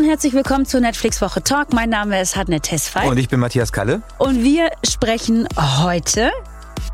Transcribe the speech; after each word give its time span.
und 0.00 0.06
herzlich 0.06 0.32
willkommen 0.32 0.64
zur 0.64 0.80
Netflix 0.80 1.20
Woche 1.20 1.42
Talk. 1.42 1.74
Mein 1.74 1.90
Name 1.90 2.22
ist 2.22 2.34
Hadne 2.34 2.62
Tesfay. 2.62 3.06
Und 3.06 3.18
ich 3.18 3.28
bin 3.28 3.38
Matthias 3.38 3.70
Kalle. 3.70 4.00
Und 4.16 4.42
wir 4.42 4.70
sprechen 4.82 5.46
heute 5.58 6.30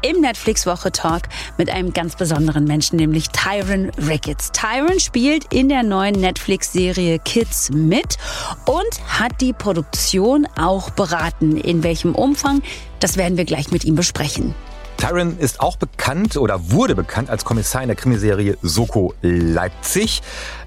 im 0.02 0.20
Netflix 0.20 0.66
Woche 0.66 0.90
Talk 0.90 1.22
mit 1.56 1.70
einem 1.70 1.92
ganz 1.92 2.16
besonderen 2.16 2.64
Menschen, 2.64 2.96
nämlich 2.96 3.28
Tyron 3.28 3.90
Ricketts. 3.90 4.50
Tyron 4.50 4.98
spielt 4.98 5.54
in 5.54 5.68
der 5.68 5.84
neuen 5.84 6.16
Netflix-Serie 6.20 7.20
Kids 7.20 7.70
mit 7.70 8.18
und 8.64 9.20
hat 9.20 9.40
die 9.40 9.52
Produktion 9.52 10.48
auch 10.58 10.90
beraten. 10.90 11.56
In 11.56 11.84
welchem 11.84 12.12
Umfang, 12.12 12.60
das 12.98 13.16
werden 13.16 13.36
wir 13.36 13.44
gleich 13.44 13.70
mit 13.70 13.84
ihm 13.84 13.94
besprechen. 13.94 14.52
Tyron 14.96 15.38
ist 15.38 15.60
auch 15.60 15.76
bekannt 15.76 16.36
oder 16.36 16.70
wurde 16.70 16.94
bekannt 16.94 17.30
als 17.30 17.44
Kommissar 17.44 17.82
in 17.82 17.88
der 17.88 17.96
Krimiserie 17.96 18.56
Soko 18.62 19.14
Leipzig. 19.20 20.22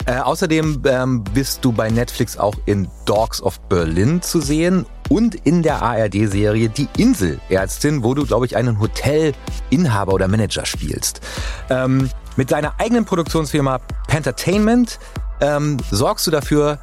Äh, 0.06 0.18
außerdem 0.20 0.84
ähm, 0.86 1.24
bist 1.34 1.66
du 1.66 1.72
bei 1.72 1.90
Netflix 1.90 2.38
auch 2.38 2.56
in 2.66 2.88
Dogs 3.06 3.42
of 3.42 3.60
Berlin 3.62 4.22
zu 4.22 4.40
sehen 4.40 4.86
und 5.10 5.36
in 5.36 5.64
der 5.64 5.82
ARD-Serie 5.82 6.70
Die 6.70 6.88
Inselärztin, 6.98 8.04
wo 8.04 8.14
du, 8.14 8.26
glaube 8.26 8.46
ich, 8.46 8.56
einen 8.56 8.80
Hotelinhaber 8.80 10.14
oder 10.14 10.28
Manager 10.28 10.66
spielst. 10.66 11.22
Ähm, 11.70 12.10
mit 12.36 12.52
deiner 12.52 12.80
eigenen 12.80 13.06
Produktionsfirma 13.06 13.80
Pentertainment 14.08 15.00
ähm, 15.42 15.78
sorgst 15.92 16.28
du 16.28 16.32
dafür, 16.32 16.80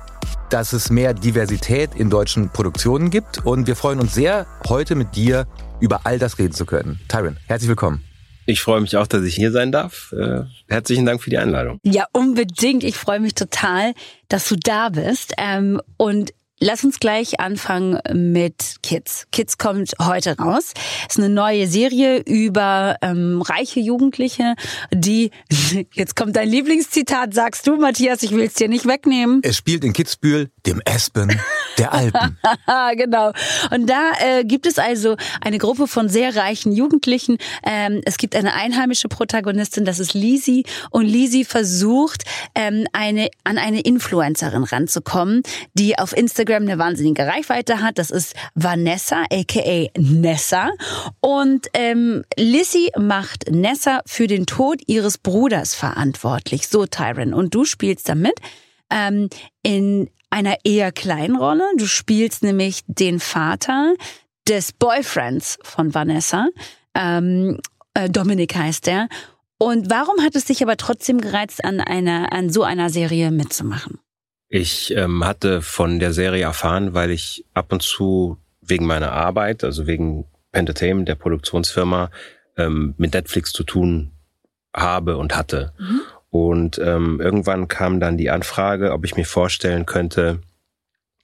dass 0.51 0.73
es 0.73 0.91
mehr 0.91 1.15
Diversität 1.15 1.95
in 1.95 2.11
deutschen 2.11 2.51
Produktionen 2.51 3.11
gibt. 3.11 3.45
Und 3.45 3.67
wir 3.67 3.77
freuen 3.77 4.01
uns 4.01 4.15
sehr, 4.15 4.47
heute 4.69 4.95
mit 4.95 5.17
dir 5.17 5.47
über 5.81 6.01
all 6.05 6.19
das 6.19 6.39
reden 6.39 6.53
zu 6.53 6.67
können. 6.67 7.01
Tyron, 7.09 7.37
herzlich 7.47 7.69
willkommen. 7.69 8.03
Ich 8.47 8.61
freue 8.61 8.81
mich 8.81 8.97
auch, 8.97 9.09
dass 9.09 9.25
ich 9.25 9.35
hier 9.35 9.51
sein 9.51 9.73
darf. 9.73 10.13
Äh, 10.13 10.45
herzlichen 10.69 11.05
Dank 11.05 11.23
für 11.23 11.31
die 11.31 11.39
Einladung. 11.39 11.81
Ja, 11.83 12.07
unbedingt. 12.13 12.85
Ich 12.85 12.97
freue 12.97 13.19
mich 13.19 13.35
total, 13.35 13.93
dass 14.29 14.49
du 14.49 14.57
da 14.57 14.89
bist. 14.89 15.35
Ähm, 15.37 15.81
und 15.97 16.33
Lass 16.59 16.85
uns 16.85 17.01
gleich 17.01 17.39
anfangen 17.39 17.99
mit 18.15 18.77
Kids. 18.83 19.27
Kids 19.31 19.59
kommt 19.59 19.93
heute 20.01 20.39
raus. 20.39 20.73
Es 21.07 21.17
ist 21.17 21.23
eine 21.23 21.29
neue 21.29 21.67
Serie 21.67 22.21
über 22.21 22.97
ähm, 23.03 23.43
reiche 23.43 23.81
Jugendliche, 23.81 24.55
die 24.91 25.33
jetzt 25.93 26.17
kommt 26.17 26.35
dein 26.35 26.49
Lieblingszitat, 26.49 27.35
sagst 27.35 27.67
du, 27.67 27.77
Matthias, 27.77 28.23
ich 28.23 28.31
will 28.31 28.45
es 28.45 28.55
dir 28.55 28.69
nicht 28.69 28.87
wegnehmen. 28.87 29.41
Es 29.43 29.59
spielt 29.59 29.85
in 29.85 29.93
Kitzbühel, 29.93 30.49
dem 30.65 30.81
Espen 30.87 31.39
der 31.77 31.93
Alpen. 31.93 32.39
genau. 32.97 33.33
Und 33.71 33.91
da 33.91 34.13
äh, 34.21 34.45
gibt 34.45 34.65
es 34.65 34.79
also 34.79 35.17
eine 35.43 35.59
Gruppe 35.59 35.87
von 35.87 36.09
sehr 36.09 36.37
reichen 36.37 36.73
Jugendlichen. 36.73 37.37
Ähm, 37.65 38.01
es 38.07 38.17
gibt 38.17 38.35
eine 38.35 38.55
einheimische 38.55 39.09
Protagonistin, 39.09 39.85
das 39.85 39.99
ist 39.99 40.15
Lisi. 40.15 40.65
Und 40.89 41.05
Lisi 41.05 41.45
versucht, 41.45 42.25
ähm, 42.55 42.87
eine, 42.95 43.29
an 43.45 43.59
eine 43.59 43.81
Influencerin 43.81 44.65
ranzukommen, 44.65 45.43
die 45.75 45.99
auf 45.99 46.17
Instagram 46.17 46.46
Instagram 46.47 46.63
eine 46.63 46.79
wahnsinnige 46.79 47.27
Reichweite 47.27 47.81
hat. 47.83 47.99
Das 47.99 48.11
ist 48.11 48.35
Vanessa, 48.55 49.25
aka 49.31 49.89
Nessa. 49.99 50.71
Und 51.21 51.67
ähm, 51.75 52.25
Lissy 52.37 52.91
macht 52.97 53.51
Nessa 53.51 54.01
für 54.07 54.27
den 54.27 54.47
Tod 54.47 54.81
ihres 54.87 55.19
Bruders 55.19 55.75
verantwortlich. 55.75 56.69
So, 56.69 56.87
Tyron. 56.87 57.35
Und 57.35 57.55
du 57.55 57.65
spielst 57.65 58.09
damit 58.09 58.35
ähm, 58.91 59.29
in 59.63 60.09
einer 60.31 60.57
eher 60.65 60.93
kleinen 60.93 61.37
Rolle. 61.37 61.65
Du 61.77 61.87
spielst 61.87 62.43
nämlich 62.43 62.83
den 62.87 63.21
Vater 63.21 63.95
des 64.49 64.73
Boyfriends 64.73 65.59
von 65.63 65.95
Vanessa. 65.95 66.49
Ähm, 66.95 67.59
äh, 67.95 68.09
Dominik 68.09 68.55
heißt 68.55 68.89
er. 68.89 69.09
Und 69.59 69.91
warum 69.91 70.23
hat 70.23 70.37
es 70.37 70.45
dich 70.45 70.63
aber 70.63 70.77
trotzdem 70.77 71.21
gereizt, 71.21 71.65
an 71.65 71.81
einer, 71.81 72.33
an 72.33 72.51
so 72.51 72.63
einer 72.63 72.91
Serie 72.91 73.31
mitzumachen? 73.31 73.99
Ich 74.49 74.95
ähm, 74.95 75.25
hatte 75.25 75.61
von 75.63 75.99
der 75.99 76.13
Serie 76.13 76.45
erfahren, 76.45 76.95
weil 76.95 77.11
ich 77.11 77.45
ab 77.53 77.73
und 77.73 77.83
zu 77.83 78.39
wegen 78.61 78.87
meiner 78.87 79.13
Arbeit, 79.13 79.65
also 79.65 79.87
wegen 79.87 80.27
Pentertainment, 80.53 81.09
der 81.09 81.17
Produktionsfirma, 81.17 82.11
ähm, 82.57 82.95
mit 82.97 83.15
Netflix 83.15 83.53
zu 83.53 83.65
tun 83.65 84.13
habe 84.75 85.17
und 85.17 85.37
hatte. 85.37 85.73
Mhm. 85.79 86.01
Und 86.31 86.79
ähm, 86.79 87.21
irgendwann 87.21 87.69
kam 87.69 87.99
dann 88.01 88.17
die 88.17 88.31
Anfrage, 88.31 88.93
ob 88.93 89.05
ich 89.05 89.17
mir 89.17 89.25
vorstellen 89.25 89.87
könnte, 89.87 90.41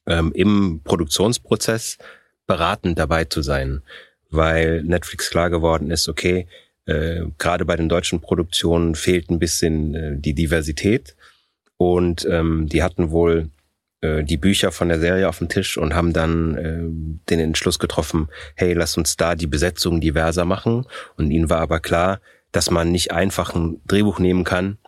ähm, 0.06 0.32
im 0.34 0.80
Produktionsprozess 0.84 1.98
beratend 2.46 2.98
dabei 2.98 3.24
zu 3.24 3.42
sein, 3.42 3.82
weil 4.30 4.82
Netflix 4.82 5.30
klar 5.30 5.50
geworden 5.50 5.90
ist, 5.90 6.08
okay, 6.08 6.46
äh, 6.86 7.26
gerade 7.38 7.64
bei 7.64 7.76
den 7.76 7.88
deutschen 7.88 8.20
Produktionen 8.20 8.94
fehlt 8.94 9.30
ein 9.30 9.38
bisschen 9.38 9.94
äh, 9.94 10.16
die 10.18 10.34
Diversität 10.34 11.16
und 11.90 12.26
ähm, 12.30 12.68
die 12.68 12.82
hatten 12.82 13.10
wohl 13.10 13.50
äh, 14.02 14.24
die 14.24 14.36
Bücher 14.36 14.72
von 14.72 14.88
der 14.88 15.00
Serie 15.00 15.28
auf 15.28 15.38
dem 15.38 15.48
Tisch 15.48 15.78
und 15.78 15.94
haben 15.94 16.12
dann 16.12 16.54
äh, 16.56 17.28
den 17.30 17.40
Entschluss 17.40 17.78
getroffen, 17.78 18.28
hey, 18.56 18.74
lass 18.74 18.96
uns 18.96 19.16
da 19.16 19.34
die 19.34 19.46
Besetzung 19.46 20.00
diverser 20.00 20.44
machen. 20.44 20.86
Und 21.16 21.30
ihnen 21.30 21.48
war 21.48 21.60
aber 21.60 21.80
klar, 21.80 22.20
dass 22.50 22.70
man 22.70 22.92
nicht 22.92 23.12
einfach 23.12 23.54
ein 23.54 23.80
Drehbuch 23.86 24.18
nehmen 24.18 24.44
kann 24.44 24.78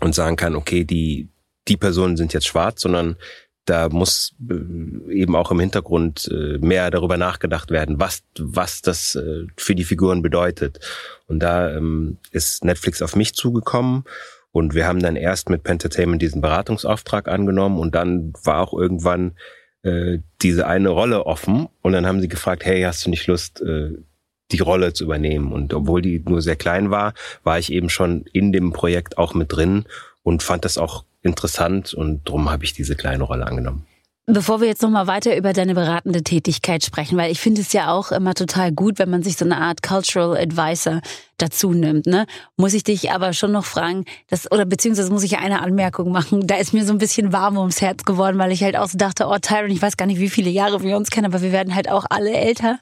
und 0.00 0.14
sagen 0.14 0.36
kann, 0.36 0.56
okay, 0.56 0.84
die, 0.84 1.28
die 1.68 1.76
Personen 1.76 2.16
sind 2.16 2.32
jetzt 2.32 2.46
schwarz, 2.46 2.80
sondern 2.80 3.16
da 3.66 3.88
muss 3.88 4.34
äh, 4.48 5.12
eben 5.12 5.36
auch 5.36 5.50
im 5.50 5.60
Hintergrund 5.60 6.28
äh, 6.32 6.58
mehr 6.58 6.90
darüber 6.90 7.18
nachgedacht 7.18 7.70
werden, 7.70 8.00
was, 8.00 8.22
was 8.38 8.80
das 8.80 9.14
äh, 9.14 9.46
für 9.56 9.74
die 9.74 9.84
Figuren 9.84 10.22
bedeutet. 10.22 10.80
Und 11.26 11.40
da 11.40 11.70
ähm, 11.70 12.16
ist 12.32 12.64
Netflix 12.64 13.02
auf 13.02 13.14
mich 13.14 13.34
zugekommen 13.34 14.04
und 14.52 14.74
wir 14.74 14.86
haben 14.86 15.00
dann 15.00 15.16
erst 15.16 15.48
mit 15.48 15.62
Pentertainment 15.62 16.20
diesen 16.22 16.40
Beratungsauftrag 16.40 17.28
angenommen 17.28 17.78
und 17.78 17.94
dann 17.94 18.32
war 18.44 18.60
auch 18.60 18.74
irgendwann 18.74 19.32
äh, 19.82 20.18
diese 20.42 20.66
eine 20.66 20.88
Rolle 20.88 21.26
offen 21.26 21.68
und 21.82 21.92
dann 21.92 22.06
haben 22.06 22.20
sie 22.20 22.28
gefragt, 22.28 22.64
hey, 22.64 22.82
hast 22.82 23.06
du 23.06 23.10
nicht 23.10 23.26
Lust, 23.26 23.60
äh, 23.62 23.90
die 24.50 24.58
Rolle 24.58 24.92
zu 24.92 25.04
übernehmen? 25.04 25.52
Und 25.52 25.72
obwohl 25.72 26.02
die 26.02 26.22
nur 26.26 26.42
sehr 26.42 26.56
klein 26.56 26.90
war, 26.90 27.14
war 27.44 27.58
ich 27.58 27.72
eben 27.72 27.88
schon 27.88 28.24
in 28.32 28.52
dem 28.52 28.72
Projekt 28.72 29.18
auch 29.18 29.34
mit 29.34 29.52
drin 29.52 29.84
und 30.22 30.42
fand 30.42 30.64
das 30.64 30.78
auch 30.78 31.04
interessant 31.22 31.94
und 31.94 32.26
darum 32.28 32.50
habe 32.50 32.64
ich 32.64 32.72
diese 32.72 32.96
kleine 32.96 33.24
Rolle 33.24 33.46
angenommen. 33.46 33.86
Bevor 34.32 34.60
wir 34.60 34.68
jetzt 34.68 34.82
nochmal 34.82 35.08
weiter 35.08 35.36
über 35.36 35.52
deine 35.52 35.74
beratende 35.74 36.22
Tätigkeit 36.22 36.84
sprechen, 36.84 37.18
weil 37.18 37.32
ich 37.32 37.40
finde 37.40 37.62
es 37.62 37.72
ja 37.72 37.90
auch 37.90 38.12
immer 38.12 38.34
total 38.34 38.70
gut, 38.70 39.00
wenn 39.00 39.10
man 39.10 39.24
sich 39.24 39.36
so 39.36 39.44
eine 39.44 39.56
Art 39.56 39.82
Cultural 39.82 40.36
Advisor 40.36 41.00
dazu 41.36 41.72
nimmt, 41.72 42.06
ne? 42.06 42.26
Muss 42.56 42.74
ich 42.74 42.84
dich 42.84 43.10
aber 43.10 43.32
schon 43.32 43.50
noch 43.50 43.64
fragen, 43.64 44.04
das, 44.28 44.50
oder 44.52 44.66
beziehungsweise 44.66 45.10
muss 45.10 45.24
ich 45.24 45.38
eine 45.38 45.62
Anmerkung 45.62 46.12
machen. 46.12 46.46
Da 46.46 46.56
ist 46.56 46.72
mir 46.72 46.84
so 46.84 46.92
ein 46.92 46.98
bisschen 46.98 47.32
warm 47.32 47.56
ums 47.56 47.80
Herz 47.80 48.04
geworden, 48.04 48.38
weil 48.38 48.52
ich 48.52 48.62
halt 48.62 48.76
auch 48.76 48.88
so 48.88 48.98
dachte, 48.98 49.26
oh 49.26 49.38
Tyron, 49.40 49.70
ich 49.70 49.82
weiß 49.82 49.96
gar 49.96 50.06
nicht, 50.06 50.20
wie 50.20 50.30
viele 50.30 50.50
Jahre 50.50 50.80
wir 50.82 50.96
uns 50.96 51.10
kennen, 51.10 51.26
aber 51.26 51.42
wir 51.42 51.50
werden 51.50 51.74
halt 51.74 51.90
auch 51.90 52.06
alle 52.08 52.30
älter. 52.32 52.78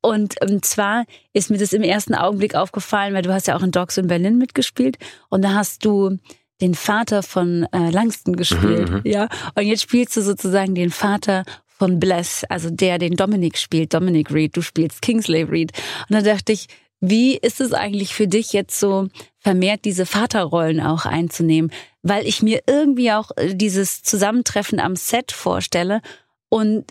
Und 0.00 0.36
zwar 0.62 1.04
ist 1.32 1.50
mir 1.50 1.58
das 1.58 1.72
im 1.72 1.82
ersten 1.82 2.14
Augenblick 2.14 2.54
aufgefallen, 2.54 3.12
weil 3.12 3.22
du 3.22 3.34
hast 3.34 3.48
ja 3.48 3.56
auch 3.56 3.62
in 3.62 3.72
Dogs 3.72 3.98
in 3.98 4.06
Berlin 4.06 4.38
mitgespielt 4.38 4.98
und 5.28 5.42
da 5.42 5.54
hast 5.54 5.84
du 5.84 6.18
den 6.60 6.74
Vater 6.74 7.22
von 7.22 7.66
äh, 7.72 7.90
Langston 7.90 8.36
gespielt, 8.36 8.90
mhm, 8.90 8.96
mhm, 8.96 9.02
ja. 9.04 9.28
Und 9.54 9.64
jetzt 9.64 9.82
spielst 9.82 10.16
du 10.16 10.22
sozusagen 10.22 10.74
den 10.74 10.90
Vater 10.90 11.44
von 11.66 12.00
Bless, 12.00 12.44
also 12.48 12.70
der 12.70 12.98
den 12.98 13.16
Dominic 13.16 13.58
spielt, 13.58 13.92
Dominic 13.92 14.32
Reed, 14.32 14.56
du 14.56 14.62
spielst 14.62 15.02
Kingsley 15.02 15.42
Reed. 15.42 15.72
Und 16.08 16.14
da 16.14 16.22
dachte 16.22 16.52
ich, 16.52 16.68
wie 17.00 17.36
ist 17.36 17.60
es 17.60 17.72
eigentlich 17.72 18.14
für 18.14 18.26
dich 18.26 18.52
jetzt 18.52 18.80
so 18.80 19.08
vermehrt 19.38 19.84
diese 19.84 20.06
Vaterrollen 20.06 20.80
auch 20.80 21.04
einzunehmen? 21.04 21.70
Weil 22.02 22.26
ich 22.26 22.42
mir 22.42 22.62
irgendwie 22.66 23.12
auch 23.12 23.30
äh, 23.36 23.54
dieses 23.54 24.02
Zusammentreffen 24.02 24.80
am 24.80 24.96
Set 24.96 25.32
vorstelle 25.32 26.00
und 26.48 26.86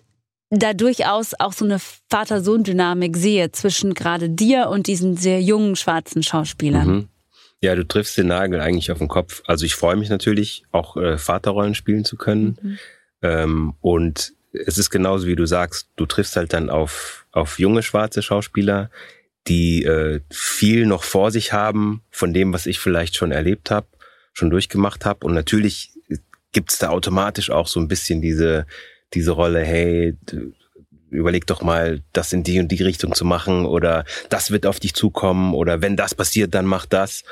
da 0.52 0.74
durchaus 0.74 1.34
auch 1.40 1.54
so 1.54 1.66
eine 1.66 1.80
Vater-Sohn-Dynamik 2.10 3.18
sehe 3.18 3.52
zwischen 3.52 3.96
gerade 3.96 4.30
dir 4.30 4.70
und 4.70 4.88
diesen 4.88 5.18
sehr 5.18 5.42
jungen 5.42 5.76
schwarzen 5.76 6.22
Schauspielern. 6.22 6.88
Mhm. 6.88 7.10
Ja, 7.66 7.74
du 7.74 7.84
triffst 7.84 8.16
den 8.16 8.28
Nagel 8.28 8.62
eigentlich 8.62 8.92
auf 8.92 9.00
den 9.00 9.08
Kopf. 9.08 9.42
Also 9.48 9.66
ich 9.66 9.74
freue 9.74 9.96
mich 9.96 10.10
natürlich, 10.10 10.66
auch 10.72 10.98
äh, 10.98 11.18
Vaterrollen 11.18 11.74
spielen 11.74 12.06
zu 12.06 12.16
können. 12.16 12.60
Mhm. 12.62 12.78
Ähm, 13.24 13.74
und 13.82 14.34
es 14.54 14.78
ist 14.78 14.92
genauso 14.92 15.26
wie 15.26 15.36
du 15.36 15.48
sagst, 15.48 15.90
du 15.96 16.06
triffst 16.06 16.36
halt 16.36 16.54
dann 16.54 16.70
auf, 16.70 17.26
auf 17.32 17.58
junge 17.58 17.82
schwarze 17.82 18.22
Schauspieler, 18.22 18.92
die 19.48 19.84
äh, 19.84 20.22
viel 20.30 20.86
noch 20.86 21.02
vor 21.02 21.32
sich 21.32 21.54
haben 21.54 22.04
von 22.12 22.36
dem, 22.36 22.54
was 22.54 22.68
ich 22.68 22.78
vielleicht 22.78 23.16
schon 23.16 23.32
erlebt 23.32 23.72
habe, 23.72 23.88
schon 24.34 24.52
durchgemacht 24.52 25.04
habe. 25.04 25.26
Und 25.26 25.34
natürlich 25.34 25.90
gibt's 26.52 26.78
da 26.78 26.90
automatisch 26.90 27.50
auch 27.50 27.68
so 27.68 27.80
ein 27.80 27.88
bisschen 27.88 28.22
diese, 28.22 28.68
diese 29.16 29.32
Rolle, 29.32 29.62
hey, 29.62 30.16
überleg 31.10 31.48
doch 31.48 31.64
mal, 31.64 32.04
das 32.14 32.32
in 32.32 32.44
die 32.44 32.60
und 32.60 32.68
die 32.68 32.84
Richtung 32.84 33.16
zu 33.16 33.26
machen 33.26 33.66
oder 33.66 34.06
das 34.30 34.52
wird 34.52 34.68
auf 34.68 34.80
dich 34.80 34.94
zukommen 34.94 35.56
oder 35.56 35.82
wenn 35.82 35.96
das 35.96 36.14
passiert, 36.14 36.54
dann 36.54 36.66
mach 36.68 36.86
das. 36.86 37.24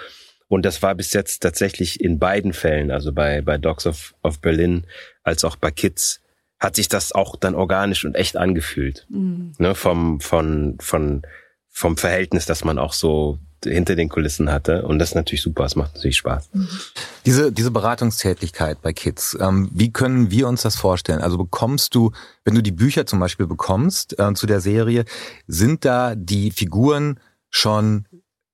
Und 0.53 0.65
das 0.65 0.83
war 0.83 0.93
bis 0.93 1.13
jetzt 1.13 1.41
tatsächlich 1.41 1.99
in 1.99 2.19
beiden 2.19 2.53
Fällen, 2.53 2.91
also 2.91 3.11
bei, 3.11 3.41
bei 3.41 3.57
Dogs 3.57 3.87
of, 3.87 4.13
of 4.21 4.39
Berlin 4.39 4.85
als 5.23 5.43
auch 5.43 5.55
bei 5.55 5.71
Kids, 5.71 6.21
hat 6.59 6.75
sich 6.75 6.87
das 6.87 7.11
auch 7.11 7.35
dann 7.35 7.55
organisch 7.55 8.05
und 8.05 8.13
echt 8.13 8.37
angefühlt. 8.37 9.07
Mhm. 9.09 9.53
Ne, 9.57 9.73
vom, 9.73 10.19
von, 10.19 10.77
von, 10.79 11.23
vom 11.69 11.97
Verhältnis, 11.97 12.45
dass 12.45 12.63
man 12.63 12.77
auch 12.77 12.93
so 12.93 13.39
hinter 13.63 13.95
den 13.95 14.09
Kulissen 14.09 14.51
hatte. 14.51 14.85
Und 14.85 14.99
das 14.99 15.09
ist 15.09 15.15
natürlich 15.15 15.41
super, 15.41 15.65
es 15.65 15.75
macht 15.75 15.95
natürlich 15.95 16.17
Spaß. 16.17 16.51
Diese, 17.25 17.51
diese 17.51 17.71
Beratungstätigkeit 17.71 18.79
bei 18.79 18.93
Kids, 18.93 19.35
ähm, 19.41 19.71
wie 19.73 19.91
können 19.91 20.29
wir 20.29 20.47
uns 20.47 20.61
das 20.61 20.75
vorstellen? 20.75 21.21
Also 21.21 21.39
bekommst 21.39 21.95
du, 21.95 22.11
wenn 22.45 22.53
du 22.53 22.61
die 22.61 22.71
Bücher 22.71 23.07
zum 23.07 23.19
Beispiel 23.19 23.47
bekommst 23.47 24.19
äh, 24.19 24.35
zu 24.35 24.45
der 24.45 24.59
Serie, 24.59 25.05
sind 25.47 25.83
da 25.83 26.13
die 26.13 26.51
Figuren 26.51 27.19
schon 27.49 28.05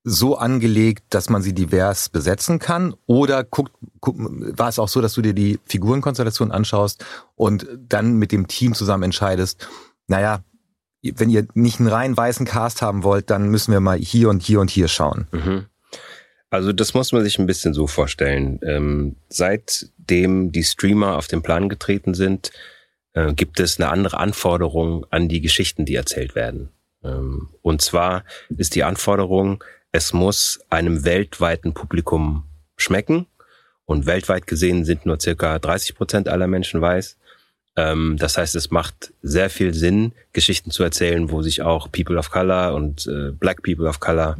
so 0.10 0.38
angelegt, 0.38 1.04
dass 1.10 1.30
man 1.30 1.42
sie 1.42 1.54
divers 1.54 2.10
besetzen 2.10 2.60
kann? 2.60 2.96
Oder 3.06 3.44
guckt, 3.44 3.72
guck, 4.00 4.16
war 4.18 4.70
es 4.70 4.80
auch 4.80 4.88
so, 4.88 5.02
dass 5.02 5.14
du 5.14 5.22
dir 5.22 5.34
die 5.34 5.60
Figurenkonstellation 5.66 6.52
anschaust 6.52 7.06
und 7.36 7.68
dann 7.88 8.14
mit 8.14 8.32
dem 8.32 8.48
Team 8.48 8.74
zusammen 8.74 9.04
entscheidest, 9.04 9.68
naja, 10.08 10.44
wenn 11.02 11.30
ihr 11.30 11.48
nicht 11.54 11.80
einen 11.80 11.88
rein 11.88 12.18
weißen 12.18 12.46
Cast 12.46 12.82
haben 12.82 13.04
wollt, 13.04 13.30
dann 13.30 13.50
müssen 13.50 13.72
wir 13.72 13.80
mal 13.80 13.98
hier 13.98 14.30
und 14.30 14.42
hier 14.42 14.60
und 14.60 14.70
hier 14.70 14.88
schauen. 14.88 15.28
Mhm. 15.32 15.66
Also 16.50 16.74
das 16.74 16.94
muss 16.94 17.12
man 17.12 17.24
sich 17.24 17.38
ein 17.38 17.46
bisschen 17.46 17.74
so 17.74 17.86
vorstellen. 17.86 18.60
Ähm, 18.64 19.16
seitdem 19.30 20.52
die 20.52 20.64
Streamer 20.64 21.16
auf 21.16 21.28
den 21.28 21.44
Plan 21.44 21.70
getreten 21.70 22.16
sind, 22.16 22.52
äh, 23.14 23.34
gibt 23.34 23.60
es 23.60 23.80
eine 23.80 23.90
andere 23.90 24.18
Anforderung 24.18 25.06
an 25.12 25.30
die 25.30 25.42
Geschichten, 25.42 25.86
die 25.86 25.96
erzählt 25.96 26.34
werden. 26.36 26.70
Ähm, 27.04 27.50
und 27.62 27.82
zwar 27.82 28.24
ist 28.50 28.76
die 28.76 28.84
Anforderung, 28.84 29.64
es 29.92 30.14
muss 30.14 30.60
einem 30.70 31.06
weltweiten 31.06 31.74
Publikum 31.74 32.46
schmecken. 32.78 33.28
Und 33.86 34.06
weltweit 34.06 34.46
gesehen 34.46 34.86
sind 34.86 35.08
nur 35.08 35.20
circa 35.20 35.58
30 35.58 35.96
Prozent 35.96 36.30
aller 36.30 36.46
Menschen 36.46 36.80
weiß. 36.80 37.18
Ähm, 37.76 38.18
das 38.20 38.38
heißt, 38.38 38.56
es 38.56 38.70
macht 38.70 39.14
sehr 39.24 39.50
viel 39.50 39.74
Sinn, 39.74 40.14
Geschichten 40.32 40.70
zu 40.70 40.84
erzählen, 40.84 41.32
wo 41.32 41.42
sich 41.42 41.64
auch 41.64 41.92
People 41.92 42.18
of 42.18 42.30
Color 42.30 42.76
und 42.76 43.08
äh, 43.08 43.32
Black 43.32 43.64
People 43.64 43.88
of 43.88 44.00
Color 44.00 44.38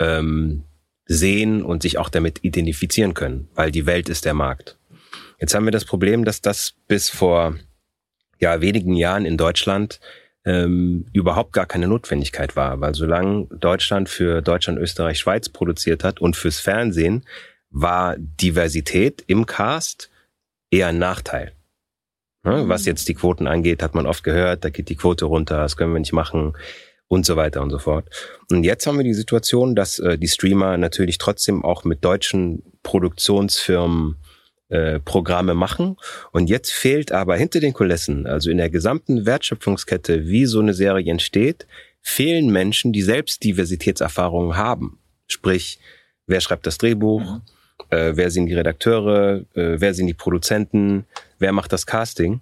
ähm, 0.00 0.64
sehen 1.06 1.62
und 1.62 1.82
sich 1.82 1.98
auch 1.98 2.08
damit 2.08 2.42
identifizieren 2.42 3.14
können, 3.14 3.48
weil 3.54 3.70
die 3.70 3.86
Welt 3.86 4.08
ist 4.08 4.24
der 4.24 4.34
Markt. 4.34 4.76
Jetzt 5.40 5.54
haben 5.54 5.66
wir 5.66 5.72
das 5.72 5.84
Problem, 5.84 6.24
dass 6.24 6.40
das 6.40 6.74
bis 6.88 7.08
vor 7.08 7.54
ja, 8.40 8.60
wenigen 8.60 8.94
Jahren 8.94 9.24
in 9.24 9.36
Deutschland 9.36 10.00
ähm, 10.50 11.06
überhaupt 11.12 11.52
gar 11.52 11.66
keine 11.66 11.86
Notwendigkeit 11.86 12.56
war, 12.56 12.80
weil 12.80 12.94
solange 12.94 13.46
Deutschland 13.46 14.08
für 14.08 14.42
Deutschland, 14.42 14.78
Österreich, 14.78 15.18
Schweiz 15.18 15.48
produziert 15.48 16.02
hat 16.02 16.20
und 16.20 16.34
fürs 16.34 16.58
Fernsehen, 16.58 17.24
war 17.70 18.16
Diversität 18.18 19.22
im 19.28 19.46
Cast 19.46 20.10
eher 20.70 20.88
ein 20.88 20.98
Nachteil. 20.98 21.52
Ne? 22.42 22.68
Was 22.68 22.84
jetzt 22.84 23.08
die 23.08 23.14
Quoten 23.14 23.46
angeht, 23.46 23.82
hat 23.82 23.94
man 23.94 24.06
oft 24.06 24.24
gehört, 24.24 24.64
da 24.64 24.70
geht 24.70 24.88
die 24.88 24.96
Quote 24.96 25.26
runter, 25.26 25.58
das 25.58 25.76
können 25.76 25.92
wir 25.92 26.00
nicht 26.00 26.12
machen 26.12 26.54
und 27.06 27.26
so 27.26 27.36
weiter 27.36 27.62
und 27.62 27.70
so 27.70 27.78
fort. 27.78 28.08
Und 28.50 28.64
jetzt 28.64 28.86
haben 28.86 28.96
wir 28.96 29.04
die 29.04 29.14
Situation, 29.14 29.76
dass 29.76 29.98
äh, 30.00 30.18
die 30.18 30.28
Streamer 30.28 30.76
natürlich 30.78 31.18
trotzdem 31.18 31.64
auch 31.64 31.84
mit 31.84 32.04
deutschen 32.04 32.62
Produktionsfirmen 32.82 34.16
äh, 34.70 35.00
Programme 35.00 35.54
machen. 35.54 35.96
Und 36.32 36.48
jetzt 36.48 36.72
fehlt 36.72 37.12
aber 37.12 37.36
hinter 37.36 37.60
den 37.60 37.72
Kulissen, 37.72 38.26
also 38.26 38.50
in 38.50 38.58
der 38.58 38.70
gesamten 38.70 39.26
Wertschöpfungskette, 39.26 40.26
wie 40.26 40.46
so 40.46 40.60
eine 40.60 40.74
Serie 40.74 41.10
entsteht, 41.10 41.66
fehlen 42.00 42.50
Menschen, 42.50 42.92
die 42.92 43.02
selbst 43.02 43.44
Diversitätserfahrungen 43.44 44.56
haben. 44.56 44.98
Sprich, 45.26 45.80
wer 46.26 46.40
schreibt 46.40 46.66
das 46.66 46.78
Drehbuch, 46.78 47.20
mhm. 47.20 47.42
äh, 47.90 48.16
wer 48.16 48.30
sind 48.30 48.46
die 48.46 48.54
Redakteure, 48.54 49.44
äh, 49.54 49.80
wer 49.80 49.92
sind 49.92 50.06
die 50.06 50.14
Produzenten, 50.14 51.04
wer 51.38 51.52
macht 51.52 51.72
das 51.72 51.84
Casting. 51.84 52.40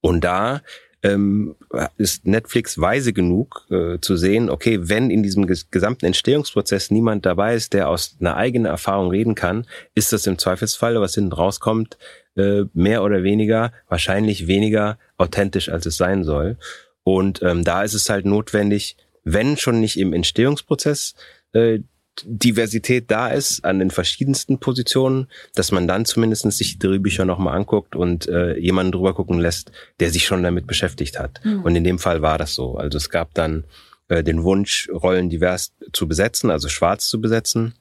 Und 0.00 0.22
da 0.24 0.62
ähm, 1.06 1.54
ist 1.96 2.26
Netflix 2.26 2.80
weise 2.80 3.12
genug 3.12 3.66
äh, 3.70 3.98
zu 4.00 4.16
sehen, 4.16 4.50
okay, 4.50 4.78
wenn 4.82 5.10
in 5.10 5.22
diesem 5.22 5.46
gesamten 5.46 6.06
Entstehungsprozess 6.06 6.90
niemand 6.90 7.26
dabei 7.26 7.54
ist, 7.54 7.72
der 7.72 7.88
aus 7.88 8.16
einer 8.20 8.36
eigenen 8.36 8.66
Erfahrung 8.66 9.10
reden 9.10 9.34
kann, 9.34 9.66
ist 9.94 10.12
das 10.12 10.26
im 10.26 10.38
Zweifelsfall, 10.38 11.00
was 11.00 11.14
hinten 11.14 11.32
rauskommt, 11.32 11.96
äh, 12.36 12.64
mehr 12.74 13.02
oder 13.02 13.22
weniger, 13.22 13.72
wahrscheinlich 13.88 14.46
weniger 14.46 14.98
authentisch, 15.16 15.68
als 15.68 15.86
es 15.86 15.96
sein 15.96 16.24
soll. 16.24 16.56
Und 17.04 17.40
ähm, 17.42 17.62
da 17.62 17.82
ist 17.84 17.94
es 17.94 18.10
halt 18.10 18.26
notwendig, 18.26 18.96
wenn 19.22 19.56
schon 19.56 19.80
nicht 19.80 19.98
im 19.98 20.12
Entstehungsprozess 20.12 21.14
äh, 21.52 21.80
Diversität 22.24 23.10
da 23.10 23.28
ist 23.28 23.64
an 23.64 23.78
den 23.78 23.90
verschiedensten 23.90 24.58
Positionen, 24.58 25.28
dass 25.54 25.72
man 25.72 25.88
dann 25.88 26.04
zumindest 26.04 26.50
sich 26.52 26.78
die 26.78 26.86
Drehbücher 26.86 27.24
nochmal 27.24 27.56
anguckt 27.56 27.96
und 27.96 28.28
äh, 28.28 28.56
jemanden 28.58 28.92
drüber 28.92 29.14
gucken 29.14 29.38
lässt, 29.38 29.72
der 30.00 30.10
sich 30.10 30.26
schon 30.26 30.42
damit 30.42 30.66
beschäftigt 30.66 31.18
hat. 31.18 31.40
Mhm. 31.44 31.62
Und 31.62 31.76
in 31.76 31.84
dem 31.84 31.98
Fall 31.98 32.22
war 32.22 32.38
das 32.38 32.54
so. 32.54 32.76
Also 32.76 32.96
es 32.96 33.10
gab 33.10 33.34
dann 33.34 33.64
äh, 34.08 34.22
den 34.22 34.42
Wunsch, 34.42 34.88
Rollen 34.92 35.28
divers 35.30 35.72
zu 35.92 36.08
besetzen, 36.08 36.50
also 36.50 36.68
schwarz 36.68 37.08
zu 37.08 37.20
besetzen. 37.20 37.74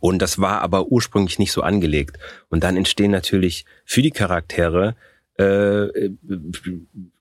Und 0.00 0.20
das 0.20 0.38
war 0.38 0.60
aber 0.62 0.88
ursprünglich 0.88 1.38
nicht 1.38 1.52
so 1.52 1.62
angelegt. 1.62 2.18
Und 2.48 2.64
dann 2.64 2.76
entstehen 2.76 3.10
natürlich 3.10 3.64
für 3.84 4.02
die 4.02 4.10
Charaktere 4.10 4.96
äh, 5.38 6.10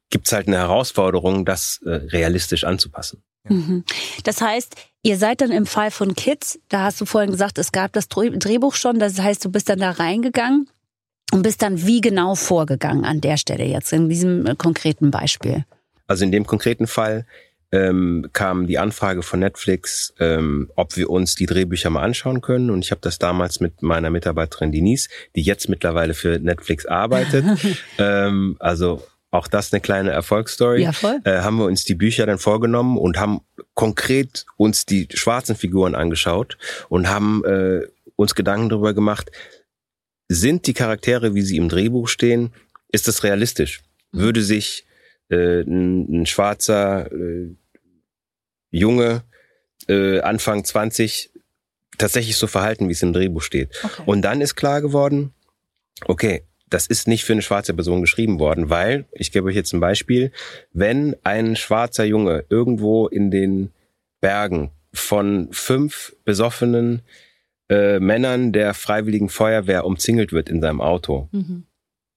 gibt 0.09 0.27
es 0.27 0.33
halt 0.33 0.47
eine 0.47 0.57
Herausforderung, 0.57 1.45
das 1.45 1.81
äh, 1.85 1.91
realistisch 1.91 2.63
anzupassen. 2.63 3.21
Mhm. 3.49 3.83
Das 4.23 4.41
heißt, 4.41 4.75
ihr 5.03 5.17
seid 5.17 5.41
dann 5.41 5.51
im 5.51 5.65
Fall 5.65 5.91
von 5.91 6.15
Kids, 6.15 6.59
da 6.69 6.83
hast 6.83 6.99
du 7.01 7.05
vorhin 7.05 7.31
gesagt, 7.31 7.57
es 7.57 7.71
gab 7.71 7.93
das 7.93 8.07
Drehbuch 8.07 8.75
schon, 8.75 8.99
das 8.99 9.19
heißt, 9.19 9.43
du 9.45 9.51
bist 9.51 9.69
dann 9.69 9.79
da 9.79 9.91
reingegangen 9.91 10.67
und 11.31 11.41
bist 11.41 11.61
dann 11.61 11.85
wie 11.85 12.01
genau 12.01 12.35
vorgegangen 12.35 13.05
an 13.05 13.21
der 13.21 13.37
Stelle 13.37 13.65
jetzt, 13.65 13.93
in 13.93 14.09
diesem 14.09 14.45
äh, 14.45 14.55
konkreten 14.55 15.11
Beispiel? 15.11 15.65
Also 16.07 16.23
in 16.23 16.31
dem 16.31 16.45
konkreten 16.45 16.87
Fall 16.87 17.25
ähm, 17.71 18.29
kam 18.31 18.67
die 18.67 18.77
Anfrage 18.77 19.21
von 19.21 19.39
Netflix, 19.39 20.13
ähm, 20.19 20.69
ob 20.75 20.95
wir 20.95 21.09
uns 21.09 21.35
die 21.35 21.45
Drehbücher 21.45 21.89
mal 21.89 22.03
anschauen 22.03 22.41
können. 22.41 22.69
Und 22.69 22.85
ich 22.85 22.91
habe 22.91 23.01
das 23.01 23.19
damals 23.19 23.59
mit 23.59 23.81
meiner 23.81 24.09
Mitarbeiterin 24.09 24.71
Denise, 24.71 25.09
die 25.35 25.41
jetzt 25.41 25.67
mittlerweile 25.67 26.13
für 26.13 26.39
Netflix 26.39 26.85
arbeitet, 26.85 27.45
ähm, 27.97 28.55
also 28.59 29.03
auch 29.35 29.47
das 29.47 29.71
eine 29.71 29.81
kleine 29.81 30.11
Erfolgsstory. 30.11 30.83
Ja, 30.83 30.91
voll. 30.91 31.19
Äh, 31.23 31.39
haben 31.39 31.57
wir 31.57 31.65
uns 31.65 31.83
die 31.83 31.95
Bücher 31.95 32.25
dann 32.25 32.39
vorgenommen 32.39 32.97
und 32.97 33.19
haben 33.19 33.41
konkret 33.73 34.45
uns 34.57 34.85
die 34.85 35.07
schwarzen 35.13 35.55
Figuren 35.55 35.95
angeschaut 35.95 36.57
und 36.89 37.09
haben 37.09 37.43
äh, 37.45 37.81
uns 38.15 38.35
Gedanken 38.35 38.69
darüber 38.69 38.93
gemacht, 38.93 39.31
sind 40.27 40.67
die 40.67 40.73
Charaktere, 40.73 41.35
wie 41.35 41.41
sie 41.41 41.57
im 41.57 41.69
Drehbuch 41.69 42.07
stehen, 42.07 42.53
ist 42.91 43.07
das 43.07 43.23
realistisch? 43.23 43.83
Mhm. 44.11 44.19
Würde 44.19 44.41
sich 44.41 44.85
äh, 45.29 45.61
ein, 45.61 46.21
ein 46.21 46.25
schwarzer 46.25 47.11
äh, 47.11 47.55
Junge 48.71 49.23
äh, 49.87 50.19
Anfang 50.21 50.63
20 50.63 51.31
tatsächlich 51.97 52.37
so 52.37 52.47
verhalten, 52.47 52.87
wie 52.87 52.93
es 52.93 53.03
im 53.03 53.13
Drehbuch 53.13 53.41
steht? 53.41 53.71
Okay. 53.83 54.03
Und 54.05 54.21
dann 54.23 54.41
ist 54.41 54.55
klar 54.55 54.81
geworden, 54.81 55.33
okay, 56.05 56.43
das 56.75 56.87
ist 56.87 57.07
nicht 57.07 57.23
für 57.23 57.31
eine 57.31 57.41
schwarze 57.41 57.73
Person 57.73 58.01
geschrieben 58.01 58.37
worden, 58.37 58.69
weil, 58.69 59.05
ich 59.13 59.31
gebe 59.31 59.47
euch 59.47 59.55
jetzt 59.55 59.71
ein 59.71 59.79
Beispiel, 59.79 60.33
wenn 60.73 61.15
ein 61.23 61.55
schwarzer 61.55 62.03
Junge 62.03 62.43
irgendwo 62.49 63.07
in 63.07 63.31
den 63.31 63.71
Bergen 64.19 64.71
von 64.91 65.47
fünf 65.53 66.17
besoffenen 66.25 67.01
äh, 67.69 68.01
Männern 68.01 68.51
der 68.51 68.73
Freiwilligen 68.73 69.29
Feuerwehr 69.29 69.85
umzingelt 69.85 70.33
wird 70.33 70.49
in 70.49 70.59
seinem 70.59 70.81
Auto, 70.81 71.29
mhm. 71.31 71.63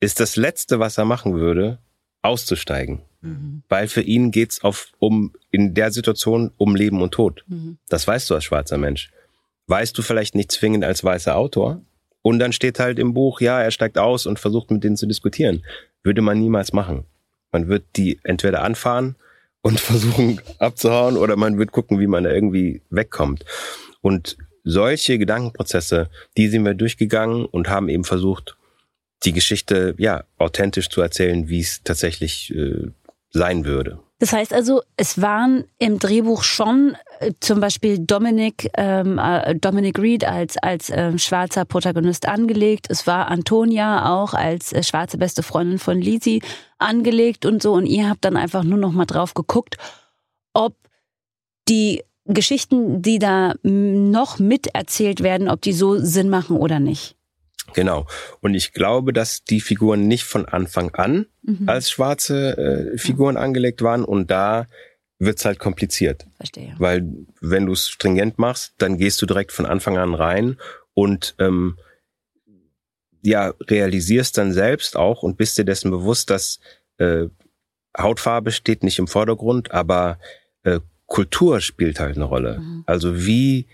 ist 0.01 0.19
das 0.19 0.35
Letzte, 0.35 0.81
was 0.81 0.99
er 0.99 1.05
machen 1.05 1.37
würde, 1.37 1.79
auszusteigen. 2.23 3.03
Mhm. 3.21 3.63
Weil 3.69 3.87
für 3.87 4.03
ihn 4.03 4.33
geht's 4.33 4.65
auf, 4.65 4.89
um, 4.99 5.35
in 5.53 5.75
der 5.75 5.93
Situation 5.93 6.51
um 6.57 6.75
Leben 6.75 7.01
und 7.01 7.13
Tod. 7.13 7.45
Mhm. 7.47 7.79
Das 7.89 8.09
weißt 8.09 8.29
du 8.29 8.35
als 8.35 8.43
schwarzer 8.43 8.77
Mensch. 8.77 9.13
Weißt 9.69 9.97
du 9.97 10.03
vielleicht 10.03 10.35
nicht 10.35 10.51
zwingend 10.51 10.83
als 10.83 11.05
weißer 11.05 11.37
Autor, 11.37 11.81
und 12.23 12.39
dann 12.39 12.53
steht 12.53 12.79
halt 12.79 12.99
im 12.99 13.15
Buch, 13.15 13.41
ja, 13.41 13.63
er 13.63 13.71
steigt 13.71 13.99
aus 13.99 14.27
und 14.27 14.39
versucht 14.39 14.71
mit 14.71 14.85
denen 14.85 14.97
zu 14.97 15.07
diskutieren. 15.07 15.65
Würde 16.03 16.23
man 16.23 16.39
niemals 16.39 16.73
machen. 16.73 17.05
Man 17.53 17.69
wird 17.69 17.85
die 17.97 18.21
entweder 18.25 18.63
anfahren 18.63 19.17
und 19.63 19.81
versuchen 19.81 20.41
abzuhauen 20.59 21.17
oder 21.17 21.37
man 21.37 21.59
wird 21.59 21.73
gucken, 21.73 22.01
wie 22.01 22.07
man 22.07 22.25
da 22.25 22.31
irgendwie 22.31 22.83
wegkommt. 22.91 23.45
Und 24.01 24.37
solche 24.65 25.19
Gedankenprozesse, 25.19 26.11
die 26.37 26.49
sind 26.49 26.65
wir 26.65 26.75
durchgegangen 26.75 27.47
und 27.47 27.69
haben 27.69 27.89
eben 27.89 28.05
versucht, 28.05 28.57
die 29.25 29.33
Geschichte 29.33 29.95
ja 29.99 30.25
authentisch 30.37 30.89
zu 30.89 31.01
erzählen, 31.01 31.49
wie 31.49 31.61
es 31.61 31.83
tatsächlich 31.83 32.55
äh, 32.55 32.89
sein 33.31 33.65
würde. 33.65 34.01
Das 34.21 34.33
heißt 34.33 34.53
also, 34.53 34.83
es 34.97 35.21
waren 35.21 35.65
im 35.79 36.01
Drehbuch 36.01 36.43
schon 36.43 36.97
äh, 37.21 37.33
zum 37.39 37.61
Beispiel 37.61 38.01
Dominic, 38.01 38.69
ähm, 38.77 39.19
äh, 39.19 39.55
Dominic 39.55 39.99
Reed 39.99 40.25
als, 40.25 40.57
als 40.57 40.91
äh, 40.91 41.17
schwarzer 41.19 41.65
Protagonist 41.65 42.27
angelegt. 42.27 42.87
Es 42.91 43.07
war 43.07 43.29
Antonia 43.29 44.13
auch 44.13 44.35
als 44.35 44.73
äh, 44.73 44.83
schwarze 44.83 45.19
beste 45.19 45.45
Freundin 45.45 45.79
von 45.79 46.01
Lizzie 46.01 46.43
angelegt 46.79 47.47
und 47.47 47.63
so. 47.63 47.75
Und 47.75 47.87
ihr 47.87 48.09
habt 48.09 48.25
dann 48.25 48.37
einfach 48.37 48.65
nur 48.65 48.79
noch 48.79 48.93
mal 48.93 49.07
drauf 49.07 49.35
geguckt, 49.35 49.77
ob 50.53 50.75
die 51.69 52.03
Geschichten, 52.25 53.03
die 53.03 53.21
da 53.21 53.55
noch 53.63 54.39
miterzählt 54.39 55.23
werden, 55.23 55.49
ob 55.49 55.63
die 55.63 55.73
so 55.73 55.97
Sinn 55.97 56.29
machen 56.29 56.57
oder 56.57 56.81
nicht. 56.81 57.18
Genau. 57.75 58.07
Und 58.41 58.55
ich 58.55 58.73
glaube, 58.73 59.13
dass 59.13 59.45
die 59.45 59.61
Figuren 59.61 60.09
nicht 60.09 60.25
von 60.25 60.47
Anfang 60.47 60.95
an 60.95 61.27
mhm. 61.43 61.69
als 61.69 61.91
schwarze 61.91 62.57
äh, 62.95 62.99
Figuren 62.99 63.37
angelegt 63.37 63.83
waren 63.83 64.05
und 64.05 64.31
da 64.31 64.67
wird's 65.19 65.45
halt 65.45 65.59
kompliziert. 65.59 66.27
Verstehe. 66.37 66.75
Weil 66.79 67.09
wenn 67.41 67.67
du 67.67 67.73
es 67.73 67.89
stringent 67.89 68.39
machst, 68.39 68.75
dann 68.79 68.99
gehst 68.99 69.21
du 69.21 69.27
direkt 69.27 69.53
von 69.53 69.67
Anfang 69.67 69.99
an 69.99 70.15
rein 70.15 70.57
und 70.95 71.35
ähm, 71.39 71.77
ja, 73.23 73.53
realisierst 73.69 74.39
dann 74.39 74.53
selbst 74.53 74.97
auch 74.97 75.23
und 75.23 75.37
bist 75.37 75.59
dir 75.59 75.65
dessen 75.65 75.91
bewusst, 75.91 76.31
dass 76.31 76.61
äh, 76.99 77.27
Hautfarbe 77.97 78.53
steht 78.53 78.85
nicht 78.85 78.99
im 78.99 79.09
Vordergrund, 79.09 79.73
aber 79.73 80.19
äh, 80.63 80.81
Kultur 81.07 81.61
spielt 81.61 81.99
halt 82.01 82.17
eine 82.17 82.25
Rolle. 82.25 82.61
Mhm. 82.61 82.85
Also 82.87 83.27
wie 83.27 83.67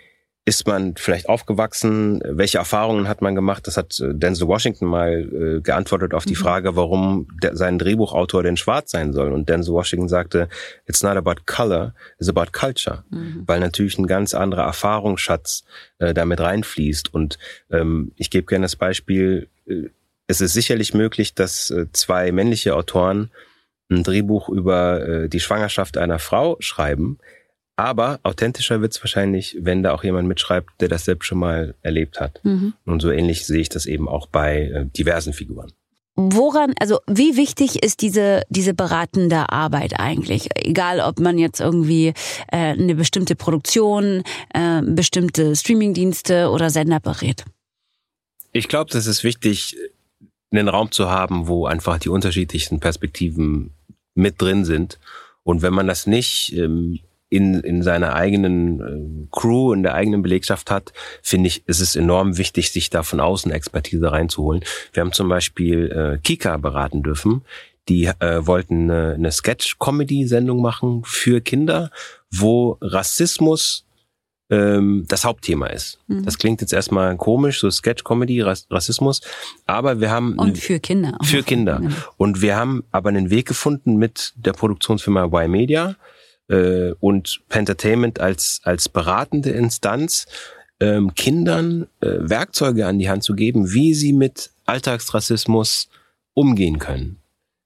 ist 0.46 0.66
man 0.66 0.94
vielleicht 0.96 1.28
aufgewachsen? 1.28 2.20
Welche 2.22 2.58
Erfahrungen 2.58 3.08
hat 3.08 3.22
man 3.22 3.34
gemacht? 3.34 3.66
Das 3.66 3.76
hat 3.78 3.98
äh, 4.00 4.14
Denzel 4.14 4.46
Washington 4.46 4.86
mal 4.86 5.12
äh, 5.12 5.60
geantwortet 5.60 6.12
auf 6.12 6.26
die 6.26 6.34
mhm. 6.34 6.38
Frage, 6.38 6.76
warum 6.76 7.28
der, 7.42 7.56
sein 7.56 7.78
Drehbuchautor 7.78 8.42
denn 8.42 8.58
schwarz 8.58 8.90
sein 8.90 9.12
soll. 9.14 9.32
Und 9.32 9.48
Denzel 9.48 9.72
Washington 9.72 10.08
sagte, 10.08 10.48
it's 10.86 11.02
not 11.02 11.16
about 11.16 11.42
color, 11.46 11.94
it's 12.18 12.28
about 12.28 12.52
culture. 12.52 13.04
Mhm. 13.10 13.44
Weil 13.46 13.60
natürlich 13.60 13.98
ein 13.98 14.06
ganz 14.06 14.34
anderer 14.34 14.64
Erfahrungsschatz 14.64 15.64
äh, 15.98 16.12
damit 16.12 16.40
reinfließt. 16.40 17.14
Und 17.14 17.38
ähm, 17.70 18.12
ich 18.16 18.28
gebe 18.28 18.46
gerne 18.46 18.64
das 18.64 18.76
Beispiel, 18.76 19.48
äh, 19.66 19.88
es 20.26 20.40
ist 20.40 20.52
sicherlich 20.52 20.92
möglich, 20.92 21.34
dass 21.34 21.70
äh, 21.70 21.86
zwei 21.92 22.32
männliche 22.32 22.74
Autoren 22.74 23.30
ein 23.90 24.02
Drehbuch 24.02 24.48
über 24.50 25.06
äh, 25.06 25.28
die 25.28 25.40
Schwangerschaft 25.40 25.96
einer 25.96 26.18
Frau 26.18 26.56
schreiben, 26.60 27.18
aber 27.76 28.20
authentischer 28.22 28.80
wird's 28.80 29.02
wahrscheinlich, 29.02 29.56
wenn 29.60 29.82
da 29.82 29.92
auch 29.92 30.04
jemand 30.04 30.28
mitschreibt, 30.28 30.70
der 30.80 30.88
das 30.88 31.04
selbst 31.04 31.26
schon 31.26 31.38
mal 31.38 31.74
erlebt 31.82 32.20
hat. 32.20 32.40
Mhm. 32.44 32.74
Und 32.84 33.00
so 33.00 33.10
ähnlich 33.10 33.46
sehe 33.46 33.60
ich 33.60 33.68
das 33.68 33.86
eben 33.86 34.08
auch 34.08 34.26
bei 34.26 34.62
äh, 34.62 34.86
diversen 34.86 35.32
Figuren. 35.32 35.72
Woran, 36.16 36.74
also 36.78 37.00
wie 37.08 37.36
wichtig 37.36 37.82
ist 37.82 38.00
diese, 38.00 38.42
diese 38.48 38.72
beratende 38.72 39.50
Arbeit 39.50 39.98
eigentlich? 39.98 40.48
Egal, 40.54 41.00
ob 41.00 41.18
man 41.18 41.38
jetzt 41.38 41.58
irgendwie 41.60 42.14
äh, 42.52 42.56
eine 42.56 42.94
bestimmte 42.94 43.34
Produktion, 43.34 44.22
äh, 44.52 44.80
bestimmte 44.82 45.56
Streamingdienste 45.56 46.50
oder 46.50 46.70
Sender 46.70 47.00
berät. 47.00 47.44
Ich 48.52 48.68
glaube, 48.68 48.92
das 48.92 49.06
ist 49.06 49.24
wichtig, 49.24 49.76
einen 50.52 50.68
Raum 50.68 50.92
zu 50.92 51.10
haben, 51.10 51.48
wo 51.48 51.66
einfach 51.66 51.98
die 51.98 52.10
unterschiedlichsten 52.10 52.78
Perspektiven 52.78 53.72
mit 54.14 54.40
drin 54.40 54.64
sind. 54.64 55.00
Und 55.42 55.62
wenn 55.62 55.74
man 55.74 55.88
das 55.88 56.06
nicht 56.06 56.52
ähm, 56.56 57.00
in, 57.34 57.60
in 57.60 57.82
seiner 57.82 58.14
eigenen 58.14 58.80
äh, 58.80 59.26
Crew, 59.32 59.72
in 59.72 59.82
der 59.82 59.94
eigenen 59.94 60.22
Belegschaft 60.22 60.70
hat, 60.70 60.92
finde 61.22 61.48
ich, 61.48 61.66
ist 61.66 61.80
es 61.80 61.96
enorm 61.96 62.38
wichtig, 62.38 62.70
sich 62.70 62.90
da 62.90 63.02
von 63.02 63.20
außen 63.20 63.50
Expertise 63.50 64.12
reinzuholen. 64.12 64.62
Wir 64.92 65.00
haben 65.00 65.12
zum 65.12 65.28
Beispiel 65.28 65.90
äh, 65.90 66.18
Kika 66.22 66.56
beraten 66.58 67.02
dürfen. 67.02 67.42
Die 67.88 68.04
äh, 68.06 68.46
wollten 68.46 68.90
eine, 68.90 69.14
eine 69.14 69.32
Sketch-Comedy-Sendung 69.32 70.62
machen 70.62 71.02
für 71.04 71.40
Kinder, 71.40 71.90
wo 72.30 72.78
Rassismus 72.80 73.84
ähm, 74.48 75.04
das 75.08 75.24
Hauptthema 75.24 75.66
ist. 75.66 75.98
Mhm. 76.06 76.24
Das 76.24 76.38
klingt 76.38 76.60
jetzt 76.60 76.72
erstmal 76.72 77.16
komisch, 77.16 77.60
so 77.60 77.70
Sketch-Comedy, 77.70 78.42
Rassismus, 78.42 79.20
aber 79.66 80.00
wir 80.00 80.10
haben... 80.10 80.38
Und 80.38 80.56
für 80.56 80.78
Kinder. 80.78 81.18
Für 81.22 81.42
Kinder. 81.42 81.80
Ja. 81.82 81.90
Und 82.16 82.40
wir 82.40 82.56
haben 82.56 82.84
aber 82.90 83.08
einen 83.08 83.30
Weg 83.30 83.48
gefunden 83.48 83.96
mit 83.96 84.32
der 84.36 84.52
Produktionsfirma 84.52 85.24
Y-Media, 85.24 85.96
äh, 86.48 86.92
und 87.00 87.42
Pentertainment 87.48 88.20
als, 88.20 88.60
als 88.64 88.88
beratende 88.88 89.50
Instanz 89.50 90.26
ähm, 90.80 91.14
Kindern 91.14 91.86
äh, 92.00 92.06
Werkzeuge 92.18 92.86
an 92.86 92.98
die 92.98 93.08
Hand 93.08 93.22
zu 93.22 93.34
geben, 93.34 93.72
wie 93.72 93.94
sie 93.94 94.12
mit 94.12 94.50
Alltagsrassismus 94.66 95.88
umgehen 96.34 96.78
können, 96.78 97.18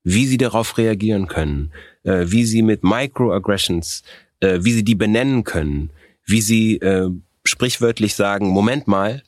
wie 0.05 0.27
sie 0.27 0.37
darauf 0.37 0.79
reagieren 0.79 1.27
können, 1.27 1.73
äh, 2.05 2.27
wie 2.29 2.45
sie 2.45 2.63
mit 2.63 2.85
Microaggressions, 2.85 4.03
äh, 4.41 4.59
wie 4.63 4.73
sie 4.73 4.85
die 4.85 4.95
benennen 4.95 5.45
können, 5.45 5.91
wie 6.25 6.41
sie 6.43 6.77
äh, 6.77 7.11
sprichwörtlich 7.45 8.15
sagen, 8.15 8.49
Moment 8.49 8.87
mal, 8.87 9.23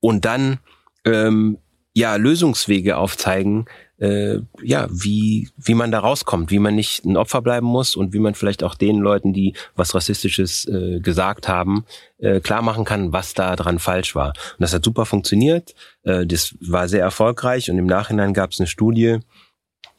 und 0.00 0.24
dann 0.24 0.58
ähm, 1.04 1.58
ja 1.92 2.16
Lösungswege 2.16 2.96
aufzeigen, 2.96 3.66
äh, 4.00 4.40
ja, 4.62 4.88
wie, 4.90 5.50
wie 5.56 5.74
man 5.74 5.92
da 5.92 6.00
rauskommt, 6.00 6.50
wie 6.50 6.58
man 6.58 6.74
nicht 6.74 7.04
ein 7.04 7.16
Opfer 7.16 7.42
bleiben 7.42 7.66
muss 7.66 7.96
und 7.96 8.12
wie 8.12 8.18
man 8.18 8.34
vielleicht 8.34 8.64
auch 8.64 8.74
den 8.74 8.98
Leuten, 8.98 9.32
die 9.32 9.54
was 9.76 9.94
Rassistisches 9.94 10.66
äh, 10.66 11.00
gesagt 11.00 11.48
haben, 11.48 11.84
äh, 12.18 12.40
klar 12.40 12.62
machen 12.62 12.84
kann, 12.84 13.12
was 13.12 13.34
da 13.34 13.54
dran 13.56 13.78
falsch 13.78 14.14
war. 14.14 14.28
Und 14.28 14.60
das 14.60 14.72
hat 14.72 14.84
super 14.84 15.04
funktioniert, 15.04 15.74
äh, 16.02 16.26
das 16.26 16.54
war 16.60 16.88
sehr 16.88 17.02
erfolgreich 17.02 17.70
und 17.70 17.78
im 17.78 17.86
Nachhinein 17.86 18.32
gab 18.32 18.52
es 18.52 18.60
eine 18.60 18.66
Studie, 18.66 19.18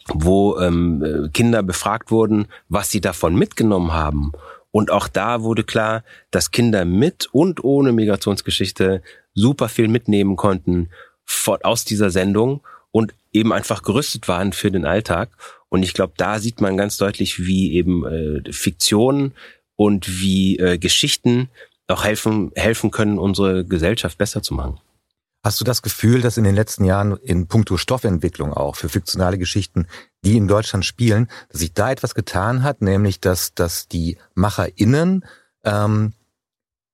wo 0.07 0.57
ähm, 0.57 1.03
äh, 1.03 1.29
Kinder 1.29 1.61
befragt 1.61 2.09
wurden, 2.09 2.47
was 2.69 2.89
sie 2.89 3.01
davon 3.01 3.35
mitgenommen 3.35 3.93
haben. 3.93 4.31
Und 4.71 4.89
auch 4.89 5.07
da 5.07 5.43
wurde 5.43 5.63
klar, 5.63 6.03
dass 6.31 6.49
Kinder 6.49 6.85
mit 6.85 7.27
und 7.31 7.63
ohne 7.63 7.91
Migrationsgeschichte 7.91 9.03
super 9.35 9.69
viel 9.69 9.87
mitnehmen 9.87 10.37
konnten 10.37 10.89
aus 11.63 11.85
dieser 11.85 12.09
Sendung 12.09 12.61
eben 13.31 13.53
einfach 13.53 13.83
gerüstet 13.83 14.27
waren 14.27 14.53
für 14.53 14.71
den 14.71 14.85
Alltag. 14.85 15.29
Und 15.69 15.83
ich 15.83 15.93
glaube, 15.93 16.13
da 16.17 16.39
sieht 16.39 16.61
man 16.61 16.77
ganz 16.77 16.97
deutlich, 16.97 17.39
wie 17.39 17.73
eben 17.73 18.05
äh, 18.05 18.51
Fiktion 18.51 19.33
und 19.75 20.21
wie 20.21 20.57
äh, 20.57 20.77
Geschichten 20.77 21.49
auch 21.87 22.03
helfen, 22.03 22.51
helfen 22.55 22.91
können, 22.91 23.17
unsere 23.19 23.65
Gesellschaft 23.65 24.17
besser 24.17 24.41
zu 24.41 24.53
machen. 24.53 24.79
Hast 25.43 25.59
du 25.59 25.65
das 25.65 25.81
Gefühl, 25.81 26.21
dass 26.21 26.37
in 26.37 26.43
den 26.43 26.53
letzten 26.53 26.85
Jahren 26.85 27.17
in 27.17 27.47
puncto 27.47 27.75
Stoffentwicklung 27.77 28.53
auch 28.53 28.75
für 28.75 28.89
fiktionale 28.89 29.39
Geschichten, 29.39 29.87
die 30.23 30.37
in 30.37 30.47
Deutschland 30.47 30.85
spielen, 30.85 31.29
dass 31.49 31.61
sich 31.61 31.73
da 31.73 31.91
etwas 31.91 32.13
getan 32.13 32.61
hat, 32.61 32.81
nämlich 32.81 33.19
dass, 33.19 33.55
dass 33.55 33.87
die 33.87 34.17
MacherInnen 34.35 35.25
ähm, 35.63 36.13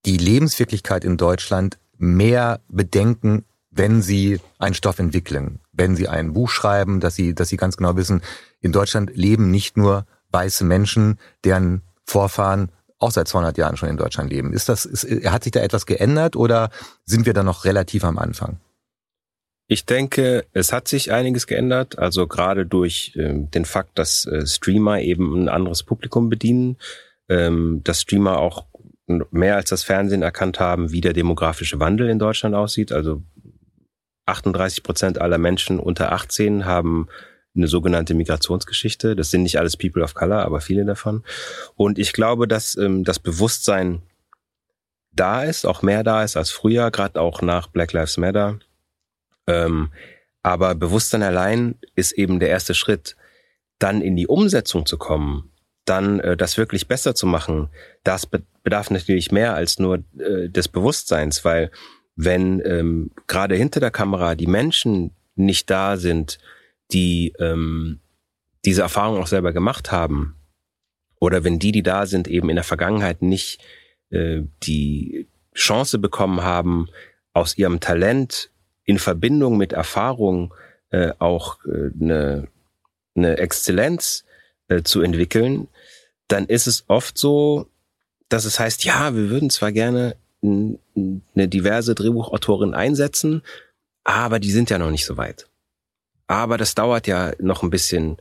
die 0.05 0.17
Lebenswirklichkeit 0.17 1.03
in 1.03 1.17
Deutschland 1.17 1.77
mehr 1.97 2.61
bedenken, 2.69 3.43
wenn 3.69 4.01
sie 4.01 4.39
einen 4.59 4.75
Stoff 4.75 4.99
entwickeln, 4.99 5.59
wenn 5.77 5.95
sie 5.95 6.07
ein 6.07 6.33
Buch 6.33 6.49
schreiben, 6.49 6.99
dass 6.99 7.15
sie, 7.15 7.33
dass 7.33 7.49
sie 7.49 7.57
ganz 7.57 7.77
genau 7.77 7.95
wissen, 7.95 8.21
in 8.59 8.71
Deutschland 8.71 9.15
leben 9.15 9.51
nicht 9.51 9.77
nur 9.77 10.05
weiße 10.31 10.65
Menschen, 10.65 11.19
deren 11.43 11.81
Vorfahren 12.03 12.71
auch 12.99 13.11
seit 13.11 13.27
200 13.27 13.57
Jahren 13.57 13.77
schon 13.77 13.89
in 13.89 13.97
Deutschland 13.97 14.31
leben. 14.31 14.53
Ist 14.53 14.69
das, 14.69 14.85
ist, 14.85 15.05
hat 15.25 15.43
sich 15.43 15.51
da 15.51 15.61
etwas 15.61 15.85
geändert 15.85 16.35
oder 16.35 16.71
sind 17.05 17.25
wir 17.25 17.33
da 17.33 17.43
noch 17.43 17.63
relativ 17.65 18.03
am 18.03 18.17
Anfang? 18.17 18.59
Ich 19.67 19.85
denke, 19.85 20.45
es 20.53 20.71
hat 20.71 20.87
sich 20.87 21.11
einiges 21.11 21.45
geändert, 21.45 21.99
also 21.99 22.25
gerade 22.25 22.65
durch 22.65 23.13
äh, 23.15 23.33
den 23.33 23.65
Fakt, 23.65 23.99
dass 23.99 24.25
äh, 24.25 24.47
Streamer 24.47 25.01
eben 25.01 25.43
ein 25.43 25.49
anderes 25.49 25.83
Publikum 25.83 26.29
bedienen, 26.29 26.77
ähm, 27.27 27.81
dass 27.83 28.01
Streamer 28.01 28.39
auch 28.39 28.65
mehr 29.31 29.55
als 29.55 29.69
das 29.69 29.83
Fernsehen 29.83 30.21
erkannt 30.21 30.59
haben, 30.59 30.91
wie 30.91 31.01
der 31.01 31.13
demografische 31.13 31.79
Wandel 31.79 32.09
in 32.09 32.19
Deutschland 32.19 32.55
aussieht. 32.55 32.91
Also 32.91 33.21
38 34.27 34.83
Prozent 34.83 35.21
aller 35.21 35.37
Menschen 35.37 35.79
unter 35.79 36.11
18 36.11 36.65
haben 36.65 37.07
eine 37.55 37.67
sogenannte 37.67 38.13
Migrationsgeschichte. 38.13 39.15
Das 39.15 39.31
sind 39.31 39.43
nicht 39.43 39.57
alles 39.57 39.77
People 39.77 40.03
of 40.03 40.13
Color, 40.13 40.43
aber 40.43 40.61
viele 40.61 40.85
davon. 40.85 41.23
Und 41.75 41.97
ich 41.97 42.13
glaube, 42.13 42.47
dass 42.47 42.77
ähm, 42.77 43.03
das 43.03 43.19
Bewusstsein 43.19 44.01
da 45.11 45.43
ist, 45.43 45.65
auch 45.65 45.81
mehr 45.81 46.03
da 46.03 46.23
ist 46.23 46.37
als 46.37 46.51
früher, 46.51 46.91
gerade 46.91 47.19
auch 47.19 47.41
nach 47.41 47.67
Black 47.67 47.93
Lives 47.93 48.17
Matter. 48.17 48.59
Ähm, 49.47 49.91
aber 50.43 50.75
Bewusstsein 50.75 51.23
allein 51.23 51.75
ist 51.95 52.11
eben 52.11 52.39
der 52.39 52.49
erste 52.49 52.75
Schritt. 52.75 53.15
Dann 53.79 54.01
in 54.01 54.15
die 54.15 54.27
Umsetzung 54.27 54.85
zu 54.85 54.97
kommen, 54.97 55.51
dann 55.85 56.19
äh, 56.19 56.37
das 56.37 56.57
wirklich 56.57 56.87
besser 56.87 57.15
zu 57.15 57.25
machen, 57.25 57.69
das 58.03 58.27
bedarf 58.27 58.91
natürlich 58.91 59.31
mehr 59.31 59.55
als 59.55 59.79
nur 59.79 60.03
äh, 60.19 60.49
des 60.49 60.67
Bewusstseins, 60.67 61.43
weil 61.43 61.71
wenn 62.17 62.61
ähm, 62.65 63.11
gerade 63.27 63.55
hinter 63.55 63.79
der 63.79 63.91
Kamera 63.91 64.35
die 64.35 64.47
Menschen 64.47 65.11
nicht 65.35 65.69
da 65.69 65.95
sind, 65.95 66.39
die 66.91 67.33
ähm, 67.39 67.99
diese 68.65 68.81
Erfahrung 68.81 69.21
auch 69.21 69.27
selber 69.27 69.53
gemacht 69.53 69.91
haben, 69.91 70.35
oder 71.19 71.43
wenn 71.43 71.59
die, 71.59 71.71
die 71.71 71.83
da 71.83 72.05
sind, 72.05 72.27
eben 72.27 72.49
in 72.49 72.55
der 72.55 72.63
Vergangenheit 72.63 73.21
nicht 73.21 73.61
äh, 74.09 74.41
die 74.63 75.27
Chance 75.55 75.99
bekommen 75.99 76.41
haben, 76.41 76.89
aus 77.33 77.57
ihrem 77.57 77.79
Talent 77.79 78.49
in 78.83 78.99
Verbindung 78.99 79.57
mit 79.57 79.73
Erfahrung 79.73 80.53
äh, 80.89 81.11
auch 81.19 81.59
äh, 81.65 81.91
eine, 81.99 82.47
eine 83.15 83.37
Exzellenz 83.37 84.25
äh, 84.69 84.81
zu 84.83 85.01
entwickeln, 85.01 85.67
dann 86.27 86.45
ist 86.45 86.67
es 86.67 86.85
oft 86.87 87.17
so, 87.17 87.67
dass 88.29 88.45
es 88.45 88.59
heißt, 88.59 88.83
ja, 88.83 89.15
wir 89.15 89.29
würden 89.29 89.49
zwar 89.49 89.71
gerne 89.71 90.15
eine 91.35 91.47
diverse 91.47 91.95
Drehbuchautorin 91.95 92.73
einsetzen, 92.73 93.41
aber 94.03 94.39
die 94.39 94.51
sind 94.51 94.69
ja 94.69 94.77
noch 94.77 94.91
nicht 94.91 95.05
so 95.05 95.17
weit. 95.17 95.47
Aber 96.27 96.57
das 96.57 96.75
dauert 96.75 97.07
ja 97.07 97.33
noch 97.39 97.63
ein 97.63 97.69
bisschen. 97.69 98.17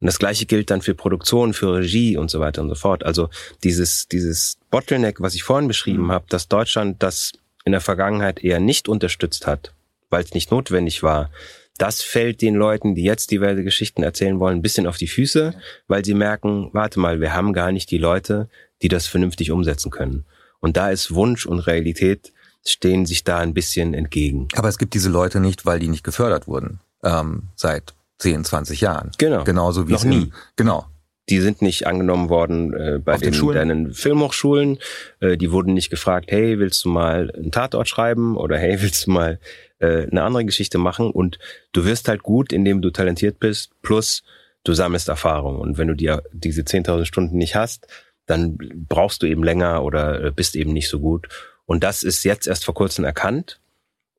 Und 0.00 0.06
das 0.06 0.18
gleiche 0.18 0.46
gilt 0.46 0.70
dann 0.70 0.82
für 0.82 0.94
Produktion, 0.94 1.54
für 1.54 1.74
Regie 1.74 2.16
und 2.16 2.30
so 2.30 2.40
weiter 2.40 2.62
und 2.62 2.68
so 2.68 2.74
fort. 2.74 3.04
Also 3.04 3.30
dieses, 3.64 4.08
dieses 4.08 4.58
Bottleneck, 4.70 5.20
was 5.20 5.34
ich 5.34 5.42
vorhin 5.42 5.68
beschrieben 5.68 6.04
mhm. 6.04 6.12
habe, 6.12 6.26
dass 6.28 6.48
Deutschland 6.48 7.02
das 7.02 7.32
in 7.64 7.72
der 7.72 7.80
Vergangenheit 7.80 8.42
eher 8.44 8.60
nicht 8.60 8.88
unterstützt 8.88 9.46
hat, 9.46 9.72
weil 10.10 10.22
es 10.22 10.34
nicht 10.34 10.50
notwendig 10.50 11.02
war, 11.02 11.30
das 11.78 12.02
fällt 12.02 12.40
den 12.40 12.54
Leuten, 12.54 12.94
die 12.94 13.02
jetzt 13.02 13.30
diverse 13.30 13.62
Geschichten 13.62 14.02
erzählen 14.02 14.40
wollen, 14.40 14.58
ein 14.58 14.62
bisschen 14.62 14.86
auf 14.86 14.96
die 14.96 15.08
Füße, 15.08 15.54
weil 15.88 16.04
sie 16.04 16.14
merken, 16.14 16.70
warte 16.72 17.00
mal, 17.00 17.20
wir 17.20 17.34
haben 17.34 17.52
gar 17.52 17.72
nicht 17.72 17.90
die 17.90 17.98
Leute, 17.98 18.48
die 18.82 18.88
das 18.88 19.06
vernünftig 19.06 19.50
umsetzen 19.50 19.90
können. 19.90 20.24
Und 20.60 20.76
da 20.76 20.90
ist 20.90 21.14
Wunsch 21.14 21.46
und 21.46 21.60
Realität 21.60 22.32
stehen 22.64 23.06
sich 23.06 23.24
da 23.24 23.38
ein 23.38 23.54
bisschen 23.54 23.94
entgegen. 23.94 24.48
Aber 24.56 24.68
es 24.68 24.78
gibt 24.78 24.94
diese 24.94 25.08
Leute 25.08 25.40
nicht, 25.40 25.66
weil 25.66 25.78
die 25.78 25.88
nicht 25.88 26.04
gefördert 26.04 26.48
wurden 26.48 26.80
ähm, 27.02 27.44
seit 27.54 27.94
10, 28.18 28.44
20 28.44 28.80
Jahren. 28.80 29.10
Genau. 29.18 29.44
Genauso 29.44 29.88
wie 29.88 29.92
Noch 29.92 30.00
es 30.00 30.04
nie. 30.04 30.32
Genau. 30.56 30.86
Die 31.28 31.40
sind 31.40 31.60
nicht 31.60 31.86
angenommen 31.86 32.28
worden 32.28 32.72
äh, 32.72 33.00
bei 33.04 33.14
Auf 33.14 33.20
den 33.20 33.32
den, 33.32 33.34
Schulen? 33.34 33.56
deinen 33.56 33.92
Filmhochschulen. 33.92 34.78
Äh, 35.20 35.36
die 35.36 35.50
wurden 35.50 35.74
nicht 35.74 35.90
gefragt, 35.90 36.30
hey, 36.30 36.58
willst 36.58 36.84
du 36.84 36.88
mal 36.88 37.32
einen 37.32 37.50
Tatort 37.50 37.88
schreiben 37.88 38.36
oder 38.36 38.58
hey, 38.58 38.76
willst 38.80 39.06
du 39.06 39.10
mal 39.10 39.40
äh, 39.78 40.06
eine 40.08 40.22
andere 40.22 40.44
Geschichte 40.44 40.78
machen? 40.78 41.10
Und 41.10 41.38
du 41.72 41.84
wirst 41.84 42.08
halt 42.08 42.22
gut, 42.22 42.52
indem 42.52 42.80
du 42.80 42.90
talentiert 42.90 43.40
bist, 43.40 43.70
plus 43.82 44.22
du 44.62 44.72
sammelst 44.72 45.08
Erfahrung. 45.08 45.58
Und 45.58 45.78
wenn 45.78 45.88
du 45.88 45.94
die, 45.94 46.14
diese 46.32 46.62
10.000 46.62 47.04
Stunden 47.04 47.36
nicht 47.36 47.56
hast, 47.56 47.86
dann 48.26 48.58
brauchst 48.88 49.22
du 49.22 49.26
eben 49.26 49.42
länger 49.42 49.82
oder 49.82 50.24
äh, 50.24 50.30
bist 50.30 50.56
eben 50.56 50.72
nicht 50.72 50.88
so 50.88 51.00
gut. 51.00 51.28
Und 51.64 51.82
das 51.82 52.02
ist 52.02 52.24
jetzt 52.24 52.46
erst 52.46 52.64
vor 52.64 52.74
kurzem 52.74 53.04
erkannt. 53.04 53.60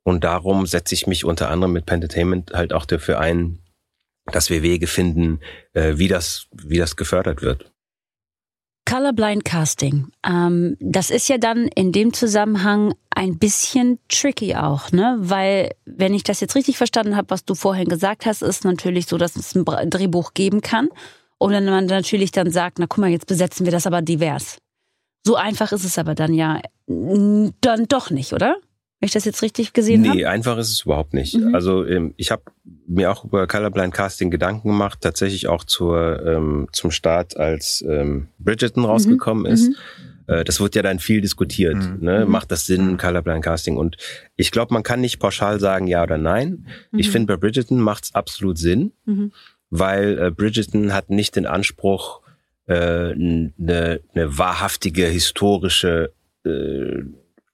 Und 0.03 0.23
darum 0.23 0.65
setze 0.65 0.95
ich 0.95 1.05
mich 1.05 1.25
unter 1.25 1.49
anderem 1.49 1.73
mit 1.73 1.85
Pentertainment 1.85 2.51
halt 2.53 2.71
auch 2.71 2.85
dafür 2.85 3.19
ein, 3.19 3.59
dass 4.31 4.49
wir 4.49 4.63
Wege 4.63 4.87
finden, 4.87 5.39
äh, 5.73 5.97
wie 5.97 6.07
das, 6.07 6.47
wie 6.51 6.77
das 6.77 6.95
gefördert 6.95 7.41
wird. 7.41 7.71
Colorblind 8.89 9.43
Casting. 9.43 10.07
Ähm, 10.25 10.77
das 10.79 11.09
ist 11.09 11.27
ja 11.27 11.37
dann 11.37 11.67
in 11.67 11.91
dem 11.91 12.13
Zusammenhang 12.13 12.93
ein 13.09 13.37
bisschen 13.37 13.99
tricky 14.07 14.55
auch, 14.55 14.93
ne? 14.93 15.17
Weil, 15.19 15.71
wenn 15.85 16.13
ich 16.13 16.23
das 16.23 16.39
jetzt 16.39 16.55
richtig 16.55 16.77
verstanden 16.77 17.17
habe, 17.17 17.29
was 17.29 17.43
du 17.43 17.53
vorhin 17.53 17.89
gesagt 17.89 18.25
hast, 18.25 18.41
ist 18.41 18.63
natürlich 18.63 19.07
so, 19.07 19.17
dass 19.17 19.35
es 19.35 19.55
ein 19.55 19.89
Drehbuch 19.89 20.33
geben 20.33 20.61
kann. 20.61 20.87
Und 21.39 21.51
wenn 21.51 21.65
man 21.65 21.85
natürlich 21.85 22.31
dann 22.31 22.51
sagt, 22.51 22.79
na 22.79 22.85
guck 22.87 22.99
mal, 22.99 23.09
jetzt 23.09 23.27
besetzen 23.27 23.65
wir 23.65 23.71
das 23.71 23.85
aber 23.87 24.01
divers. 24.01 24.57
So 25.25 25.35
einfach 25.35 25.71
ist 25.71 25.83
es 25.83 25.97
aber 25.97 26.15
dann 26.15 26.33
ja 26.33 26.61
dann 26.87 27.85
doch 27.89 28.09
nicht, 28.11 28.33
oder? 28.33 28.57
Wenn 28.99 29.07
ich 29.07 29.13
das 29.13 29.25
jetzt 29.25 29.43
richtig 29.43 29.73
gesehen 29.73 30.07
habe. 30.07 30.17
Nee, 30.17 30.25
einfach 30.25 30.57
ist 30.57 30.71
es 30.71 30.81
überhaupt 30.81 31.13
nicht. 31.13 31.35
Mhm. 31.35 31.53
Also 31.53 31.85
ähm, 31.85 32.15
ich 32.17 32.31
habe 32.31 32.41
mir 32.87 33.11
auch 33.11 33.25
über 33.25 33.45
Colorblind 33.45 33.93
Casting 33.93 34.31
Gedanken 34.31 34.69
gemacht, 34.69 34.99
tatsächlich 35.01 35.47
auch 35.47 35.63
zur, 35.63 36.25
ähm, 36.25 36.67
zum 36.71 36.89
Start, 36.89 37.37
als 37.37 37.85
ähm, 37.87 38.29
Bridgerton 38.39 38.85
rausgekommen 38.85 39.45
ist. 39.45 39.67
Mhm. 39.69 39.75
Äh, 40.33 40.43
das 40.45 40.59
wird 40.59 40.73
ja 40.73 40.81
dann 40.81 40.97
viel 40.97 41.21
diskutiert. 41.21 41.75
Mhm. 41.75 41.97
Ne? 42.01 42.25
Mhm. 42.25 42.31
Macht 42.31 42.49
das 42.51 42.65
Sinn, 42.65 42.97
Colorblind 42.97 43.43
Casting? 43.43 43.77
Und 43.77 43.97
ich 44.35 44.49
glaube, 44.49 44.73
man 44.73 44.81
kann 44.81 44.99
nicht 45.01 45.19
pauschal 45.19 45.59
sagen 45.59 45.85
ja 45.85 46.01
oder 46.01 46.17
nein. 46.17 46.65
Ich 46.93 47.09
Mhm. 47.09 47.11
finde, 47.11 47.33
bei 47.33 47.37
Bridgerton 47.37 47.79
macht 47.79 48.05
es 48.05 48.15
absolut 48.15 48.57
Sinn, 48.57 48.93
Mhm. 49.05 49.31
Weil 49.69 50.19
äh, 50.19 50.31
Bridgerton 50.31 50.93
hat 50.93 51.09
nicht 51.09 51.35
den 51.35 51.45
Anspruch, 51.45 52.21
eine 52.67 53.13
äh, 53.13 53.15
ne, 53.15 54.01
ne 54.13 54.37
wahrhaftige 54.37 55.05
historische 55.05 56.11
äh, 56.45 57.03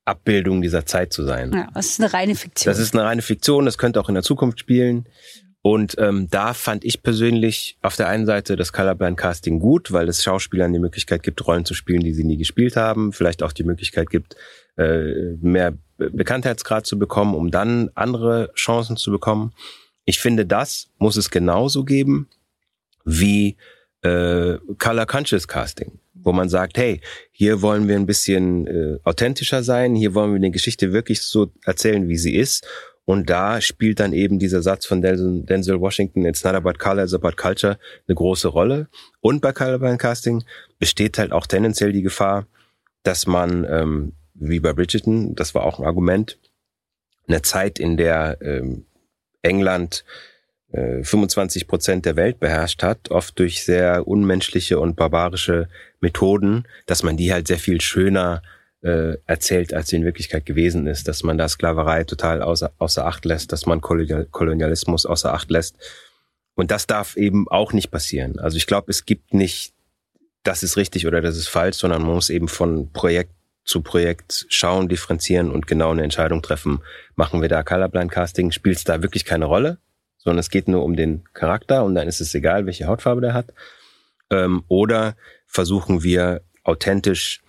Abbildung 0.05 0.61
dieser 0.61 0.85
Zeit 0.85 1.13
zu 1.13 1.23
sein. 1.23 1.51
Ja, 1.53 1.69
das 1.73 1.85
ist 1.87 2.01
eine 2.01 2.11
reine 2.11 2.35
Fiktion. 2.35 2.71
Das 2.71 2.79
ist 2.79 2.95
eine 2.95 3.03
reine 3.03 3.21
Fiktion, 3.21 3.65
das 3.65 3.77
könnte 3.77 4.01
auch 4.01 4.09
in 4.09 4.15
der 4.15 4.23
Zukunft 4.23 4.59
spielen. 4.59 5.07
Und 5.61 5.95
ähm, 5.97 6.27
da 6.29 6.53
fand 6.53 6.83
ich 6.83 7.03
persönlich 7.03 7.77
auf 7.81 7.95
der 7.95 8.09
einen 8.09 8.25
Seite 8.25 8.57
das 8.57 8.73
Colorblind 8.73 9.17
Casting 9.17 9.59
gut, 9.59 9.93
weil 9.93 10.09
es 10.09 10.21
Schauspielern 10.21 10.73
die 10.73 10.79
Möglichkeit 10.79 11.23
gibt, 11.23 11.47
Rollen 11.47 11.63
zu 11.63 11.73
spielen, 11.73 12.01
die 12.01 12.13
sie 12.13 12.25
nie 12.25 12.35
gespielt 12.35 12.75
haben. 12.75 13.13
Vielleicht 13.13 13.43
auch 13.43 13.53
die 13.53 13.63
Möglichkeit 13.63 14.09
gibt, 14.09 14.35
äh, 14.77 15.35
mehr 15.39 15.77
Be- 15.97 16.09
Bekanntheitsgrad 16.09 16.85
zu 16.85 16.99
bekommen, 16.99 17.33
um 17.33 17.49
dann 17.49 17.91
andere 17.95 18.51
Chancen 18.55 18.97
zu 18.97 19.09
bekommen. 19.09 19.53
Ich 20.05 20.19
finde, 20.19 20.45
das 20.45 20.89
muss 20.97 21.15
es 21.15 21.29
genauso 21.29 21.83
geben 21.83 22.27
wie 23.05 23.57
äh, 24.01 24.57
Color 24.77 25.05
Conscious 25.05 25.47
Casting, 25.47 25.99
wo 26.13 26.31
man 26.31 26.49
sagt, 26.49 26.77
hey, 26.77 27.01
hier 27.31 27.61
wollen 27.61 27.87
wir 27.87 27.95
ein 27.95 28.05
bisschen 28.05 28.67
äh, 28.67 28.99
authentischer 29.03 29.63
sein, 29.63 29.95
hier 29.95 30.13
wollen 30.13 30.31
wir 30.31 30.37
eine 30.37 30.51
Geschichte 30.51 30.93
wirklich 30.93 31.21
so 31.21 31.51
erzählen, 31.65 32.07
wie 32.07 32.17
sie 32.17 32.35
ist. 32.35 32.67
Und 33.05 33.29
da 33.29 33.59
spielt 33.59 33.99
dann 33.99 34.13
eben 34.13 34.39
dieser 34.39 34.61
Satz 34.61 34.85
von 34.85 35.01
Denzel, 35.01 35.81
Washington, 35.81 36.25
It's 36.25 36.43
not 36.43 36.55
about 36.55 36.75
color, 36.79 37.03
it's 37.03 37.13
about 37.13 37.35
culture, 37.35 37.77
eine 38.07 38.15
große 38.15 38.47
Rolle. 38.47 38.87
Und 39.19 39.41
bei 39.41 39.51
Colorblind 39.51 39.99
Casting 39.99 40.43
besteht 40.79 41.17
halt 41.17 41.33
auch 41.33 41.45
tendenziell 41.45 41.91
die 41.91 42.01
Gefahr, 42.01 42.47
dass 43.03 43.27
man, 43.27 43.65
ähm, 43.69 44.13
wie 44.35 44.61
bei 44.61 44.71
Bridgerton, 44.71 45.35
das 45.35 45.53
war 45.53 45.63
auch 45.63 45.79
ein 45.79 45.85
Argument, 45.85 46.39
eine 47.27 47.41
Zeit, 47.41 47.77
in 47.77 47.97
der 47.97 48.37
ähm, 48.41 48.85
England 49.43 50.03
äh, 50.71 51.03
25 51.03 51.67
Prozent 51.67 52.05
der 52.05 52.15
Welt 52.15 52.39
beherrscht 52.39 52.81
hat, 52.81 53.11
oft 53.11 53.37
durch 53.37 53.63
sehr 53.63 54.07
unmenschliche 54.07 54.79
und 54.79 54.95
barbarische 54.95 55.69
Methoden, 56.01 56.63
dass 56.87 57.03
man 57.03 57.15
die 57.15 57.31
halt 57.31 57.47
sehr 57.47 57.59
viel 57.59 57.79
schöner 57.79 58.41
äh, 58.81 59.17
erzählt, 59.25 59.73
als 59.73 59.89
sie 59.89 59.97
in 59.97 60.03
Wirklichkeit 60.03 60.45
gewesen 60.45 60.87
ist, 60.87 61.07
dass 61.07 61.23
man 61.23 61.37
da 61.37 61.47
Sklaverei 61.47 62.03
total 62.03 62.41
außer, 62.41 62.73
außer 62.79 63.05
Acht 63.05 63.23
lässt, 63.23 63.51
dass 63.51 63.65
man 63.65 63.81
Kolonial 63.81 64.25
Kolonialismus 64.31 65.05
außer 65.05 65.33
Acht 65.33 65.51
lässt. 65.51 65.77
Und 66.55 66.71
das 66.71 66.87
darf 66.87 67.15
eben 67.15 67.47
auch 67.47 67.73
nicht 67.73 67.91
passieren. 67.91 68.39
Also 68.39 68.57
ich 68.57 68.67
glaube, 68.67 68.91
es 68.91 69.05
gibt 69.05 69.33
nicht, 69.33 69.73
das 70.43 70.63
ist 70.63 70.75
richtig 70.75 71.07
oder 71.07 71.21
das 71.21 71.37
ist 71.37 71.47
falsch, 71.47 71.77
sondern 71.77 72.01
man 72.01 72.15
muss 72.15 72.29
eben 72.29 72.47
von 72.47 72.91
Projekt 72.91 73.31
zu 73.63 73.81
Projekt 73.81 74.45
schauen, 74.49 74.89
differenzieren 74.89 75.51
und 75.51 75.67
genau 75.67 75.91
eine 75.91 76.03
Entscheidung 76.03 76.41
treffen. 76.41 76.81
Machen 77.15 77.41
wir 77.41 77.49
da 77.49 77.63
Colorblind 77.63 78.11
Casting? 78.11 78.51
Spielt 78.51 78.77
es 78.77 78.83
da 78.83 79.01
wirklich 79.01 79.25
keine 79.25 79.45
Rolle? 79.45 79.77
Sondern 80.17 80.39
es 80.39 80.49
geht 80.49 80.67
nur 80.67 80.83
um 80.83 80.95
den 80.95 81.23
Charakter 81.33 81.83
und 81.83 81.95
dann 81.95 82.07
ist 82.07 82.21
es 82.21 82.33
egal, 82.33 82.65
welche 82.65 82.87
Hautfarbe 82.87 83.21
der 83.21 83.33
hat. 83.33 83.53
Ähm, 84.29 84.63
oder 84.67 85.15
versuchen 85.45 86.03
wir 86.03 86.41
authentisch 86.63 87.42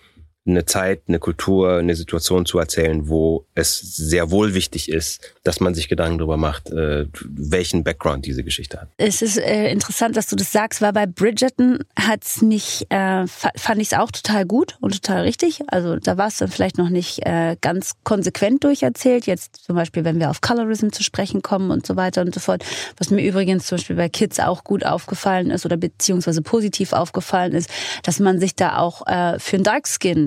eine 0.47 0.65
Zeit, 0.65 1.01
eine 1.07 1.19
Kultur, 1.19 1.77
eine 1.77 1.95
Situation 1.95 2.45
zu 2.45 2.59
erzählen, 2.59 3.09
wo 3.09 3.45
es 3.55 3.79
sehr 3.79 4.29
wohl 4.29 4.53
wichtig 4.53 4.89
ist, 4.89 5.33
dass 5.43 5.59
man 5.59 5.73
sich 5.73 5.89
Gedanken 5.89 6.19
darüber 6.19 6.37
macht, 6.37 6.69
äh, 6.69 7.07
welchen 7.23 7.83
Background 7.83 8.25
diese 8.25 8.43
Geschichte 8.43 8.79
hat. 8.79 8.89
Es 8.97 9.21
ist 9.21 9.37
äh, 9.37 9.71
interessant, 9.71 10.15
dass 10.15 10.27
du 10.27 10.35
das 10.35 10.51
sagst, 10.51 10.81
weil 10.81 10.93
bei 10.93 11.07
Bridgerton 11.07 11.79
hat's 11.99 12.41
mich, 12.41 12.85
äh, 12.89 13.25
fa- 13.25 13.51
fand 13.55 13.81
ich 13.81 13.91
es 13.91 13.97
auch 13.97 14.11
total 14.11 14.45
gut 14.45 14.77
und 14.81 14.93
total 14.93 15.23
richtig. 15.23 15.61
Also 15.67 15.95
da 15.95 16.17
war 16.17 16.27
es 16.27 16.37
dann 16.37 16.49
vielleicht 16.49 16.77
noch 16.77 16.89
nicht 16.89 17.25
äh, 17.25 17.57
ganz 17.59 17.93
konsequent 18.03 18.63
durcherzählt. 18.63 19.25
Jetzt 19.25 19.65
zum 19.65 19.75
Beispiel, 19.75 20.03
wenn 20.05 20.19
wir 20.19 20.29
auf 20.29 20.41
Colorism 20.41 20.89
zu 20.89 21.03
sprechen 21.03 21.41
kommen 21.41 21.71
und 21.71 21.87
so 21.87 21.95
weiter 21.95 22.21
und 22.21 22.33
so 22.33 22.39
fort. 22.39 22.63
Was 22.97 23.09
mir 23.09 23.25
übrigens 23.25 23.65
zum 23.65 23.77
Beispiel 23.77 23.95
bei 23.95 24.09
Kids 24.09 24.39
auch 24.39 24.63
gut 24.63 24.85
aufgefallen 24.85 25.49
ist 25.49 25.65
oder 25.65 25.77
beziehungsweise 25.77 26.41
positiv 26.41 26.93
aufgefallen 26.93 27.53
ist, 27.53 27.69
dass 28.03 28.19
man 28.19 28.39
sich 28.39 28.55
da 28.55 28.77
auch 28.77 29.07
äh, 29.07 29.39
für 29.39 29.55
einen 29.55 29.63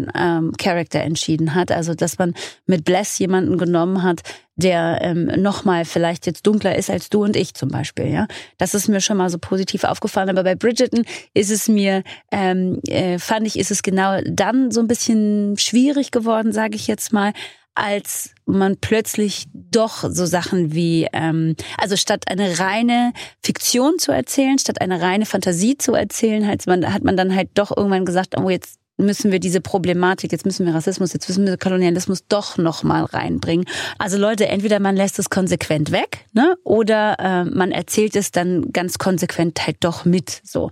Darkskin 0.09 0.49
ähm, 0.49 0.53
Character 0.59 1.01
entschieden 1.01 1.55
hat. 1.55 1.71
Also 1.73 1.95
dass 1.95 2.19
man 2.19 2.35
mit 2.67 2.85
Bless 2.85 3.19
jemanden 3.19 3.59
genommen 3.59 4.03
hat, 4.03 4.23
der 4.57 4.99
ähm, 5.03 5.27
nochmal 5.41 5.85
vielleicht 5.85 6.27
jetzt 6.27 6.47
dunkler 6.47 6.77
ist 6.77 6.91
als 6.91 7.11
du 7.11 7.23
und 7.25 7.37
ich 7.37 7.55
zum 7.55 7.69
Beispiel. 7.69 8.07
Ja, 8.07 8.27
das 8.59 8.75
ist 8.75 8.89
mir 8.89 9.01
schon 9.01 9.17
mal 9.17 9.31
so 9.31 9.39
positiv 9.39 9.85
aufgefallen. 9.85 10.31
Aber 10.31 10.43
bei 10.43 10.55
Bridgerton 10.55 11.05
ist 11.35 11.51
es 11.51 11.69
mir, 11.69 12.03
ähm, 12.33 12.81
äh, 12.87 13.19
fand 13.19 13.47
ich, 13.47 13.59
ist 13.59 13.71
es 13.71 13.83
genau 13.83 14.21
dann 14.27 14.71
so 14.71 14.81
ein 14.81 14.89
bisschen 14.89 15.57
schwierig 15.59 16.11
geworden, 16.11 16.53
sage 16.53 16.77
ich 16.77 16.87
jetzt 16.87 17.13
mal, 17.13 17.33
als 17.79 18.31
man 18.45 18.77
plötzlich 18.77 19.47
doch 19.53 20.05
so 20.11 20.27
Sachen 20.27 20.75
wie, 20.75 21.07
ähm, 21.13 21.55
also 21.81 21.95
statt 21.95 22.25
eine 22.29 22.59
reine 22.59 23.13
Fiktion 23.45 24.01
zu 24.01 24.11
erzählen, 24.11 24.59
statt 24.59 24.81
eine 24.81 25.01
reine 25.01 25.27
Fantasie 25.27 25.79
zu 25.79 25.95
erzählen, 25.95 26.49
hat 26.49 26.67
man, 26.67 26.93
hat 26.93 27.05
man 27.05 27.17
dann 27.17 27.37
halt 27.37 27.51
doch 27.55 27.77
irgendwann 27.77 28.05
gesagt, 28.05 28.37
oh 28.37 28.51
jetzt 28.51 28.78
müssen 28.99 29.33
wir 29.33 29.39
diese 29.39 29.61
Problematik, 29.61 30.33
jetzt 30.33 30.45
müssen 30.45 30.67
wir 30.67 30.75
Rassismus, 30.75 31.13
jetzt 31.13 31.29
müssen 31.29 31.47
wir 31.47 31.57
Kolonialismus 31.57 32.27
doch 32.29 32.59
nochmal 32.59 33.05
reinbringen. 33.05 33.65
Also 33.99 34.19
Leute, 34.19 34.49
entweder 34.49 34.81
man 34.81 34.97
lässt 34.97 35.19
es 35.19 35.31
konsequent 35.31 35.93
weg, 35.93 36.27
ne, 36.33 36.57
oder 36.65 37.17
äh, 37.19 37.45
man 37.45 37.73
erzählt 37.73 38.17
es 38.17 38.33
dann 38.33 38.73
ganz 38.73 38.99
konsequent 38.99 39.67
halt 39.67 39.77
doch 39.81 40.05
mit, 40.05 40.41
so. 40.45 40.71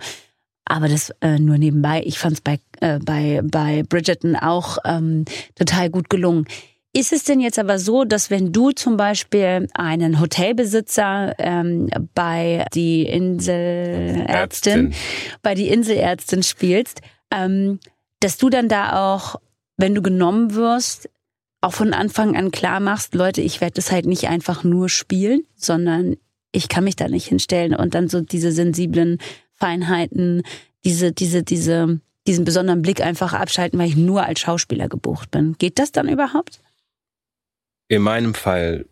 Aber 0.68 0.88
das 0.88 1.14
äh, 1.20 1.38
nur 1.38 1.58
nebenbei. 1.58 2.02
Ich 2.04 2.18
fand 2.18 2.34
es 2.34 2.40
bei, 2.40 2.58
äh, 2.80 2.98
bei, 2.98 3.40
bei 3.44 3.84
Bridgerton 3.88 4.34
auch 4.34 4.78
ähm, 4.84 5.24
total 5.54 5.90
gut 5.90 6.10
gelungen. 6.10 6.46
Ist 6.92 7.12
es 7.12 7.24
denn 7.24 7.40
jetzt 7.40 7.58
aber 7.58 7.78
so, 7.78 8.04
dass 8.04 8.30
wenn 8.30 8.52
du 8.52 8.70
zum 8.70 8.96
Beispiel 8.96 9.68
einen 9.74 10.18
Hotelbesitzer 10.18 11.34
ähm, 11.38 11.88
bei 12.14 12.64
die 12.74 13.02
Inselärztin, 13.02 14.26
Ärztin. 14.26 14.94
bei 15.42 15.54
die 15.54 15.68
Inselärztin 15.68 16.42
spielst, 16.42 17.02
ähm, 17.30 17.78
dass 18.26 18.38
du 18.38 18.50
dann 18.50 18.68
da 18.68 19.14
auch, 19.14 19.36
wenn 19.76 19.94
du 19.94 20.02
genommen 20.02 20.56
wirst, 20.56 21.08
auch 21.60 21.72
von 21.72 21.92
Anfang 21.92 22.36
an 22.36 22.50
klar 22.50 22.80
machst, 22.80 23.14
Leute, 23.14 23.40
ich 23.40 23.60
werde 23.60 23.74
das 23.74 23.92
halt 23.92 24.04
nicht 24.04 24.26
einfach 24.26 24.64
nur 24.64 24.88
spielen, 24.88 25.44
sondern 25.54 26.16
ich 26.50 26.68
kann 26.68 26.82
mich 26.82 26.96
da 26.96 27.06
nicht 27.06 27.28
hinstellen 27.28 27.72
und 27.72 27.94
dann 27.94 28.08
so 28.08 28.20
diese 28.20 28.50
sensiblen 28.50 29.18
Feinheiten, 29.54 30.42
diese, 30.84 31.12
diese, 31.12 31.44
diese, 31.44 32.00
diesen 32.26 32.44
besonderen 32.44 32.82
Blick 32.82 33.00
einfach 33.00 33.32
abschalten, 33.32 33.78
weil 33.78 33.90
ich 33.90 33.96
nur 33.96 34.26
als 34.26 34.40
Schauspieler 34.40 34.88
gebucht 34.88 35.30
bin. 35.30 35.54
Geht 35.56 35.78
das 35.78 35.92
dann 35.92 36.08
überhaupt? 36.08 36.60
In 37.86 38.02
meinem 38.02 38.34
Fall 38.34 38.86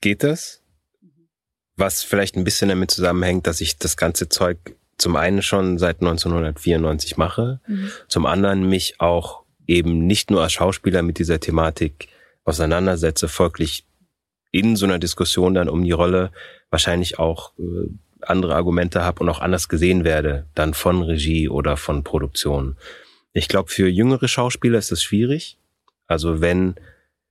geht 0.00 0.24
das. 0.24 0.62
Was 1.76 2.02
vielleicht 2.02 2.34
ein 2.34 2.42
bisschen 2.42 2.70
damit 2.70 2.90
zusammenhängt, 2.90 3.46
dass 3.46 3.60
ich 3.60 3.78
das 3.78 3.96
ganze 3.96 4.28
Zeug 4.28 4.58
zum 5.00 5.16
einen 5.16 5.42
schon 5.42 5.78
seit 5.78 6.00
1994 6.00 7.16
mache, 7.16 7.60
mhm. 7.66 7.90
zum 8.08 8.26
anderen 8.26 8.68
mich 8.68 9.00
auch 9.00 9.42
eben 9.66 10.06
nicht 10.06 10.30
nur 10.30 10.42
als 10.42 10.52
Schauspieler 10.52 11.02
mit 11.02 11.18
dieser 11.18 11.40
Thematik 11.40 12.08
auseinandersetze, 12.44 13.28
folglich 13.28 13.84
in 14.52 14.76
so 14.76 14.86
einer 14.86 14.98
Diskussion 14.98 15.54
dann 15.54 15.68
um 15.68 15.84
die 15.84 15.92
Rolle 15.92 16.32
wahrscheinlich 16.70 17.18
auch 17.18 17.52
äh, 17.58 17.88
andere 18.22 18.54
Argumente 18.54 19.02
habe 19.04 19.22
und 19.22 19.28
auch 19.28 19.40
anders 19.40 19.68
gesehen 19.68 20.04
werde, 20.04 20.46
dann 20.54 20.74
von 20.74 21.02
Regie 21.02 21.48
oder 21.48 21.76
von 21.76 22.04
Produktion. 22.04 22.76
Ich 23.32 23.48
glaube, 23.48 23.70
für 23.70 23.88
jüngere 23.88 24.28
Schauspieler 24.28 24.78
ist 24.78 24.92
das 24.92 25.02
schwierig. 25.02 25.56
Also 26.06 26.40
wenn 26.40 26.74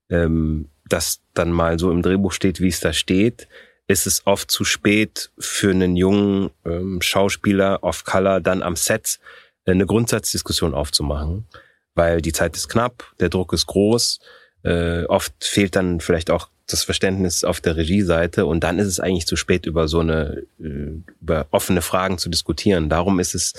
ähm, 0.09 0.69
das 0.87 1.21
dann 1.33 1.51
mal 1.51 1.77
so 1.77 1.91
im 1.91 2.01
Drehbuch 2.01 2.31
steht, 2.31 2.61
wie 2.61 2.69
es 2.69 2.79
da 2.79 2.93
steht, 2.93 3.47
ist 3.89 4.05
es 4.05 4.25
oft 4.25 4.51
zu 4.51 4.63
spät 4.63 5.31
für 5.39 5.71
einen 5.71 5.97
jungen 5.97 6.51
ähm, 6.63 7.01
Schauspieler 7.01 7.83
of 7.83 8.05
Color 8.05 8.39
dann 8.39 8.61
am 8.61 8.75
Set 8.75 9.19
äh, 9.65 9.71
eine 9.71 9.87
Grundsatzdiskussion 9.87 10.75
aufzumachen, 10.75 11.47
weil 11.95 12.21
die 12.21 12.31
Zeit 12.31 12.55
ist 12.55 12.69
knapp, 12.69 13.11
der 13.19 13.29
Druck 13.29 13.51
ist 13.51 13.65
groß, 13.65 14.19
äh, 14.63 15.05
oft 15.05 15.33
fehlt 15.43 15.75
dann 15.75 16.01
vielleicht 16.01 16.29
auch 16.29 16.49
das 16.67 16.83
Verständnis 16.83 17.43
auf 17.43 17.61
der 17.61 17.77
Regieseite 17.77 18.45
und 18.45 18.63
dann 18.63 18.77
ist 18.77 18.85
es 18.85 18.99
eigentlich 18.99 19.25
zu 19.25 19.35
spät, 19.35 19.65
über 19.65 19.87
so 19.87 20.01
eine, 20.01 20.43
äh, 20.59 21.01
über 21.19 21.47
offene 21.49 21.81
Fragen 21.81 22.19
zu 22.19 22.29
diskutieren. 22.29 22.89
Darum 22.89 23.19
ist 23.19 23.33
es, 23.33 23.53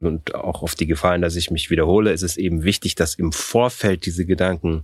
und 0.00 0.34
auch 0.34 0.62
auf 0.62 0.74
die 0.74 0.88
Gefallen, 0.88 1.22
dass 1.22 1.36
ich 1.36 1.52
mich 1.52 1.70
wiederhole, 1.70 2.12
ist 2.12 2.22
es 2.22 2.36
eben 2.36 2.64
wichtig, 2.64 2.96
dass 2.96 3.14
im 3.14 3.30
Vorfeld 3.30 4.04
diese 4.04 4.26
Gedanken 4.26 4.82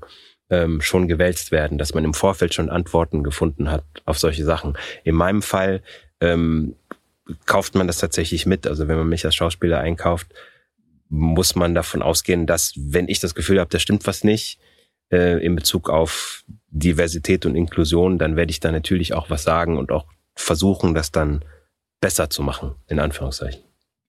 ähm, 0.50 0.80
schon 0.80 1.08
gewälzt 1.08 1.52
werden, 1.52 1.78
dass 1.78 1.94
man 1.94 2.04
im 2.04 2.14
Vorfeld 2.14 2.54
schon 2.54 2.68
Antworten 2.68 3.22
gefunden 3.22 3.70
hat 3.70 3.84
auf 4.04 4.18
solche 4.18 4.44
Sachen. 4.44 4.76
In 5.04 5.14
meinem 5.14 5.42
Fall 5.42 5.82
ähm, 6.20 6.74
kauft 7.46 7.74
man 7.74 7.86
das 7.86 7.98
tatsächlich 7.98 8.46
mit. 8.46 8.66
Also 8.66 8.88
wenn 8.88 8.98
man 8.98 9.08
mich 9.08 9.24
als 9.24 9.36
Schauspieler 9.36 9.78
einkauft, 9.78 10.28
muss 11.08 11.54
man 11.54 11.74
davon 11.74 12.02
ausgehen, 12.02 12.46
dass 12.46 12.74
wenn 12.76 13.08
ich 13.08 13.20
das 13.20 13.34
Gefühl 13.34 13.60
habe, 13.60 13.70
da 13.70 13.78
stimmt 13.78 14.06
was 14.06 14.24
nicht, 14.24 14.58
äh, 15.10 15.44
in 15.44 15.56
Bezug 15.56 15.90
auf 15.90 16.44
Diversität 16.68 17.46
und 17.46 17.56
Inklusion, 17.56 18.18
dann 18.18 18.36
werde 18.36 18.50
ich 18.50 18.60
da 18.60 18.70
natürlich 18.70 19.14
auch 19.14 19.30
was 19.30 19.42
sagen 19.42 19.76
und 19.76 19.90
auch 19.90 20.06
versuchen, 20.36 20.94
das 20.94 21.10
dann 21.10 21.44
besser 22.00 22.30
zu 22.30 22.42
machen, 22.42 22.74
in 22.88 22.98
Anführungszeichen. 22.98 23.62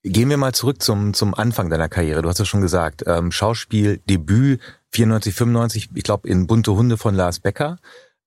Gehen 0.03 0.29
wir 0.29 0.37
mal 0.37 0.53
zurück 0.53 0.81
zum, 0.81 1.13
zum 1.13 1.35
Anfang 1.35 1.69
deiner 1.69 1.89
Karriere. 1.89 2.21
Du 2.21 2.29
hast 2.29 2.39
ja 2.39 2.45
schon 2.45 2.61
gesagt, 2.61 3.03
ähm, 3.05 3.31
Schauspiel, 3.31 3.99
Debüt 4.09 4.59
94, 4.93 5.33
95, 5.33 5.89
ich 5.93 6.03
glaube 6.03 6.27
in 6.27 6.47
Bunte 6.47 6.73
Hunde 6.73 6.97
von 6.97 7.15
Lars 7.15 7.39
Becker. 7.39 7.77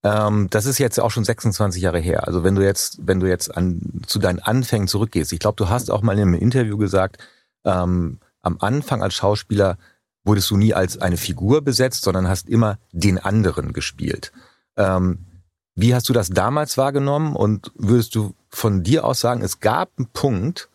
Ähm, 0.03 0.49
das 0.51 0.67
ist 0.67 0.79
jetzt 0.79 1.01
auch 1.01 1.11
schon 1.11 1.25
26 1.25 1.83
Jahre 1.83 1.99
her. 1.99 2.27
Also 2.27 2.45
wenn 2.45 2.55
du 2.55 2.63
jetzt, 2.63 2.99
wenn 3.07 3.21
du 3.21 3.27
jetzt 3.27 3.55
an, 3.57 4.03
zu 4.07 4.19
deinen 4.19 4.39
Anfängen 4.39 4.89
zurückgehst, 4.89 5.33
ich 5.33 5.39
glaube, 5.39 5.57
du 5.57 5.69
hast 5.69 5.91
auch 5.91 6.03
mal 6.03 6.13
in 6.13 6.23
einem 6.23 6.35
Interview 6.35 6.77
gesagt, 6.77 7.19
ähm, 7.65 8.19
am 8.43 8.59
Anfang 8.61 9.03
als 9.03 9.15
Schauspieler 9.15 9.79
wurdest 10.25 10.51
du 10.51 10.57
nie 10.57 10.75
als 10.75 10.99
eine 10.99 11.17
Figur 11.17 11.63
besetzt, 11.63 12.05
sondern 12.05 12.29
hast 12.29 12.49
immer 12.49 12.79
den 12.93 13.19
anderen 13.19 13.73
gespielt. 13.73 14.33
Ähm, 14.77 15.27
wie 15.75 15.95
hast 15.95 16.09
du 16.09 16.13
das 16.13 16.31
damals 16.31 16.77
wahrgenommen 16.79 17.35
und 17.35 17.73
würdest 17.75 18.15
du 18.15 18.35
von 18.49 18.83
dir 18.83 19.05
aus 19.05 19.21
sagen, 19.21 19.43
es 19.43 19.61
gab 19.61 19.91
einen 19.99 20.09
Punkt, 20.09 20.69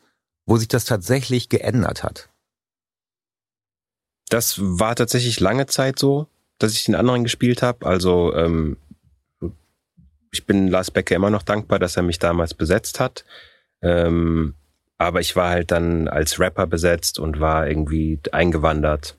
wo 0.45 0.58
sich 0.58 0.67
das 0.67 0.86
tatsächlich 0.86 1.49
geändert 1.49 2.04
hat? 2.04 2.28
Das 4.29 4.59
war 4.59 4.95
tatsächlich 4.95 5.39
lange 5.39 5.65
Zeit 5.65 5.99
so, 5.99 6.27
dass 6.59 6.73
ich 6.73 6.85
den 6.85 6.95
anderen 6.95 7.23
gespielt 7.23 7.61
habe. 7.61 7.85
Also 7.85 8.33
ähm, 8.35 8.77
ich 10.31 10.45
bin 10.45 10.67
Lars 10.67 10.91
Becker 10.91 11.15
immer 11.15 11.29
noch 11.29 11.43
dankbar, 11.43 11.79
dass 11.79 11.97
er 11.97 12.03
mich 12.03 12.19
damals 12.19 12.53
besetzt 12.53 12.99
hat. 12.99 13.25
Ähm, 13.81 14.53
aber 14.97 15.21
ich 15.21 15.35
war 15.35 15.49
halt 15.49 15.71
dann 15.71 16.07
als 16.07 16.39
Rapper 16.39 16.67
besetzt 16.67 17.19
und 17.19 17.39
war 17.39 17.67
irgendwie 17.67 18.19
eingewandert 18.31 19.15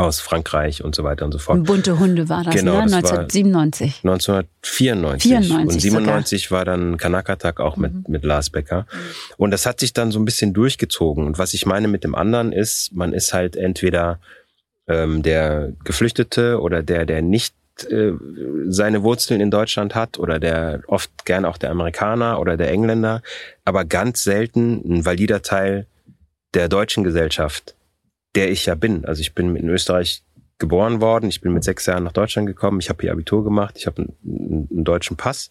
aus 0.00 0.20
Frankreich 0.20 0.82
und 0.82 0.94
so 0.94 1.04
weiter 1.04 1.24
und 1.24 1.32
so 1.32 1.38
fort. 1.38 1.64
Bunte 1.64 1.98
Hunde 1.98 2.28
war 2.28 2.42
das, 2.42 2.54
genau, 2.54 2.72
ne? 2.72 2.94
1997. 2.94 4.00
1994. 4.02 5.30
94 5.30 5.74
und 5.74 5.80
97 5.80 6.44
sogar. 6.44 6.58
war 6.58 6.64
dann 6.64 6.96
Kanakatak 6.96 7.60
auch 7.60 7.76
mit, 7.76 7.92
mhm. 7.92 8.04
mit 8.08 8.24
Lars 8.24 8.50
Becker. 8.50 8.86
Und 9.36 9.50
das 9.50 9.66
hat 9.66 9.80
sich 9.80 9.92
dann 9.92 10.10
so 10.10 10.18
ein 10.18 10.24
bisschen 10.24 10.54
durchgezogen. 10.54 11.26
Und 11.26 11.38
was 11.38 11.54
ich 11.54 11.66
meine 11.66 11.88
mit 11.88 12.02
dem 12.02 12.14
anderen 12.14 12.52
ist, 12.52 12.92
man 12.94 13.12
ist 13.12 13.34
halt 13.34 13.56
entweder 13.56 14.18
ähm, 14.88 15.22
der 15.22 15.72
Geflüchtete 15.84 16.60
oder 16.60 16.82
der, 16.82 17.04
der 17.04 17.20
nicht 17.20 17.54
äh, 17.90 18.12
seine 18.68 19.02
Wurzeln 19.02 19.40
in 19.40 19.50
Deutschland 19.50 19.94
hat 19.94 20.18
oder 20.18 20.38
der 20.38 20.80
oft 20.86 21.24
gern 21.26 21.44
auch 21.44 21.58
der 21.58 21.70
Amerikaner 21.70 22.40
oder 22.40 22.56
der 22.56 22.70
Engländer, 22.70 23.22
aber 23.64 23.84
ganz 23.84 24.22
selten 24.22 24.80
ein 24.84 25.04
valider 25.04 25.42
Teil 25.42 25.86
der 26.54 26.68
deutschen 26.68 27.04
Gesellschaft 27.04 27.74
der 28.34 28.50
ich 28.50 28.66
ja 28.66 28.74
bin. 28.74 29.04
Also 29.04 29.20
ich 29.20 29.34
bin 29.34 29.56
in 29.56 29.68
Österreich 29.68 30.22
geboren 30.58 31.00
worden, 31.00 31.28
ich 31.28 31.40
bin 31.40 31.52
mit 31.52 31.64
sechs 31.64 31.86
Jahren 31.86 32.04
nach 32.04 32.12
Deutschland 32.12 32.46
gekommen, 32.46 32.80
ich 32.80 32.88
habe 32.88 33.00
hier 33.00 33.12
Abitur 33.12 33.42
gemacht, 33.42 33.76
ich 33.78 33.86
habe 33.86 34.02
einen, 34.02 34.68
einen, 34.70 34.84
deutschen 34.84 35.16
Pass 35.16 35.48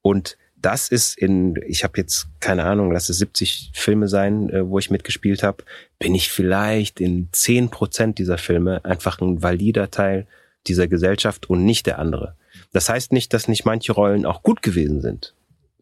und 0.00 0.38
das 0.56 0.88
ist 0.88 1.18
in, 1.18 1.56
ich 1.66 1.84
habe 1.84 1.98
jetzt 1.98 2.28
keine 2.40 2.64
Ahnung, 2.64 2.90
lass 2.90 3.10
es 3.10 3.18
70 3.18 3.72
Filme 3.74 4.08
sein, 4.08 4.48
äh, 4.48 4.66
wo 4.66 4.78
ich 4.78 4.90
mitgespielt 4.90 5.42
habe, 5.42 5.64
bin 5.98 6.14
ich 6.14 6.30
vielleicht 6.30 7.00
in 7.00 7.28
10 7.32 7.68
Prozent 7.68 8.18
dieser 8.18 8.38
Filme 8.38 8.82
einfach 8.84 9.20
ein 9.20 9.42
valider 9.42 9.90
Teil 9.90 10.26
dieser 10.66 10.88
Gesellschaft 10.88 11.50
und 11.50 11.64
nicht 11.64 11.86
der 11.86 11.98
andere. 11.98 12.36
Das 12.72 12.88
heißt 12.88 13.12
nicht, 13.12 13.34
dass 13.34 13.48
nicht 13.48 13.66
manche 13.66 13.92
Rollen 13.92 14.24
auch 14.24 14.42
gut 14.42 14.62
gewesen 14.62 15.02
sind. 15.02 15.34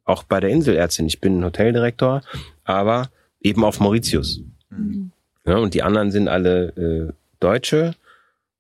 Auch 0.05 0.25
bei 0.25 0.41
der 0.41 0.51
Inselärztin, 0.51 1.07
ich 1.07 1.21
bin 1.21 1.39
ein 1.39 1.45
Hoteldirektor, 1.45 2.23
aber 2.65 3.11
eben 3.41 3.65
auf 3.65 3.79
Mauritius. 3.79 4.41
Mhm. 4.71 5.13
Ja, 5.47 5.57
und 5.57 5.75
die 5.75 5.83
anderen 5.83 6.11
sind 6.11 6.29
alle 6.29 6.69
äh, 6.77 7.13
Deutsche 7.41 7.95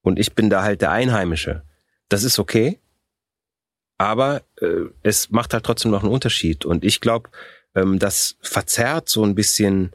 und 0.03 0.19
ich 0.19 0.35
bin 0.35 0.51
da 0.51 0.63
halt 0.63 0.83
der 0.83 0.91
Einheimische. 0.91 1.63
Das 2.09 2.25
ist 2.25 2.39
okay, 2.39 2.79
aber 3.99 4.43
äh, 4.61 4.87
es 5.03 5.31
macht 5.31 5.55
halt 5.55 5.65
trotzdem 5.65 5.93
noch 5.93 6.03
einen 6.03 6.13
Unterschied. 6.13 6.65
Und 6.65 6.85
ich 6.85 7.01
glaube, 7.01 7.31
ähm, 7.77 8.01
das 8.01 8.37
verzerrt 8.41 9.09
so 9.09 9.25
ein 9.25 9.37
bisschen 9.37 9.93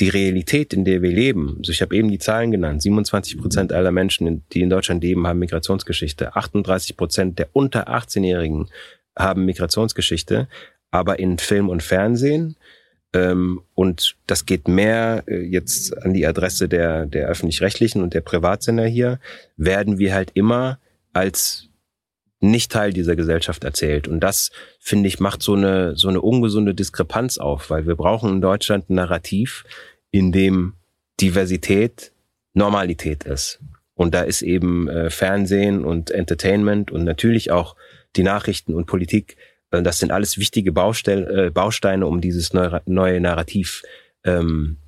die 0.00 0.08
Realität, 0.08 0.72
in 0.72 0.84
der 0.84 1.02
wir 1.02 1.10
leben. 1.12 1.56
Also 1.58 1.70
ich 1.70 1.80
habe 1.82 1.96
eben 1.96 2.10
die 2.10 2.18
Zahlen 2.18 2.50
genannt. 2.50 2.82
27 2.82 3.38
Prozent 3.38 3.72
aller 3.72 3.92
Menschen, 3.92 4.44
die 4.52 4.60
in 4.60 4.70
Deutschland 4.70 5.02
leben, 5.04 5.26
haben 5.26 5.38
Migrationsgeschichte. 5.38 6.34
38 6.34 6.96
Prozent 6.96 7.38
der 7.38 7.48
unter 7.52 7.88
18-Jährigen 7.88 8.68
haben 9.16 9.44
Migrationsgeschichte. 9.44 10.48
Aber 10.90 11.20
in 11.20 11.38
Film 11.38 11.68
und 11.68 11.82
Fernsehen 11.82 12.56
ähm, 13.12 13.62
und 13.74 14.16
das 14.26 14.44
geht 14.46 14.68
mehr 14.68 15.24
äh, 15.26 15.40
jetzt 15.40 15.96
an 16.02 16.12
die 16.12 16.26
Adresse 16.26 16.68
der, 16.68 17.06
der 17.06 17.28
öffentlich-rechtlichen 17.28 18.02
und 18.02 18.14
der 18.14 18.20
Privatsender 18.20 18.86
hier, 18.86 19.18
werden 19.56 19.98
wir 19.98 20.14
halt 20.14 20.30
immer 20.34 20.78
als 21.12 21.68
nicht 22.40 22.70
Teil 22.70 22.92
dieser 22.92 23.16
Gesellschaft 23.16 23.64
erzählt. 23.64 24.06
Und 24.06 24.20
das, 24.20 24.50
finde 24.78 25.08
ich, 25.08 25.18
macht 25.18 25.42
so 25.42 25.54
eine, 25.54 25.96
so 25.96 26.08
eine 26.08 26.20
ungesunde 26.20 26.74
Diskrepanz 26.74 27.38
auf, 27.38 27.70
weil 27.70 27.86
wir 27.86 27.96
brauchen 27.96 28.34
in 28.34 28.40
Deutschland 28.40 28.90
ein 28.90 28.94
Narrativ, 28.94 29.64
in 30.10 30.30
dem 30.30 30.74
Diversität 31.20 32.12
Normalität 32.54 33.24
ist. 33.24 33.60
Und 33.94 34.14
da 34.14 34.22
ist 34.22 34.42
eben 34.42 34.88
äh, 34.88 35.10
Fernsehen 35.10 35.84
und 35.84 36.10
Entertainment 36.10 36.90
und 36.90 37.04
natürlich 37.04 37.50
auch 37.50 37.74
die 38.16 38.22
Nachrichten 38.22 38.74
und 38.74 38.86
Politik 38.86 39.36
das 39.70 39.98
sind 39.98 40.12
alles 40.12 40.38
wichtige 40.38 40.72
Baustell, 40.72 41.46
äh, 41.46 41.50
Bausteine, 41.50 42.06
um 42.06 42.20
dieses 42.20 42.52
neue, 42.52 42.82
neue 42.86 43.20
Narrativ 43.20 43.82
ähm, 44.24 44.78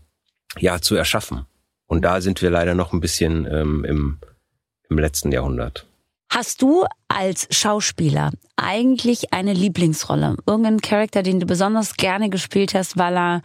ja 0.58 0.80
zu 0.80 0.94
erschaffen. 0.94 1.46
Und 1.86 2.02
da 2.02 2.20
sind 2.20 2.40
wir 2.40 2.50
leider 2.50 2.74
noch 2.74 2.92
ein 2.92 3.00
bisschen 3.00 3.46
ähm, 3.50 3.84
im, 3.84 4.18
im 4.88 4.98
letzten 4.98 5.32
Jahrhundert. 5.32 5.86
Hast 6.32 6.62
du 6.62 6.84
als 7.08 7.48
Schauspieler 7.50 8.30
eigentlich 8.56 9.32
eine 9.32 9.52
Lieblingsrolle? 9.52 10.36
Irgendeinen 10.46 10.80
Charakter, 10.80 11.24
den 11.24 11.40
du 11.40 11.46
besonders 11.46 11.96
gerne 11.96 12.30
gespielt 12.30 12.74
hast, 12.74 12.96
weil 12.96 13.16
er 13.16 13.42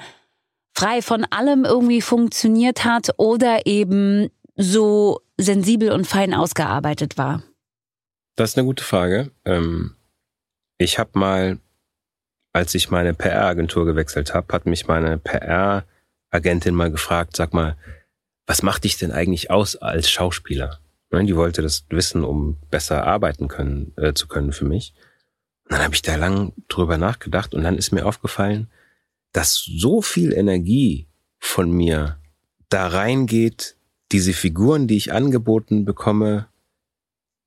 frei 0.75 1.01
von 1.01 1.25
allem 1.31 1.65
irgendwie 1.65 2.01
funktioniert 2.01 2.85
hat 2.85 3.09
oder 3.17 3.65
eben 3.65 4.29
so 4.55 5.21
sensibel 5.37 5.91
und 5.91 6.05
fein 6.05 6.33
ausgearbeitet 6.33 7.17
war? 7.17 7.41
Das 8.35 8.51
ist 8.51 8.57
eine 8.57 8.67
gute 8.67 8.83
Frage. 8.83 9.31
Ähm, 9.45 9.95
ich 10.77 10.99
habe 10.99 11.11
mal, 11.13 11.59
als 12.53 12.75
ich 12.75 12.89
meine 12.89 13.13
PR-Agentur 13.13 13.85
gewechselt 13.85 14.33
habe, 14.33 14.53
hat 14.53 14.65
mich 14.65 14.87
meine 14.87 15.17
PR-Agentin 15.17 16.75
mal 16.75 16.91
gefragt, 16.91 17.35
sag 17.35 17.53
mal, 17.53 17.77
was 18.45 18.61
macht 18.61 18.83
dich 18.83 18.97
denn 18.97 19.11
eigentlich 19.11 19.49
aus 19.51 19.75
als 19.75 20.09
Schauspieler? 20.09 20.79
Ne, 21.11 21.25
die 21.25 21.35
wollte 21.35 21.61
das 21.61 21.85
wissen, 21.89 22.23
um 22.23 22.57
besser 22.69 23.05
arbeiten 23.05 23.47
können, 23.47 23.93
äh, 23.97 24.13
zu 24.13 24.27
können 24.27 24.51
für 24.51 24.65
mich. 24.65 24.93
Und 25.63 25.73
dann 25.73 25.83
habe 25.83 25.95
ich 25.95 26.01
da 26.01 26.15
lang 26.15 26.53
drüber 26.67 26.97
nachgedacht 26.97 27.55
und 27.55 27.63
dann 27.63 27.77
ist 27.77 27.91
mir 27.91 28.05
aufgefallen, 28.05 28.69
dass 29.31 29.55
so 29.55 30.01
viel 30.01 30.31
Energie 30.33 31.07
von 31.39 31.71
mir 31.71 32.19
da 32.69 32.87
reingeht, 32.87 33.75
diese 34.11 34.33
Figuren, 34.33 34.87
die 34.87 34.97
ich 34.97 35.11
angeboten 35.11 35.85
bekomme, 35.85 36.47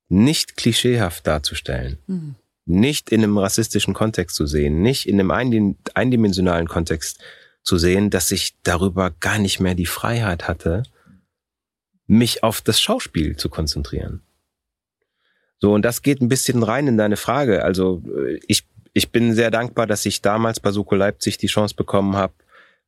nicht 0.09 0.57
klischeehaft 0.57 1.25
darzustellen. 1.25 1.99
Mhm 2.07 2.35
nicht 2.69 3.11
in 3.11 3.23
einem 3.23 3.37
rassistischen 3.37 3.93
Kontext 3.93 4.35
zu 4.35 4.45
sehen, 4.45 4.81
nicht 4.81 5.07
in 5.07 5.19
einem 5.19 5.75
eindimensionalen 5.93 6.67
Kontext 6.67 7.19
zu 7.63 7.77
sehen, 7.77 8.09
dass 8.09 8.31
ich 8.31 8.55
darüber 8.63 9.11
gar 9.11 9.39
nicht 9.39 9.59
mehr 9.59 9.75
die 9.75 9.85
Freiheit 9.85 10.47
hatte, 10.47 10.83
mich 12.07 12.43
auf 12.43 12.61
das 12.61 12.79
Schauspiel 12.79 13.35
zu 13.35 13.49
konzentrieren. 13.49 14.21
So, 15.59 15.73
und 15.73 15.83
das 15.83 16.01
geht 16.01 16.21
ein 16.21 16.29
bisschen 16.29 16.63
rein 16.63 16.87
in 16.87 16.97
deine 16.97 17.17
Frage. 17.17 17.63
Also 17.63 18.01
äh, 18.07 18.39
ich, 18.47 18.63
ich 18.93 19.11
bin 19.11 19.33
sehr 19.33 19.51
dankbar, 19.51 19.87
dass 19.87 20.05
ich 20.05 20.21
damals 20.21 20.59
bei 20.59 20.71
Soko 20.71 20.95
Leipzig 20.95 21.37
die 21.37 21.47
Chance 21.47 21.75
bekommen 21.75 22.15
habe, 22.15 22.33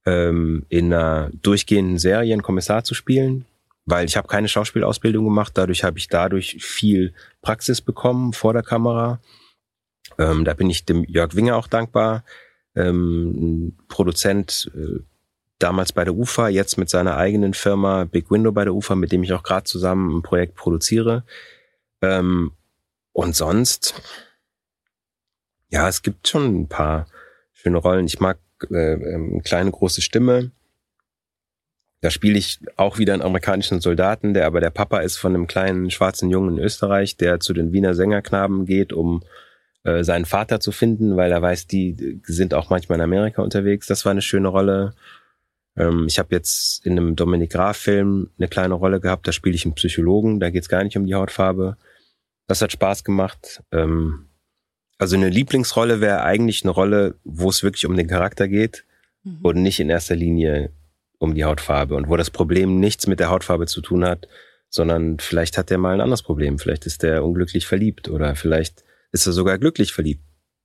ähm, 0.06 0.66
in 0.70 0.94
einer 0.94 1.30
durchgehenden 1.42 1.98
Serie 1.98 2.34
einen 2.34 2.44
Kommissar 2.44 2.84
zu 2.84 2.94
spielen, 2.94 3.46
weil 3.86 4.06
ich 4.06 4.16
habe 4.16 4.28
keine 4.28 4.48
Schauspielausbildung 4.48 5.26
gemacht. 5.26 5.52
Dadurch 5.56 5.84
habe 5.84 5.98
ich 5.98 6.08
dadurch 6.08 6.58
viel 6.64 7.14
Praxis 7.42 7.82
bekommen 7.82 8.34
vor 8.34 8.54
der 8.54 8.64
Kamera. 8.64 9.20
Ähm, 10.18 10.46
da 10.46 10.54
bin 10.54 10.70
ich 10.70 10.86
dem 10.86 11.04
Jörg 11.06 11.36
Winger 11.36 11.56
auch 11.56 11.68
dankbar, 11.68 12.24
ähm, 12.76 13.78
Produzent 13.88 14.72
äh, 14.76 15.00
damals 15.60 15.94
bei 15.94 16.04
der 16.04 16.16
UFA, 16.16 16.50
jetzt 16.50 16.78
mit 16.78 16.90
seiner 16.90 17.18
eigenen 17.18 17.54
Firma 17.54 18.06
Big 18.06 18.32
Window 18.32 18.52
bei 18.52 18.64
der 18.64 18.74
UFA, 18.74 18.96
mit 18.96 19.12
dem 19.12 19.24
ich 19.24 19.34
auch 19.34 19.44
gerade 19.44 19.64
zusammen 19.66 20.18
ein 20.18 20.22
Projekt 20.22 20.56
produziere. 20.56 21.24
Ähm, 22.02 22.52
und 23.14 23.36
sonst, 23.36 23.94
ja, 25.70 25.88
es 25.88 26.02
gibt 26.02 26.28
schon 26.28 26.62
ein 26.62 26.68
paar 26.68 27.08
schöne 27.54 27.78
Rollen. 27.78 28.06
Ich 28.06 28.20
mag 28.20 28.40
äh, 28.70 28.94
ähm, 28.94 29.42
kleine 29.44 29.72
große 29.72 30.02
Stimme. 30.02 30.52
Da 32.02 32.10
spiele 32.10 32.40
ich 32.40 32.60
auch 32.78 32.98
wieder 32.98 33.14
einen 33.14 33.22
amerikanischen 33.22 33.80
Soldaten, 33.80 34.34
der 34.34 34.48
aber 34.48 34.60
der 34.60 34.72
Papa 34.72 35.02
ist 35.02 35.18
von 35.18 35.36
einem 35.36 35.46
kleinen 35.46 35.92
schwarzen 35.92 36.32
Jungen 36.32 36.58
in 36.58 36.64
Österreich, 36.64 37.18
der 37.18 37.40
zu 37.40 37.54
den 37.54 37.74
Wiener 37.74 37.94
Sängerknaben 37.94 38.66
geht, 38.66 38.92
um 38.92 39.22
äh, 39.84 40.04
seinen 40.04 40.26
Vater 40.26 40.60
zu 40.60 40.72
finden, 40.72 41.18
weil 41.18 41.32
er 41.32 41.42
weiß, 41.42 41.68
die 41.68 42.22
sind 42.24 42.54
auch 42.54 42.70
manchmal 42.70 43.00
in 43.00 43.04
Amerika 43.04 43.42
unterwegs. 43.42 43.88
Das 43.88 44.06
war 44.06 44.12
eine 44.12 44.22
schöne 44.22 44.48
Rolle. 44.48 44.94
Ähm, 45.76 46.06
ich 46.08 46.20
habe 46.20 46.36
jetzt 46.36 46.86
in 46.86 46.94
einem 46.94 47.16
Dominik 47.16 47.52
Graf-Film 47.52 48.30
eine 48.38 48.48
kleine 48.48 48.76
Rolle 48.76 49.00
gehabt, 49.00 49.28
da 49.28 49.32
spiele 49.32 49.56
ich 49.56 49.66
einen 49.66 49.76
Psychologen, 49.76 50.40
da 50.40 50.50
geht 50.50 50.64
es 50.64 50.70
gar 50.70 50.84
nicht 50.84 50.98
um 50.98 51.06
die 51.06 51.16
Hautfarbe. 51.16 51.78
Das 52.48 52.62
hat 52.62 52.72
Spaß 52.72 53.04
gemacht. 53.04 53.64
Ähm, 53.72 54.28
also 54.98 55.16
eine 55.16 55.30
Lieblingsrolle 55.30 56.00
wäre 56.00 56.22
eigentlich 56.22 56.64
eine 56.64 56.72
Rolle, 56.72 57.16
wo 57.24 57.50
es 57.50 57.64
wirklich 57.64 57.88
um 57.88 57.98
den 57.98 58.08
Charakter 58.08 58.48
geht 58.48 58.86
mhm. 59.24 59.40
und 59.42 59.62
nicht 59.64 59.80
in 59.80 59.90
erster 59.90 60.16
Linie 60.16 60.72
um 61.18 61.34
die 61.34 61.44
Hautfarbe 61.44 61.96
und 61.96 62.08
wo 62.08 62.18
das 62.18 62.30
Problem 62.30 62.80
nichts 62.80 63.08
mit 63.08 63.20
der 63.20 63.30
Hautfarbe 63.32 63.66
zu 63.66 63.82
tun 63.82 64.06
hat, 64.06 64.28
sondern 64.70 65.18
vielleicht 65.20 65.58
hat 65.58 65.72
er 65.72 65.80
mal 65.80 65.96
ein 65.96 66.02
anderes 66.02 66.22
Problem. 66.22 66.60
Vielleicht 66.60 66.86
ist 66.86 67.04
er 67.04 67.26
unglücklich 67.26 67.66
verliebt 67.66 68.10
oder 68.10 68.36
vielleicht 68.36 68.84
ist 69.12 69.28
er 69.28 69.34
sogar 69.34 69.58
glücklich 69.58 69.94
verliebt. 69.94 70.24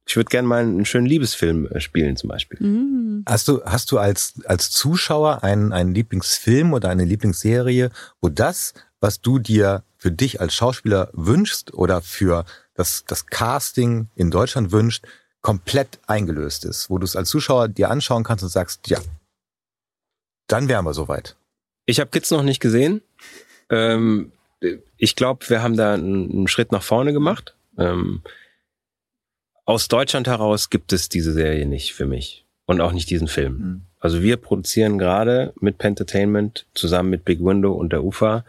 Ich 0.08 0.14
würde 0.14 0.28
gerne 0.28 0.46
mal 0.46 0.62
einen 0.62 0.84
schönen 0.84 1.06
Liebesfilm 1.06 1.66
äh, 1.66 1.80
spielen 1.80 2.16
zum 2.16 2.28
Beispiel. 2.28 2.58
Mhm. 2.60 3.24
Hast 3.26 3.48
du, 3.48 3.64
hast 3.64 3.90
du 3.90 3.98
als, 3.98 4.34
als 4.44 4.70
Zuschauer 4.70 5.42
einen, 5.42 5.72
einen 5.72 5.94
Lieblingsfilm 5.94 6.72
oder 6.72 6.90
eine 6.90 7.04
Lieblingsserie, 7.04 7.90
wo 8.20 8.28
das, 8.28 8.74
was 9.00 9.20
du 9.20 9.38
dir 9.38 9.82
für 9.96 10.12
dich 10.12 10.40
als 10.40 10.54
Schauspieler 10.54 11.10
wünschst 11.12 11.74
oder 11.74 12.02
für 12.02 12.44
das, 12.74 13.04
das 13.06 13.26
Casting 13.26 14.08
in 14.14 14.30
Deutschland 14.30 14.70
wünscht, 14.70 15.04
komplett 15.40 15.98
eingelöst 16.06 16.64
ist, 16.64 16.88
wo 16.90 16.98
du 16.98 17.04
es 17.04 17.16
als 17.16 17.28
Zuschauer 17.28 17.68
dir 17.68 17.90
anschauen 17.90 18.22
kannst 18.22 18.44
und 18.44 18.50
sagst, 18.50 18.88
ja, 18.88 19.00
dann 20.46 20.68
wären 20.68 20.84
wir 20.84 20.94
soweit. 20.94 21.36
Ich 21.86 21.98
habe 21.98 22.10
Kids 22.10 22.30
noch 22.30 22.42
nicht 22.42 22.60
gesehen. 22.60 23.02
Ähm, 23.70 24.32
ich 24.96 25.16
glaube, 25.16 25.48
wir 25.48 25.62
haben 25.62 25.76
da 25.76 25.94
einen, 25.94 26.30
einen 26.30 26.48
Schritt 26.48 26.72
nach 26.72 26.82
vorne 26.82 27.12
gemacht. 27.12 27.55
Ähm, 27.78 28.22
aus 29.64 29.88
Deutschland 29.88 30.28
heraus 30.28 30.70
gibt 30.70 30.92
es 30.92 31.08
diese 31.08 31.32
Serie 31.32 31.66
nicht 31.66 31.92
für 31.92 32.06
mich 32.06 32.46
und 32.66 32.80
auch 32.80 32.92
nicht 32.92 33.10
diesen 33.10 33.28
Film. 33.28 33.58
Mhm. 33.58 33.82
Also 33.98 34.22
wir 34.22 34.36
produzieren 34.36 34.98
gerade 34.98 35.52
mit 35.60 35.78
Pentertainment 35.78 36.66
zusammen 36.74 37.10
mit 37.10 37.24
Big 37.24 37.40
Window 37.40 37.72
und 37.72 37.92
der 37.92 38.04
UFA 38.04 38.44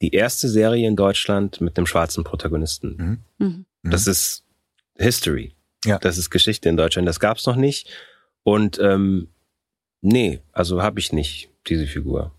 die 0.00 0.12
erste 0.12 0.48
Serie 0.48 0.86
in 0.86 0.96
Deutschland 0.96 1.60
mit 1.60 1.76
einem 1.76 1.86
schwarzen 1.86 2.24
Protagonisten. 2.24 3.22
Mhm. 3.38 3.46
mhm. 3.46 3.64
Das 3.90 4.06
ist 4.06 4.44
History. 4.96 5.54
Ja. 5.84 5.98
Das 5.98 6.18
ist 6.18 6.30
Geschichte 6.30 6.68
in 6.68 6.76
Deutschland. 6.76 7.06
Das 7.06 7.20
gab's 7.20 7.46
noch 7.46 7.56
nicht. 7.56 7.88
Und 8.42 8.78
ähm, 8.80 9.28
nee, 10.00 10.40
also 10.52 10.82
habe 10.82 10.98
ich 10.98 11.12
nicht 11.12 11.50
diese 11.68 11.86
Figur 11.86 12.32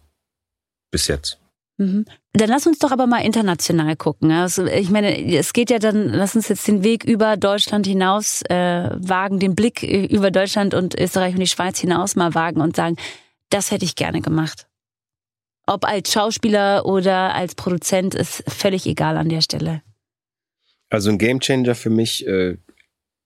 bis 0.91 1.07
jetzt. 1.07 1.38
Mhm. 1.79 2.05
Dann 2.33 2.49
lass 2.49 2.67
uns 2.67 2.77
doch 2.77 2.91
aber 2.91 3.07
mal 3.07 3.23
international 3.25 3.95
gucken. 3.95 4.31
Also 4.31 4.65
ich 4.65 4.89
meine, 4.89 5.17
es 5.33 5.53
geht 5.53 5.69
ja 5.69 5.79
dann, 5.79 6.09
lass 6.09 6.35
uns 6.35 6.49
jetzt 6.49 6.67
den 6.67 6.83
Weg 6.83 7.05
über 7.05 7.37
Deutschland 7.37 7.87
hinaus 7.87 8.41
äh, 8.49 8.89
wagen, 8.97 9.39
den 9.39 9.55
Blick 9.55 9.81
über 9.81 10.29
Deutschland 10.29 10.73
und 10.73 10.99
Österreich 10.99 11.33
und 11.33 11.39
die 11.39 11.47
Schweiz 11.47 11.79
hinaus 11.79 12.17
mal 12.17 12.35
wagen 12.35 12.59
und 12.59 12.75
sagen, 12.75 12.97
das 13.49 13.71
hätte 13.71 13.85
ich 13.85 13.95
gerne 13.95 14.21
gemacht. 14.21 14.67
Ob 15.67 15.85
als 15.85 16.11
Schauspieler 16.11 16.85
oder 16.85 17.33
als 17.33 17.55
Produzent 17.55 18.13
ist 18.13 18.43
völlig 18.47 18.85
egal 18.85 19.15
an 19.15 19.29
der 19.29 19.41
Stelle. 19.41 19.81
Also 20.89 21.09
ein 21.11 21.17
Gamechanger 21.17 21.75
für 21.75 21.89
mich 21.89 22.27
äh, 22.27 22.57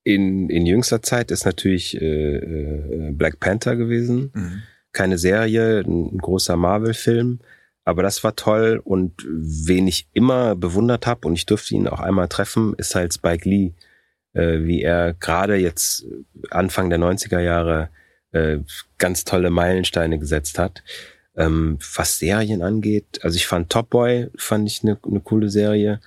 in, 0.04 0.48
in 0.48 0.64
jüngster 0.64 1.02
Zeit 1.02 1.32
ist 1.32 1.44
natürlich 1.44 2.00
äh, 2.00 2.36
äh, 2.36 3.10
Black 3.12 3.40
Panther 3.40 3.74
gewesen. 3.74 4.30
Mhm. 4.32 4.62
Keine 4.92 5.18
Serie, 5.18 5.80
ein 5.80 6.18
großer 6.18 6.56
Marvel-Film 6.56 7.40
aber 7.84 8.02
das 8.02 8.24
war 8.24 8.34
toll 8.34 8.80
und 8.82 9.12
wen 9.26 9.86
ich 9.86 10.08
immer 10.12 10.54
bewundert 10.54 11.06
habe 11.06 11.28
und 11.28 11.34
ich 11.34 11.46
durfte 11.46 11.74
ihn 11.74 11.86
auch 11.86 12.00
einmal 12.00 12.28
treffen, 12.28 12.74
ist 12.78 12.94
halt 12.94 13.12
Spike 13.12 13.48
Lee, 13.48 13.72
äh, 14.32 14.60
wie 14.64 14.82
er 14.82 15.14
gerade 15.14 15.56
jetzt 15.56 16.06
Anfang 16.50 16.88
der 16.88 16.98
90er 16.98 17.40
Jahre 17.40 17.90
äh, 18.32 18.58
ganz 18.98 19.24
tolle 19.24 19.50
Meilensteine 19.50 20.18
gesetzt 20.18 20.58
hat. 20.58 20.82
Ähm, 21.36 21.78
was 21.96 22.18
Serien 22.18 22.62
angeht, 22.62 23.20
also 23.22 23.36
ich 23.36 23.46
fand 23.46 23.70
Top 23.70 23.90
Boy, 23.90 24.28
fand 24.36 24.68
ich 24.68 24.82
eine, 24.82 24.98
eine 25.04 25.20
coole 25.20 25.50
Serie. 25.50 26.00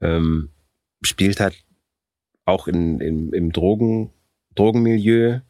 Ähm, 0.00 0.50
spielt 1.02 1.40
halt 1.40 1.64
auch 2.44 2.68
in, 2.68 3.00
in, 3.00 3.32
im 3.32 3.52
Drogen, 3.52 4.10
Drogenmilieu. 4.54 5.40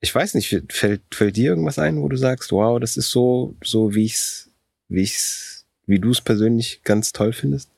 Ich 0.00 0.14
weiß 0.14 0.34
nicht, 0.34 0.64
fällt, 0.70 1.02
fällt 1.12 1.36
dir 1.36 1.50
irgendwas 1.50 1.78
ein, 1.78 2.00
wo 2.00 2.08
du 2.08 2.16
sagst, 2.16 2.50
wow, 2.50 2.80
das 2.80 2.96
ist 2.96 3.10
so, 3.10 3.56
so 3.62 3.94
wie 3.94 4.04
ich's 4.04 4.47
wie 4.88 5.02
ich's, 5.02 5.66
wie 5.86 5.98
du 5.98 6.10
es 6.10 6.20
persönlich 6.20 6.82
ganz 6.84 7.12
toll 7.12 7.32
findest? 7.32 7.70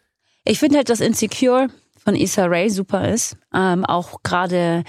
Ich 0.44 0.58
finde 0.58 0.78
halt, 0.78 0.88
dass 0.88 1.00
Insecure 1.00 1.68
von 2.02 2.14
Issa 2.14 2.46
Rae 2.46 2.70
super 2.70 3.08
ist. 3.08 3.36
Ähm, 3.54 3.84
auch 3.84 4.22
gerade 4.22 4.84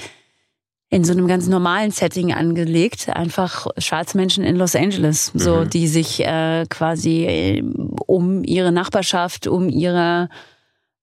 in 0.89 1.03
so 1.03 1.13
einem 1.13 1.27
ganz 1.27 1.47
normalen 1.47 1.91
Setting 1.91 2.33
angelegt. 2.33 3.09
Einfach 3.09 3.67
schwarze 3.77 4.17
Menschen 4.17 4.43
in 4.43 4.57
Los 4.57 4.75
Angeles, 4.75 5.31
so 5.33 5.61
mhm. 5.61 5.69
die 5.69 5.87
sich 5.87 6.19
äh, 6.19 6.65
quasi 6.69 7.25
äh, 7.25 7.63
um 8.07 8.43
ihre 8.43 8.71
Nachbarschaft, 8.71 9.47
um 9.47 9.69
ihre 9.69 10.29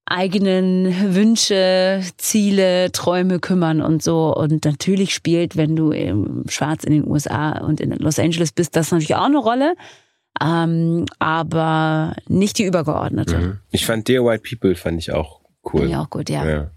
eigenen 0.05 1.15
Wünsche, 1.15 2.03
Ziele, 2.17 2.93
Träume 2.93 3.41
kümmern 3.41 3.81
und 3.83 4.03
so. 4.03 4.35
Und 4.35 4.65
natürlich 4.65 5.15
spielt, 5.15 5.57
wenn 5.57 5.77
du 5.77 5.93
schwarz 6.49 6.85
in 6.85 6.93
den 6.93 7.07
USA 7.07 7.59
und 7.59 7.81
in 7.81 7.91
Los 7.93 8.19
Angeles 8.19 8.53
bist, 8.53 8.77
das 8.77 8.91
natürlich 8.91 9.15
auch 9.17 9.25
eine 9.25 9.39
Rolle 9.39 9.75
ähm, 10.42 11.07
aber 11.18 12.14
nicht 12.29 12.59
die 12.59 12.64
übergeordnete. 12.64 13.38
Mhm. 13.38 13.59
Ich 13.70 13.87
fand 13.87 14.09
Dear 14.09 14.24
White 14.24 14.44
People 14.48 14.74
fand 14.74 14.98
ich 14.98 15.12
auch 15.12 15.40
cool. 15.64 15.81
Finde 15.81 15.92
ich 15.92 15.96
auch 15.96 16.11
gut, 16.11 16.31
ja. 16.31 16.46
ja. 16.46 16.70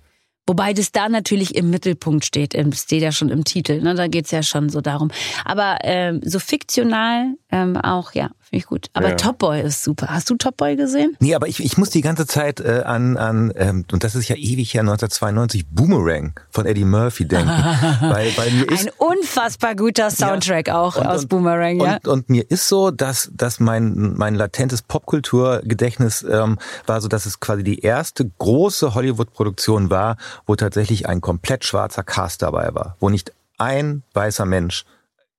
Wobei 0.47 0.74
das 0.74 0.91
da 0.91 1.08
natürlich 1.08 1.56
im 1.56 1.69
Mittelpunkt 1.69 2.26
steht, 2.26 2.56
es 2.56 2.84
steht 2.84 3.04
ja 3.04 3.12
schon 3.12 3.30
im 3.30 3.43
Titel, 3.43 3.82
ne? 3.82 3.93
da 3.95 4.08
geht's 4.08 4.32
ja 4.32 4.43
schon 4.43 4.69
so 4.69 4.82
darum. 4.82 5.12
Aber 5.45 5.78
ähm, 5.84 6.21
so 6.24 6.39
fiktional 6.39 7.36
ähm, 7.52 7.78
auch, 7.78 8.13
ja, 8.13 8.32
finde 8.52 8.64
ich 8.64 8.66
gut. 8.66 8.90
Aber 8.94 9.10
ja. 9.10 9.16
Top 9.16 9.38
Boy 9.40 9.62
ist 9.62 9.84
super. 9.84 10.08
Hast 10.10 10.30
du 10.30 10.36
Top 10.36 10.58
Boy 10.58 10.76
gesehen? 10.76 11.16
Nee, 11.20 11.36
aber 11.36 11.48
ich, 11.48 11.64
ich 11.64 11.78
muss 11.78 11.90
die 11.90 12.02
ganze 12.02 12.28
Zeit 12.28 12.60
äh, 12.60 12.84
an, 12.86 13.16
an 13.16 13.54
ähm, 13.56 13.86
und 13.92 14.04
das 14.04 14.14
ist 14.16 14.28
ja 14.28 14.36
ewig 14.36 14.74
her, 14.74 14.82
1992, 14.82 15.68
Boomerang 15.70 16.34
von 16.50 16.66
Eddie 16.66 16.84
Murphy 16.84 17.26
denken. 17.26 17.48
weil, 18.02 18.36
weil 18.36 18.52
mir 18.52 18.70
ist, 18.70 18.88
Ein 18.88 18.94
unfassbar 18.98 19.76
guter 19.76 20.12
Soundtrack 20.12 20.68
ja, 20.68 20.82
auch 20.82 20.98
und, 20.98 21.08
aus 21.08 21.26
Boomerang, 21.28 21.80
und, 21.80 21.88
ja. 21.88 21.96
Und, 22.04 22.08
und 22.08 22.30
mir 22.30 22.50
ist 22.50 22.68
so, 22.68 22.92
dass, 22.92 23.32
dass 23.34 23.62
mein, 23.62 24.16
mein 24.18 24.36
latentes 24.36 24.82
Popkulturgedächtnis 24.82 26.26
ähm, 26.30 26.60
war 26.86 27.00
so, 27.00 27.08
dass 27.08 27.26
es 27.26 27.40
quasi 27.40 27.64
die 27.64 27.80
erste 27.80 28.30
große 28.38 28.94
Hollywood-Produktion 28.94 29.90
war, 29.90 30.18
wo 30.46 30.56
tatsächlich 30.58 31.08
ein 31.08 31.22
komplett 31.22 31.64
schwarzer 31.64 32.04
Cast 32.04 32.42
dabei 32.42 32.74
war, 32.74 32.98
wo 33.00 33.10
nicht 33.10 33.32
ein 33.58 34.04
weißer 34.14 34.46
Mensch 34.46 34.84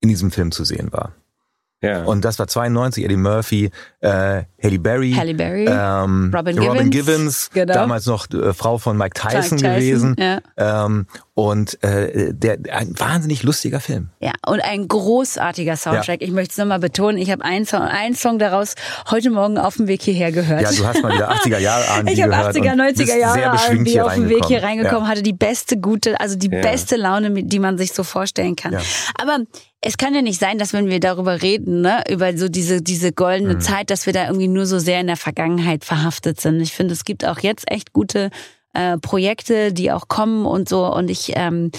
in 0.00 0.08
diesem 0.08 0.30
Film 0.30 0.50
zu 0.50 0.64
sehen 0.64 0.92
war. 0.92 1.12
Ja. 1.82 2.04
Und 2.04 2.24
das 2.24 2.38
war 2.38 2.46
92, 2.46 3.04
Eddie 3.04 3.16
Murphy, 3.16 3.70
äh, 4.00 4.42
Halle 4.62 4.78
Berry, 4.78 5.12
Halle 5.12 5.34
Berry 5.34 5.66
ähm, 5.68 6.32
Robin, 6.34 6.58
Robin 6.58 6.90
Givens, 6.90 7.50
Givens 7.50 7.50
genau. 7.52 7.74
damals 7.74 8.06
noch 8.06 8.30
äh, 8.30 8.52
Frau 8.54 8.78
von 8.78 8.96
Mike 8.96 9.18
Tyson, 9.20 9.58
Tyson, 9.58 9.74
gewesen. 9.74 10.16
ja. 10.18 10.38
Ähm, 10.56 11.06
und 11.34 11.82
äh, 11.82 12.32
der 12.34 12.58
ein 12.72 12.92
wahnsinnig 12.98 13.42
lustiger 13.42 13.80
Film. 13.80 14.10
Ja, 14.20 14.32
und 14.46 14.60
ein 14.60 14.86
großartiger 14.86 15.76
Soundtrack. 15.76 16.20
Ich 16.20 16.30
möchte 16.30 16.52
es 16.52 16.58
nochmal 16.58 16.78
betonen. 16.78 17.16
Ich 17.16 17.30
habe 17.30 17.42
einen 17.42 17.64
Song, 17.64 17.80
einen 17.80 18.14
Song 18.14 18.38
daraus 18.38 18.74
heute 19.10 19.30
Morgen 19.30 19.56
auf 19.56 19.76
dem 19.76 19.88
Weg 19.88 20.02
hierher 20.02 20.30
gehört. 20.30 20.60
Ja, 20.62 20.70
du 20.70 20.86
hast 20.86 21.02
mal 21.02 21.14
wieder 21.14 21.32
80er 21.32 21.58
Jahre 21.58 21.84
R&B 21.96 22.12
Ich 22.12 22.22
habe 22.22 22.30
gehört 22.32 22.54
80er, 22.54 22.72
und 22.72 22.80
90er 22.82 22.96
bist 22.98 23.16
Jahre 23.16 23.38
sehr 23.38 23.50
beschwingt 23.50 23.76
R&B 23.78 23.90
hier 23.90 24.06
auf 24.06 24.14
dem 24.14 24.28
Weg 24.28 24.44
hier 24.44 24.62
reingekommen. 24.62 24.62
reingekommen, 24.82 25.08
hatte 25.08 25.22
die 25.22 25.32
beste 25.32 25.78
gute, 25.80 26.20
also 26.20 26.36
die 26.36 26.50
Ja. 26.50 26.60
beste 26.60 26.96
Laune, 26.96 27.30
die 27.44 27.58
man 27.58 27.78
sich 27.78 27.92
so 27.92 28.04
vorstellen 28.04 28.54
kann. 28.54 28.74
Ja. 28.74 28.80
Aber 29.18 29.38
es 29.84 29.96
kann 29.96 30.14
ja 30.14 30.22
nicht 30.22 30.38
sein, 30.38 30.58
dass 30.58 30.72
wenn 30.72 30.88
wir 30.88 31.00
darüber 31.00 31.42
reden, 31.42 31.80
ne, 31.80 32.04
über 32.08 32.36
so 32.36 32.48
diese 32.48 32.82
diese 32.82 33.08
Mhm. 33.08 33.14
goldene 33.16 33.58
Zeit, 33.58 33.90
dass 33.90 34.06
wir 34.06 34.12
da 34.12 34.26
irgendwie 34.26 34.48
nur 34.48 34.66
so 34.66 34.78
sehr 34.78 35.00
in 35.00 35.08
der 35.08 35.16
Vergangenheit 35.16 35.84
verhaftet 35.84 36.40
sind. 36.40 36.60
Ich 36.60 36.72
finde, 36.72 36.94
es 36.94 37.04
gibt 37.04 37.24
auch 37.24 37.40
jetzt 37.40 37.70
echt 37.70 37.92
gute 37.92 38.30
äh, 38.74 38.96
Projekte, 38.98 39.72
die 39.72 39.92
auch 39.92 40.08
kommen 40.08 40.46
und 40.46 40.68
so. 40.68 40.86
Und 40.86 41.10
ich 41.10 41.32
ähm, 41.36 41.70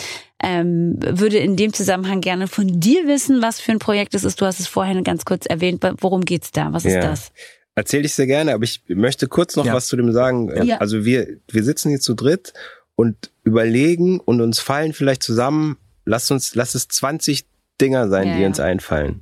ähm, 0.44 0.98
würde 1.00 1.38
in 1.38 1.56
dem 1.56 1.74
Zusammenhang 1.74 2.22
gerne 2.22 2.48
von 2.48 2.68
dir 2.80 3.08
wissen, 3.08 3.42
was 3.42 3.60
für 3.60 3.72
ein 3.72 3.80
Projekt 3.80 4.14
es 4.14 4.24
ist. 4.24 4.40
Du 4.40 4.46
hast 4.46 4.60
es 4.60 4.68
vorhin 4.68 5.04
ganz 5.04 5.26
kurz 5.26 5.46
erwähnt. 5.48 5.84
Worum 6.02 6.22
geht's 6.26 6.52
da? 6.52 6.72
Was 6.74 6.86
ist 6.86 6.94
Ja. 6.96 7.02
das? 7.02 7.32
Erzähle 7.76 8.06
ich 8.06 8.14
sehr 8.14 8.28
gerne, 8.28 8.54
aber 8.54 8.64
ich 8.66 8.84
möchte 8.90 9.28
kurz 9.28 9.56
noch 9.56 9.66
Ja. 9.66 9.74
was 9.74 9.88
zu 9.88 9.96
dem 9.96 10.12
sagen. 10.12 10.52
Ja. 10.66 10.78
Also 10.78 11.04
wir, 11.06 11.28
wir 11.50 11.64
sitzen 11.64 11.90
hier 11.90 12.00
zu 12.00 12.14
dritt 12.14 12.54
und 12.96 13.32
überlegen 13.44 14.20
und 14.20 14.42
uns 14.42 14.60
fallen 14.60 14.94
vielleicht 14.94 15.24
zusammen, 15.24 15.78
lass 16.06 16.30
uns, 16.30 16.54
lass 16.54 16.76
es 16.76 16.88
20 16.90 17.46
Dinger 17.82 18.08
sein, 18.10 18.28
Ja, 18.28 18.36
die 18.36 18.42
ja. 18.42 18.48
uns 18.48 18.60
einfallen. 18.60 19.22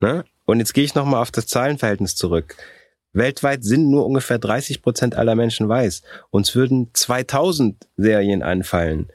Ne? 0.00 0.24
Und 0.44 0.58
jetzt 0.58 0.74
gehe 0.74 0.84
ich 0.84 0.94
nochmal 0.94 1.22
auf 1.22 1.30
das 1.30 1.46
Zahlenverhältnis 1.46 2.16
zurück. 2.16 2.56
Weltweit 3.12 3.64
sind 3.64 3.90
nur 3.90 4.04
ungefähr 4.04 4.38
30 4.38 4.82
Prozent 4.82 5.14
aller 5.14 5.34
Menschen 5.36 5.68
weiß. 5.68 6.02
Uns 6.30 6.54
würden 6.54 6.90
2000 6.92 7.88
Serien 7.96 8.42
einfallen, 8.42 9.08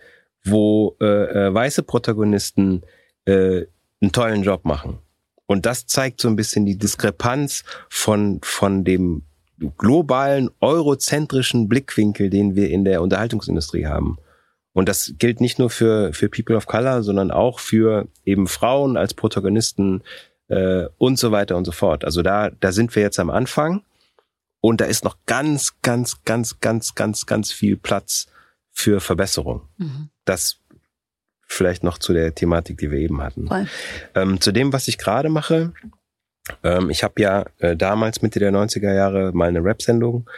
wo 0.43 0.95
äh, 1.02 1.06
äh, 1.06 1.54
weiße 1.54 1.84
Protagonisten 1.84 2.84
äh, 3.25 3.65
einen 4.02 4.12
tollen 4.12 4.43
Job 4.43 4.63
machen. 4.63 4.99
Und 5.45 5.65
das 5.65 5.86
zeigt 5.86 6.21
so 6.21 6.30
ein 6.30 6.36
bisschen 6.36 6.65
die 6.65 6.78
Diskrepanz 6.78 7.63
von, 7.89 8.39
von 8.41 8.86
dem 8.86 9.23
globalen, 9.78 10.49
eurozentrischen 10.62 11.67
Blickwinkel, 11.67 12.30
den 12.30 12.56
wir 12.56 12.69
in 12.69 12.86
der 12.86 13.02
Unterhaltungsindustrie 13.02 13.86
haben. 13.86 14.17
Und 14.73 14.88
das 14.88 15.13
gilt 15.17 15.41
nicht 15.41 15.60
nur 15.60 15.69
für, 15.69 16.13
für 16.13 16.29
People 16.29 16.55
of 16.55 16.67
Color, 16.67 17.03
sondern 17.03 17.32
auch 17.32 17.60
für 17.60 18.08
eben 18.23 18.47
Frauen 18.47 18.97
als 18.97 19.13
Protagonisten 19.13 20.03
äh, 20.47 20.86
und 20.97 21.17
so 21.17 21.32
weiter 21.32 21.58
und 21.58 21.65
so 21.65 21.71
fort. 21.71 22.05
Also 22.05 22.21
da, 22.21 22.49
da 22.49 22.71
sind 22.71 22.95
wir 22.95 23.01
jetzt 23.01 23.19
am 23.19 23.29
Anfang 23.29 23.84
und 24.62 24.82
da 24.82 24.86
ist 24.86 25.03
noch 25.03 25.17
ganz, 25.25 25.82
ganz, 25.82 26.23
ganz, 26.23 26.60
ganz, 26.60 26.95
ganz, 26.95 27.25
ganz 27.25 27.51
viel 27.51 27.77
Platz 27.77 28.27
für 28.71 28.99
Verbesserung. 28.99 29.67
Mhm. 29.77 30.10
Das 30.25 30.60
vielleicht 31.47 31.84
noch 31.84 31.97
zu 31.97 32.13
der 32.13 32.36
Thematik, 32.36 32.77
die 32.77 32.91
wir 32.91 32.99
eben 32.99 33.21
hatten. 33.21 33.47
Ähm, 34.13 34.39
zu 34.39 34.51
dem, 34.51 34.71
was 34.71 34.88
ich 34.88 34.97
gerade 34.97 35.29
mache. 35.29 35.73
Ähm, 36.63 36.89
ich 36.89 37.03
habe 37.03 37.21
ja 37.21 37.45
äh, 37.58 37.75
damals 37.75 38.21
Mitte 38.21 38.39
der 38.39 38.51
90er 38.51 38.93
Jahre 38.93 39.32
mal 39.34 39.49
eine 39.49 39.63
Rap-Sendung 39.63 40.29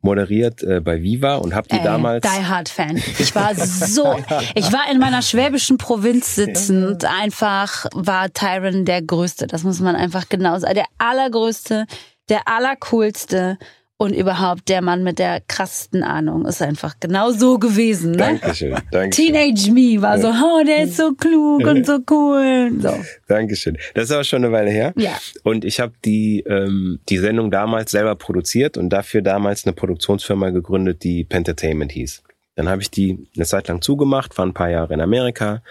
moderiert 0.00 0.62
äh, 0.62 0.80
bei 0.80 1.02
Viva 1.02 1.36
und 1.36 1.54
habe 1.54 1.68
die 1.68 1.76
Ey, 1.76 1.82
damals 1.82 2.26
Die 2.26 2.44
Hard 2.44 2.68
Fan. 2.68 2.96
Ich 2.96 3.34
war 3.34 3.54
so, 3.54 4.16
ich 4.54 4.72
war 4.72 4.90
in 4.90 4.98
meiner 4.98 5.22
schwäbischen 5.22 5.78
Provinz 5.78 6.34
sitzend. 6.34 7.04
Einfach 7.04 7.86
war 7.94 8.32
Tyron 8.32 8.84
der 8.84 9.02
Größte. 9.02 9.46
Das 9.46 9.64
muss 9.64 9.80
man 9.80 9.96
einfach 9.96 10.28
genau 10.28 10.58
sagen. 10.58 10.74
Der 10.74 10.86
allergrößte, 10.98 11.86
der 12.28 12.46
allercoolste 12.46 13.58
und 14.00 14.14
überhaupt 14.14 14.68
der 14.68 14.80
Mann 14.80 15.02
mit 15.02 15.18
der 15.18 15.40
krassesten 15.40 16.04
Ahnung 16.04 16.46
ist 16.46 16.62
einfach 16.62 16.94
genau 17.00 17.32
so 17.32 17.58
gewesen. 17.58 18.12
Ne? 18.12 18.18
Dankeschön, 18.18 18.76
Dankeschön, 18.92 19.32
Teenage 19.34 19.72
Me 19.72 20.00
war 20.00 20.20
so, 20.20 20.28
oh, 20.28 20.64
der 20.64 20.84
ist 20.84 20.96
so 20.96 21.12
klug 21.14 21.66
und 21.66 21.84
so 21.84 21.98
cool. 22.08 22.70
So, 22.80 22.94
Dankeschön. 23.26 23.76
Das 23.94 24.04
ist 24.04 24.12
aber 24.12 24.22
schon 24.22 24.44
eine 24.44 24.52
Weile 24.52 24.70
her. 24.70 24.92
ja. 24.96 25.18
Und 25.42 25.64
ich 25.64 25.80
habe 25.80 25.92
die, 26.04 26.44
ähm, 26.46 27.00
die 27.08 27.18
Sendung 27.18 27.50
damals 27.50 27.90
selber 27.90 28.14
produziert 28.14 28.76
und 28.76 28.90
dafür 28.90 29.20
damals 29.20 29.66
eine 29.66 29.72
Produktionsfirma 29.72 30.50
gegründet, 30.50 31.02
die 31.02 31.24
Pentertainment 31.24 31.90
hieß. 31.90 32.22
Dann 32.54 32.68
habe 32.68 32.82
ich 32.82 32.90
die 32.92 33.28
eine 33.34 33.46
Zeit 33.46 33.66
lang 33.66 33.82
zugemacht, 33.82 34.38
war 34.38 34.46
ein 34.46 34.54
paar 34.54 34.70
Jahre 34.70 34.94
in 34.94 35.00
Amerika, 35.00 35.62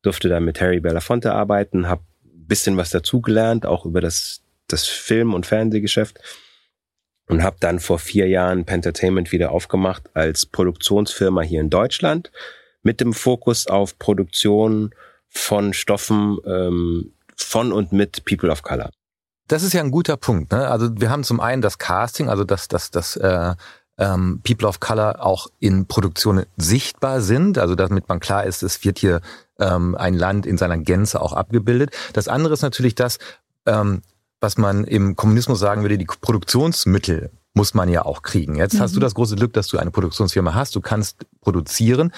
durfte 0.00 0.30
dann 0.30 0.44
mit 0.44 0.58
Harry 0.60 0.80
Belafonte 0.80 1.32
arbeiten, 1.32 1.86
habe 1.88 2.02
bisschen 2.46 2.76
was 2.76 2.90
dazugelernt, 2.90 3.66
auch 3.66 3.84
über 3.84 4.00
das, 4.00 4.42
das 4.68 4.86
Film- 4.86 5.34
und 5.34 5.46
Fernsehgeschäft 5.46 6.20
und 7.28 7.42
habe 7.42 7.56
dann 7.60 7.80
vor 7.80 7.98
vier 7.98 8.28
Jahren 8.28 8.64
Pentertainment 8.64 9.32
wieder 9.32 9.50
aufgemacht 9.50 10.10
als 10.14 10.46
Produktionsfirma 10.46 11.42
hier 11.42 11.60
in 11.60 11.70
Deutschland 11.70 12.30
mit 12.82 13.00
dem 13.00 13.12
Fokus 13.12 13.66
auf 13.66 13.98
Produktion 13.98 14.94
von 15.28 15.72
Stoffen 15.72 16.38
ähm, 16.46 17.12
von 17.36 17.72
und 17.72 17.92
mit 17.92 18.24
People 18.24 18.50
of 18.50 18.62
Color. 18.62 18.90
Das 19.48 19.62
ist 19.62 19.74
ja 19.74 19.80
ein 19.80 19.90
guter 19.90 20.16
Punkt. 20.16 20.52
Ne? 20.52 20.68
Also 20.68 20.88
wir 21.00 21.10
haben 21.10 21.24
zum 21.24 21.40
einen 21.40 21.62
das 21.62 21.78
Casting, 21.78 22.28
also 22.28 22.44
dass 22.44 22.68
dass 22.68 22.90
dass 22.90 23.16
äh, 23.16 23.54
ähm, 23.98 24.40
People 24.44 24.68
of 24.68 24.80
Color 24.80 25.24
auch 25.24 25.48
in 25.60 25.86
Produktionen 25.86 26.46
sichtbar 26.56 27.20
sind, 27.20 27.58
also 27.58 27.74
damit 27.74 28.08
man 28.08 28.20
klar 28.20 28.44
ist, 28.44 28.62
es 28.62 28.84
wird 28.84 28.98
hier 28.98 29.20
ähm, 29.58 29.94
ein 29.94 30.14
Land 30.14 30.46
in 30.46 30.58
seiner 30.58 30.78
Gänze 30.78 31.20
auch 31.20 31.32
abgebildet. 31.32 31.90
Das 32.12 32.28
andere 32.28 32.54
ist 32.54 32.62
natürlich 32.62 32.94
das, 32.94 33.18
ähm, 33.66 34.02
was 34.44 34.58
man 34.58 34.84
im 34.84 35.16
Kommunismus 35.16 35.58
sagen 35.58 35.80
würde, 35.80 35.96
die 35.96 36.04
Produktionsmittel 36.04 37.30
muss 37.54 37.72
man 37.72 37.88
ja 37.88 38.04
auch 38.04 38.20
kriegen. 38.20 38.56
Jetzt 38.56 38.78
hast 38.78 38.94
du 38.94 39.00
das 39.00 39.14
große 39.14 39.36
Glück, 39.36 39.54
dass 39.54 39.68
du 39.68 39.78
eine 39.78 39.90
Produktionsfirma 39.90 40.52
hast, 40.52 40.76
du 40.76 40.82
kannst 40.82 41.24
produzieren. 41.40 42.12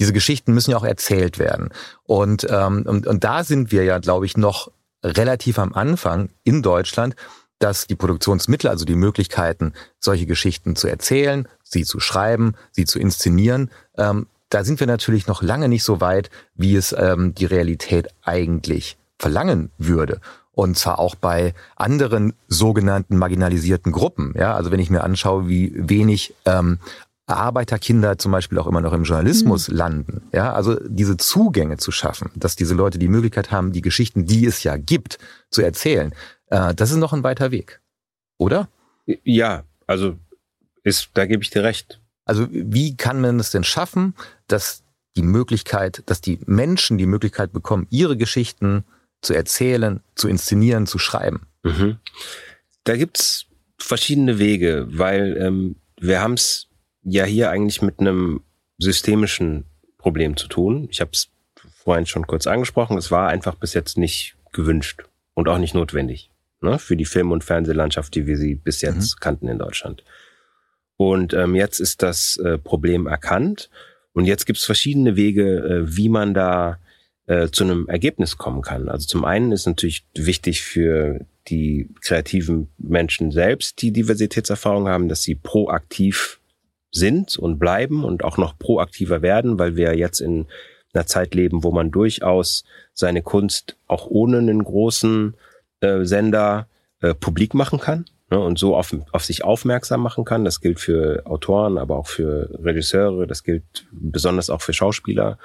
Diese 0.00 0.12
Geschichten 0.12 0.54
müssen 0.54 0.72
ja 0.72 0.76
auch 0.76 0.84
erzählt 0.84 1.38
werden. 1.38 1.68
Und, 2.02 2.48
ähm, 2.50 2.82
und, 2.84 3.06
und 3.06 3.22
da 3.22 3.44
sind 3.44 3.70
wir 3.70 3.84
ja, 3.84 4.00
glaube 4.00 4.26
ich, 4.26 4.36
noch 4.36 4.72
relativ 5.04 5.60
am 5.60 5.72
Anfang 5.72 6.30
in 6.42 6.62
Deutschland, 6.62 7.14
dass 7.60 7.86
die 7.86 7.94
Produktionsmittel, 7.94 8.68
also 8.68 8.84
die 8.84 8.96
Möglichkeiten, 8.96 9.72
solche 10.00 10.26
Geschichten 10.26 10.74
zu 10.74 10.88
erzählen, 10.88 11.46
sie 11.62 11.84
zu 11.84 12.00
schreiben, 12.00 12.54
sie 12.72 12.86
zu 12.86 12.98
inszenieren, 12.98 13.70
ähm, 13.96 14.26
da 14.48 14.64
sind 14.64 14.80
wir 14.80 14.88
natürlich 14.88 15.28
noch 15.28 15.42
lange 15.42 15.68
nicht 15.68 15.84
so 15.84 16.00
weit, 16.00 16.28
wie 16.56 16.74
es 16.74 16.92
ähm, 16.98 17.36
die 17.36 17.46
Realität 17.46 18.08
eigentlich 18.22 18.96
verlangen 19.16 19.70
würde. 19.78 20.20
Und 20.58 20.76
zwar 20.76 20.98
auch 20.98 21.14
bei 21.14 21.54
anderen 21.76 22.32
sogenannten 22.48 23.16
marginalisierten 23.16 23.92
Gruppen. 23.92 24.34
Ja, 24.36 24.56
also 24.56 24.72
wenn 24.72 24.80
ich 24.80 24.90
mir 24.90 25.04
anschaue, 25.04 25.46
wie 25.46 25.72
wenig 25.72 26.34
ähm, 26.46 26.80
Arbeiterkinder 27.28 28.18
zum 28.18 28.32
Beispiel 28.32 28.58
auch 28.58 28.66
immer 28.66 28.80
noch 28.80 28.92
im 28.92 29.04
Journalismus 29.04 29.68
landen. 29.68 30.22
Ja, 30.32 30.52
also 30.54 30.76
diese 30.84 31.16
Zugänge 31.16 31.76
zu 31.76 31.92
schaffen, 31.92 32.32
dass 32.34 32.56
diese 32.56 32.74
Leute 32.74 32.98
die 32.98 33.06
Möglichkeit 33.06 33.52
haben, 33.52 33.70
die 33.70 33.82
Geschichten, 33.82 34.26
die 34.26 34.46
es 34.46 34.64
ja 34.64 34.76
gibt, 34.76 35.20
zu 35.48 35.62
erzählen. 35.62 36.12
Äh, 36.48 36.74
das 36.74 36.90
ist 36.90 36.96
noch 36.96 37.12
ein 37.12 37.22
weiter 37.22 37.52
Weg, 37.52 37.80
oder? 38.36 38.68
Ja, 39.06 39.62
also 39.86 40.16
ist, 40.82 41.10
da 41.14 41.26
gebe 41.26 41.44
ich 41.44 41.50
dir 41.50 41.62
recht. 41.62 42.00
Also 42.24 42.48
wie 42.50 42.96
kann 42.96 43.20
man 43.20 43.38
es 43.38 43.52
denn 43.52 43.62
schaffen, 43.62 44.16
dass 44.48 44.82
die 45.14 45.22
Möglichkeit, 45.22 46.02
dass 46.06 46.20
die 46.20 46.40
Menschen 46.46 46.98
die 46.98 47.06
Möglichkeit 47.06 47.52
bekommen, 47.52 47.86
ihre 47.90 48.16
Geschichten 48.16 48.82
zu 49.20 49.34
erzählen, 49.34 50.00
zu 50.14 50.28
inszenieren, 50.28 50.86
zu 50.86 50.98
schreiben? 50.98 51.46
Mhm. 51.62 51.98
Da 52.84 52.96
gibt's 52.96 53.46
verschiedene 53.78 54.38
Wege, 54.38 54.86
weil 54.90 55.36
ähm, 55.40 55.76
wir 56.00 56.20
haben 56.20 56.34
es 56.34 56.68
ja 57.02 57.24
hier 57.24 57.50
eigentlich 57.50 57.82
mit 57.82 58.00
einem 58.00 58.42
systemischen 58.78 59.64
Problem 59.98 60.36
zu 60.36 60.48
tun. 60.48 60.88
Ich 60.90 61.00
habe 61.00 61.10
es 61.12 61.28
vorhin 61.74 62.06
schon 62.06 62.26
kurz 62.26 62.46
angesprochen. 62.46 62.98
Es 62.98 63.10
war 63.10 63.28
einfach 63.28 63.54
bis 63.54 63.74
jetzt 63.74 63.98
nicht 63.98 64.36
gewünscht 64.52 65.04
und 65.34 65.48
auch 65.48 65.58
nicht 65.58 65.74
notwendig 65.74 66.30
ne, 66.60 66.78
für 66.78 66.96
die 66.96 67.04
Film- 67.04 67.32
und 67.32 67.44
Fernsehlandschaft, 67.44 68.14
die 68.14 68.26
wir 68.26 68.36
sie 68.36 68.54
bis 68.54 68.80
jetzt 68.80 69.20
kannten 69.20 69.48
in 69.48 69.58
Deutschland. 69.58 70.04
Und 70.96 71.32
ähm, 71.32 71.54
jetzt 71.54 71.78
ist 71.80 72.02
das 72.02 72.36
äh, 72.38 72.58
Problem 72.58 73.06
erkannt 73.06 73.70
und 74.12 74.24
jetzt 74.24 74.46
gibt's 74.46 74.64
verschiedene 74.64 75.16
Wege, 75.16 75.58
äh, 75.58 75.96
wie 75.96 76.08
man 76.08 76.34
da 76.34 76.78
äh, 77.28 77.50
zu 77.50 77.64
einem 77.64 77.88
Ergebnis 77.88 78.38
kommen 78.38 78.62
kann. 78.62 78.88
Also 78.88 79.06
zum 79.06 79.24
einen 79.24 79.52
ist 79.52 79.66
natürlich 79.66 80.04
wichtig 80.14 80.62
für 80.62 81.26
die 81.48 81.88
kreativen 82.00 82.68
Menschen 82.78 83.30
selbst, 83.30 83.82
die 83.82 83.92
Diversitätserfahrung 83.92 84.88
haben, 84.88 85.08
dass 85.08 85.22
sie 85.22 85.34
proaktiv 85.34 86.40
sind 86.90 87.36
und 87.38 87.58
bleiben 87.58 88.02
und 88.04 88.24
auch 88.24 88.38
noch 88.38 88.58
proaktiver 88.58 89.22
werden, 89.22 89.58
weil 89.58 89.76
wir 89.76 89.94
jetzt 89.94 90.20
in 90.20 90.46
einer 90.94 91.06
Zeit 91.06 91.34
leben, 91.34 91.64
wo 91.64 91.70
man 91.70 91.90
durchaus 91.90 92.64
seine 92.94 93.22
Kunst 93.22 93.76
auch 93.86 94.06
ohne 94.06 94.38
einen 94.38 94.64
großen 94.64 95.34
äh, 95.80 96.04
Sender 96.04 96.66
äh, 97.02 97.14
publik 97.14 97.52
machen 97.52 97.78
kann 97.78 98.06
ne, 98.30 98.40
und 98.40 98.58
so 98.58 98.74
auf, 98.74 98.96
auf 99.12 99.24
sich 99.24 99.44
aufmerksam 99.44 100.00
machen 100.00 100.24
kann. 100.24 100.46
Das 100.46 100.62
gilt 100.62 100.80
für 100.80 101.26
Autoren, 101.26 101.76
aber 101.76 101.96
auch 101.96 102.06
für 102.06 102.58
Regisseure, 102.62 103.26
das 103.26 103.44
gilt 103.44 103.86
besonders 103.92 104.48
auch 104.48 104.62
für 104.62 104.72
Schauspieler. 104.72 105.38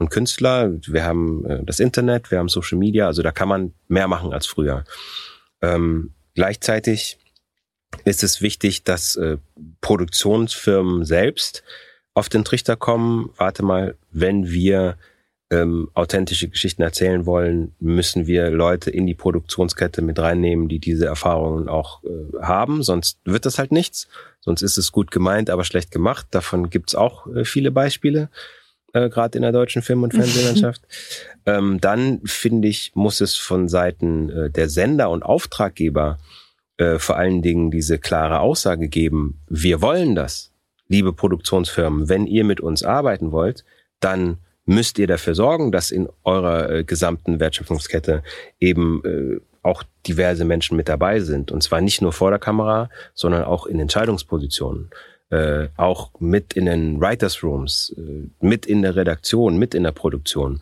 Und 0.00 0.10
Künstler. 0.10 0.72
Wir 0.86 1.04
haben 1.04 1.44
äh, 1.46 1.62
das 1.64 1.78
Internet, 1.78 2.30
wir 2.30 2.38
haben 2.38 2.48
Social 2.48 2.78
Media, 2.78 3.06
also 3.06 3.22
da 3.22 3.30
kann 3.30 3.48
man 3.48 3.72
mehr 3.86 4.08
machen 4.08 4.32
als 4.32 4.46
früher. 4.46 4.84
Ähm, 5.60 6.14
gleichzeitig 6.34 7.18
ist 8.04 8.22
es 8.22 8.40
wichtig, 8.40 8.82
dass 8.84 9.16
äh, 9.16 9.36
Produktionsfirmen 9.80 11.04
selbst 11.04 11.62
auf 12.14 12.28
den 12.28 12.44
Trichter 12.44 12.76
kommen. 12.76 13.30
Warte 13.36 13.62
mal, 13.62 13.96
wenn 14.10 14.50
wir 14.50 14.96
ähm, 15.50 15.90
authentische 15.94 16.48
Geschichten 16.48 16.82
erzählen 16.82 17.26
wollen, 17.26 17.74
müssen 17.80 18.26
wir 18.26 18.50
Leute 18.50 18.90
in 18.90 19.06
die 19.06 19.14
Produktionskette 19.14 20.00
mit 20.00 20.18
reinnehmen, 20.18 20.68
die 20.68 20.78
diese 20.78 21.06
Erfahrungen 21.06 21.68
auch 21.68 22.02
äh, 22.04 22.40
haben. 22.40 22.82
Sonst 22.82 23.18
wird 23.24 23.46
das 23.46 23.58
halt 23.58 23.72
nichts. 23.72 24.08
Sonst 24.40 24.62
ist 24.62 24.78
es 24.78 24.92
gut 24.92 25.10
gemeint, 25.10 25.50
aber 25.50 25.64
schlecht 25.64 25.90
gemacht. 25.90 26.28
Davon 26.30 26.70
gibt's 26.70 26.94
auch 26.94 27.26
äh, 27.26 27.44
viele 27.44 27.72
Beispiele, 27.72 28.30
äh, 28.92 29.08
gerade 29.08 29.38
in 29.38 29.42
der 29.42 29.52
deutschen 29.52 29.82
Film- 29.82 30.02
und 30.02 30.14
Fernsehlandschaft. 30.14 30.82
ähm, 31.46 31.80
dann 31.80 32.20
finde 32.24 32.68
ich, 32.68 32.92
muss 32.94 33.20
es 33.20 33.36
von 33.36 33.68
Seiten 33.68 34.30
äh, 34.30 34.50
der 34.50 34.68
Sender 34.68 35.10
und 35.10 35.22
Auftraggeber 35.22 36.18
äh, 36.76 36.98
vor 36.98 37.16
allen 37.16 37.42
Dingen 37.42 37.70
diese 37.70 37.98
klare 37.98 38.40
Aussage 38.40 38.88
geben, 38.88 39.40
wir 39.48 39.82
wollen 39.82 40.14
das, 40.14 40.50
liebe 40.88 41.12
Produktionsfirmen, 41.12 42.08
wenn 42.08 42.26
ihr 42.26 42.44
mit 42.44 42.60
uns 42.60 42.82
arbeiten 42.82 43.32
wollt, 43.32 43.64
dann 44.00 44.38
müsst 44.64 44.98
ihr 44.98 45.06
dafür 45.06 45.34
sorgen, 45.34 45.72
dass 45.72 45.90
in 45.90 46.08
eurer 46.24 46.70
äh, 46.70 46.84
gesamten 46.84 47.38
Wertschöpfungskette 47.38 48.22
eben 48.58 49.02
äh, 49.04 49.40
auch 49.62 49.82
diverse 50.06 50.44
Menschen 50.44 50.76
mit 50.76 50.88
dabei 50.88 51.20
sind. 51.20 51.52
Und 51.52 51.62
zwar 51.62 51.80
nicht 51.80 52.00
nur 52.00 52.12
vor 52.12 52.30
der 52.30 52.38
Kamera, 52.38 52.88
sondern 53.14 53.44
auch 53.44 53.66
in 53.66 53.78
Entscheidungspositionen. 53.78 54.90
Äh, 55.30 55.68
auch 55.76 56.10
mit 56.18 56.54
in 56.54 56.66
den 56.66 57.00
Writers 57.00 57.44
Rooms, 57.44 57.94
äh, 57.96 58.28
mit 58.44 58.66
in 58.66 58.82
der 58.82 58.96
Redaktion, 58.96 59.58
mit 59.58 59.76
in 59.76 59.84
der 59.84 59.92
Produktion. 59.92 60.60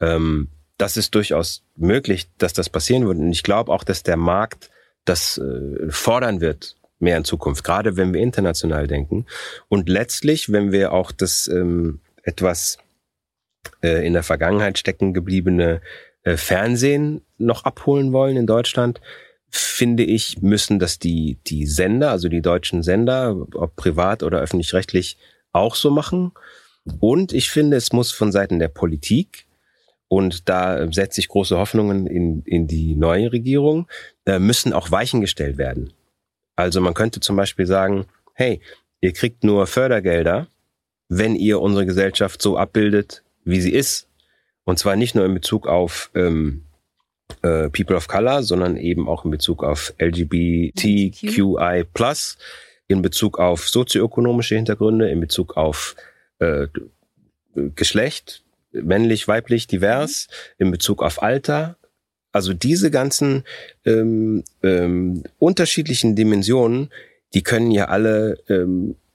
Ähm, 0.00 0.48
das 0.76 0.96
ist 0.96 1.14
durchaus 1.14 1.62
möglich, 1.76 2.28
dass 2.36 2.52
das 2.52 2.68
passieren 2.68 3.06
wird. 3.06 3.18
Und 3.18 3.30
ich 3.30 3.44
glaube 3.44 3.70
auch, 3.72 3.84
dass 3.84 4.02
der 4.02 4.16
Markt 4.16 4.70
das 5.04 5.38
äh, 5.38 5.90
fordern 5.90 6.40
wird, 6.40 6.76
mehr 6.98 7.16
in 7.16 7.24
Zukunft, 7.24 7.62
gerade 7.62 7.96
wenn 7.96 8.12
wir 8.12 8.20
international 8.20 8.88
denken. 8.88 9.26
Und 9.68 9.88
letztlich, 9.88 10.50
wenn 10.50 10.72
wir 10.72 10.92
auch 10.92 11.12
das 11.12 11.46
ähm, 11.46 12.00
etwas 12.24 12.78
äh, 13.82 14.04
in 14.04 14.14
der 14.14 14.24
Vergangenheit 14.24 14.78
stecken 14.78 15.14
gebliebene 15.14 15.80
äh, 16.24 16.36
Fernsehen 16.36 17.22
noch 17.36 17.64
abholen 17.64 18.12
wollen 18.12 18.36
in 18.36 18.46
Deutschland, 18.46 19.00
finde 19.50 20.04
ich, 20.04 20.42
müssen 20.42 20.78
das 20.78 20.98
die, 20.98 21.38
die 21.46 21.66
Sender, 21.66 22.10
also 22.10 22.28
die 22.28 22.42
deutschen 22.42 22.82
Sender, 22.82 23.36
ob 23.54 23.76
privat 23.76 24.22
oder 24.22 24.40
öffentlich-rechtlich, 24.40 25.16
auch 25.52 25.74
so 25.74 25.90
machen. 25.90 26.32
Und 27.00 27.32
ich 27.32 27.50
finde, 27.50 27.76
es 27.76 27.92
muss 27.92 28.12
von 28.12 28.32
Seiten 28.32 28.58
der 28.58 28.68
Politik, 28.68 29.46
und 30.08 30.48
da 30.48 30.90
setze 30.90 31.20
ich 31.20 31.28
große 31.28 31.58
Hoffnungen 31.58 32.06
in, 32.06 32.42
in 32.44 32.66
die 32.66 32.96
neue 32.96 33.30
Regierung, 33.30 33.86
äh, 34.24 34.38
müssen 34.38 34.72
auch 34.72 34.90
Weichen 34.90 35.20
gestellt 35.20 35.58
werden. 35.58 35.92
Also 36.56 36.80
man 36.80 36.94
könnte 36.94 37.20
zum 37.20 37.36
Beispiel 37.36 37.66
sagen, 37.66 38.06
hey, 38.32 38.60
ihr 39.00 39.12
kriegt 39.12 39.44
nur 39.44 39.66
Fördergelder, 39.66 40.48
wenn 41.08 41.36
ihr 41.36 41.60
unsere 41.60 41.86
Gesellschaft 41.86 42.40
so 42.40 42.56
abbildet, 42.56 43.22
wie 43.44 43.60
sie 43.60 43.72
ist. 43.72 44.08
Und 44.64 44.78
zwar 44.78 44.96
nicht 44.96 45.14
nur 45.14 45.24
in 45.24 45.34
Bezug 45.34 45.66
auf 45.66 46.10
ähm, 46.14 46.64
äh, 47.42 47.68
People 47.70 47.96
of 47.96 48.08
Color, 48.08 48.42
sondern 48.42 48.76
eben 48.76 49.08
auch 49.08 49.24
in 49.24 49.30
Bezug 49.30 49.62
auf 49.62 49.94
LGBTQI+, 49.98 51.84
in 52.88 53.02
Bezug 53.02 53.38
auf 53.38 53.68
sozioökonomische 53.68 54.54
Hintergründe, 54.54 55.10
in 55.10 55.20
Bezug 55.20 55.56
auf 55.56 55.94
äh, 56.38 56.66
Geschlecht, 57.74 58.42
männlich, 58.72 59.28
weiblich, 59.28 59.66
divers, 59.66 60.28
in 60.58 60.70
Bezug 60.70 61.02
auf 61.02 61.22
Alter. 61.22 61.76
Also 62.32 62.54
diese 62.54 62.90
ganzen 62.90 63.44
ähm, 63.84 64.44
ähm, 64.62 65.24
unterschiedlichen 65.38 66.14
Dimensionen, 66.14 66.90
die 67.34 67.42
können 67.42 67.70
ja 67.70 67.86
alle 67.86 68.38
ähm, 68.48 68.92
äh, 68.92 69.07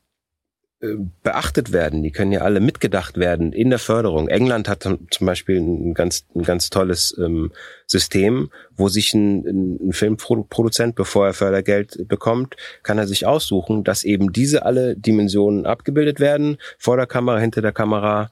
beachtet 1.23 1.71
werden, 1.71 2.03
die 2.03 2.11
können 2.11 2.33
ja 2.33 2.41
alle 2.41 2.59
mitgedacht 2.59 3.17
werden 3.17 3.53
in 3.53 3.69
der 3.69 3.79
Förderung. 3.79 4.27
England 4.27 4.67
hat 4.67 4.83
zum 4.83 5.25
Beispiel 5.25 5.57
ein 5.57 5.93
ganz, 5.93 6.25
ein 6.35 6.43
ganz 6.43 6.69
tolles 6.69 7.17
ähm, 7.17 7.51
System, 7.87 8.49
wo 8.75 8.89
sich 8.89 9.13
ein, 9.13 9.87
ein 9.87 9.93
Filmproduzent, 9.93 10.95
bevor 10.95 11.27
er 11.27 11.33
Fördergeld 11.33 12.07
bekommt, 12.09 12.55
kann 12.83 12.97
er 12.97 13.07
sich 13.07 13.25
aussuchen, 13.25 13.83
dass 13.85 14.03
eben 14.03 14.33
diese 14.33 14.65
alle 14.65 14.97
Dimensionen 14.97 15.65
abgebildet 15.65 16.19
werden, 16.19 16.57
vor 16.77 16.97
der 16.97 17.07
Kamera, 17.07 17.39
hinter 17.39 17.61
der 17.61 17.71
Kamera, 17.71 18.31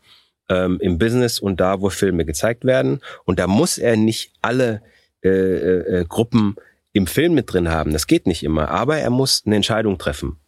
ähm, 0.49 0.77
im 0.81 0.97
Business 0.97 1.39
und 1.39 1.61
da, 1.61 1.79
wo 1.79 1.89
Filme 1.89 2.25
gezeigt 2.25 2.65
werden. 2.65 2.99
Und 3.23 3.39
da 3.39 3.47
muss 3.47 3.77
er 3.77 3.95
nicht 3.95 4.33
alle 4.41 4.81
äh, 5.23 5.29
äh, 5.29 5.99
äh 5.99 6.05
Gruppen 6.05 6.57
im 6.91 7.07
Film 7.07 7.33
mit 7.33 7.53
drin 7.53 7.69
haben. 7.69 7.93
Das 7.93 8.07
geht 8.07 8.27
nicht 8.27 8.43
immer. 8.43 8.69
Aber 8.69 8.97
er 8.97 9.09
muss 9.09 9.43
eine 9.45 9.55
Entscheidung 9.55 9.97
treffen. 9.97 10.40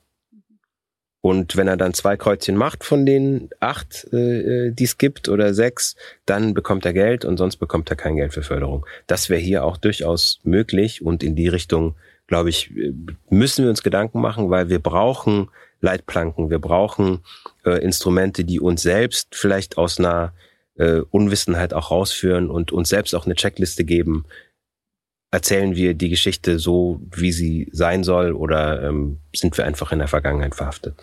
Und 1.25 1.55
wenn 1.55 1.69
er 1.69 1.77
dann 1.77 1.93
zwei 1.93 2.17
Kreuzchen 2.17 2.57
macht 2.57 2.83
von 2.83 3.05
den 3.05 3.49
acht, 3.61 4.11
äh, 4.11 4.71
die 4.71 4.83
es 4.83 4.97
gibt 4.97 5.29
oder 5.29 5.53
sechs, 5.53 5.95
dann 6.25 6.53
bekommt 6.53 6.85
er 6.85 6.91
Geld 6.91 7.23
und 7.23 7.37
sonst 7.37 7.55
bekommt 7.55 7.89
er 7.89 7.95
kein 7.95 8.17
Geld 8.17 8.33
für 8.33 8.43
Förderung. 8.43 8.85
Das 9.07 9.29
wäre 9.29 9.39
hier 9.39 9.63
auch 9.63 9.77
durchaus 9.77 10.41
möglich 10.43 11.01
und 11.01 11.23
in 11.23 11.37
die 11.37 11.47
Richtung, 11.47 11.95
glaube 12.27 12.49
ich, 12.49 12.71
müssen 13.29 13.63
wir 13.63 13.69
uns 13.69 13.83
Gedanken 13.83 14.19
machen, 14.19 14.49
weil 14.49 14.67
wir 14.67 14.79
brauchen 14.79 15.47
Leitplanken, 15.79 16.49
wir 16.49 16.59
brauchen 16.59 17.19
äh, 17.65 17.81
Instrumente, 17.81 18.43
die 18.43 18.59
uns 18.59 18.81
selbst 18.81 19.29
vielleicht 19.33 19.77
aus 19.77 19.99
einer 19.99 20.33
äh, 20.75 20.99
Unwissenheit 21.09 21.73
auch 21.73 21.89
rausführen 21.89 22.49
und 22.49 22.73
uns 22.73 22.89
selbst 22.89 23.15
auch 23.15 23.25
eine 23.25 23.35
Checkliste 23.35 23.85
geben. 23.85 24.25
Erzählen 25.33 25.75
wir 25.75 25.95
die 25.95 26.09
Geschichte 26.09 26.59
so, 26.59 27.01
wie 27.09 27.31
sie 27.31 27.67
sein 27.71 28.03
soll, 28.03 28.33
oder 28.33 28.83
ähm, 28.83 29.17
sind 29.35 29.57
wir 29.57 29.65
einfach 29.65 29.91
in 29.91 29.97
der 29.97 30.07
Vergangenheit 30.07 30.53
verhaftet? 30.53 30.93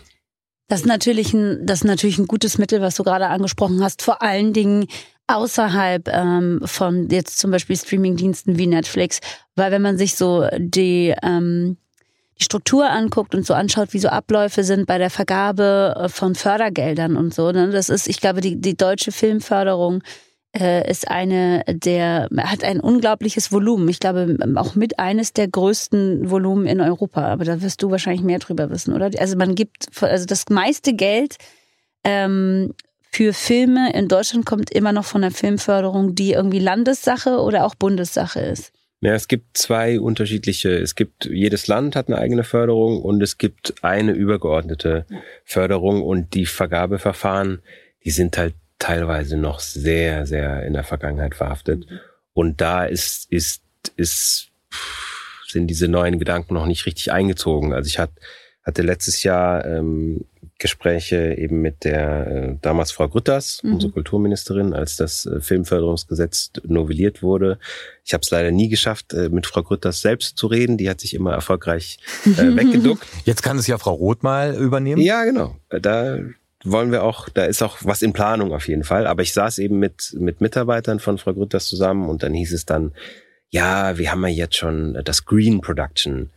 Das 0.69 0.79
ist 0.79 0.85
natürlich 0.85 1.33
ein, 1.33 1.65
das 1.65 1.79
ist 1.79 1.83
natürlich 1.83 2.17
ein 2.17 2.27
gutes 2.27 2.57
Mittel, 2.57 2.79
was 2.79 2.95
du 2.95 3.03
gerade 3.03 3.27
angesprochen 3.27 3.83
hast. 3.83 4.01
Vor 4.01 4.21
allen 4.21 4.53
Dingen 4.53 4.87
außerhalb 5.27 6.07
ähm, 6.07 6.61
von 6.63 7.09
jetzt 7.09 7.39
zum 7.39 7.51
Beispiel 7.51 7.75
Streamingdiensten 7.75 8.57
wie 8.57 8.67
Netflix, 8.67 9.19
weil 9.57 9.69
wenn 9.73 9.81
man 9.81 9.97
sich 9.97 10.15
so 10.15 10.47
die 10.57 11.13
ähm, 11.21 11.75
die 12.39 12.45
Struktur 12.45 12.89
anguckt 12.89 13.35
und 13.35 13.45
so 13.45 13.53
anschaut, 13.53 13.91
wie 13.91 13.99
so 13.99 14.07
Abläufe 14.07 14.63
sind 14.63 14.87
bei 14.87 14.97
der 14.97 15.09
Vergabe 15.09 15.93
äh, 15.97 16.07
von 16.07 16.35
Fördergeldern 16.35 17.17
und 17.17 17.33
so, 17.33 17.51
ne? 17.51 17.69
das 17.69 17.89
ist, 17.89 18.07
ich 18.07 18.21
glaube, 18.21 18.39
die 18.39 18.61
die 18.61 18.77
deutsche 18.77 19.11
Filmförderung 19.11 20.01
ist 20.53 21.07
eine 21.07 21.63
der, 21.67 22.27
hat 22.37 22.63
ein 22.63 22.81
unglaubliches 22.81 23.51
Volumen. 23.53 23.87
Ich 23.87 23.99
glaube, 23.99 24.37
auch 24.55 24.75
mit 24.75 24.99
eines 24.99 25.31
der 25.31 25.47
größten 25.47 26.29
Volumen 26.29 26.65
in 26.65 26.81
Europa. 26.81 27.25
Aber 27.27 27.45
da 27.45 27.61
wirst 27.61 27.81
du 27.81 27.89
wahrscheinlich 27.89 28.23
mehr 28.23 28.39
drüber 28.39 28.69
wissen, 28.69 28.93
oder? 28.93 29.09
Also 29.17 29.37
man 29.37 29.55
gibt, 29.55 29.87
also 30.01 30.25
das 30.25 30.49
meiste 30.49 30.93
Geld 30.93 31.37
ähm, 32.03 32.73
für 33.11 33.33
Filme 33.33 33.93
in 33.93 34.07
Deutschland 34.07 34.45
kommt 34.45 34.71
immer 34.71 34.93
noch 34.93 35.05
von 35.05 35.21
der 35.21 35.31
Filmförderung, 35.31 36.15
die 36.15 36.31
irgendwie 36.31 36.59
Landessache 36.59 37.39
oder 37.39 37.65
auch 37.65 37.75
Bundessache 37.75 38.39
ist. 38.39 38.71
Ja, 39.01 39.15
es 39.15 39.27
gibt 39.27 39.57
zwei 39.57 39.99
unterschiedliche. 39.99 40.69
Es 40.77 40.95
gibt, 40.95 41.25
jedes 41.25 41.67
Land 41.67 41.95
hat 41.95 42.07
eine 42.07 42.19
eigene 42.19 42.43
Förderung 42.43 43.01
und 43.01 43.21
es 43.21 43.37
gibt 43.37 43.83
eine 43.83 44.11
übergeordnete 44.11 45.05
Förderung 45.43 46.03
und 46.03 46.35
die 46.35 46.45
Vergabeverfahren, 46.45 47.61
die 48.05 48.11
sind 48.11 48.37
halt 48.37 48.53
teilweise 48.81 49.37
noch 49.37 49.59
sehr, 49.59 50.25
sehr 50.25 50.63
in 50.63 50.73
der 50.73 50.83
Vergangenheit 50.83 51.35
verhaftet. 51.35 51.89
Mhm. 51.89 51.99
Und 52.33 52.61
da 52.61 52.85
ist, 52.85 53.31
ist, 53.31 53.61
ist, 53.95 54.49
sind 55.47 55.67
diese 55.67 55.87
neuen 55.87 56.17
Gedanken 56.17 56.55
noch 56.55 56.65
nicht 56.65 56.85
richtig 56.85 57.11
eingezogen. 57.11 57.73
Also 57.73 57.87
ich 57.87 57.99
hatte, 57.99 58.13
hatte 58.63 58.81
letztes 58.81 59.23
Jahr 59.23 59.65
ähm, 59.65 60.25
Gespräche 60.57 61.35
eben 61.37 61.61
mit 61.61 61.83
der 61.83 62.27
äh, 62.27 62.57
damals 62.61 62.91
Frau 62.91 63.07
Grütters, 63.07 63.61
mhm. 63.63 63.73
unsere 63.73 63.91
Kulturministerin, 63.91 64.73
als 64.73 64.95
das 64.95 65.25
äh, 65.25 65.41
Filmförderungsgesetz 65.41 66.51
novelliert 66.63 67.21
wurde. 67.21 67.59
Ich 68.03 68.13
habe 68.13 68.21
es 68.21 68.31
leider 68.31 68.51
nie 68.51 68.69
geschafft, 68.69 69.13
äh, 69.13 69.29
mit 69.29 69.45
Frau 69.45 69.63
Grütters 69.63 70.01
selbst 70.01 70.37
zu 70.37 70.47
reden. 70.47 70.77
Die 70.77 70.89
hat 70.89 71.01
sich 71.01 71.13
immer 71.13 71.33
erfolgreich 71.33 71.99
äh, 72.25 72.29
weggeduckt. 72.55 73.05
Jetzt 73.25 73.43
kann 73.43 73.57
es 73.57 73.67
ja 73.67 73.77
Frau 73.77 73.93
Roth 73.93 74.23
mal 74.23 74.55
übernehmen. 74.55 75.01
Ja, 75.01 75.23
genau. 75.23 75.55
Da 75.69 76.19
wollen 76.63 76.91
wir 76.91 77.03
auch, 77.03 77.29
da 77.29 77.45
ist 77.45 77.61
auch 77.61 77.77
was 77.81 78.01
in 78.01 78.13
Planung 78.13 78.53
auf 78.53 78.67
jeden 78.67 78.83
Fall. 78.83 79.07
Aber 79.07 79.21
ich 79.21 79.33
saß 79.33 79.59
eben 79.59 79.79
mit, 79.79 80.15
mit 80.19 80.41
Mitarbeitern 80.41 80.99
von 80.99 81.17
Frau 81.17 81.33
Grütters 81.33 81.67
zusammen 81.67 82.09
und 82.09 82.23
dann 82.23 82.33
hieß 82.33 82.53
es 82.53 82.65
dann, 82.65 82.93
ja, 83.49 83.97
wir 83.97 84.11
haben 84.11 84.21
ja 84.23 84.29
jetzt 84.29 84.57
schon 84.57 84.99
das 85.03 85.25
Green 85.25 85.61
Production 85.61 86.29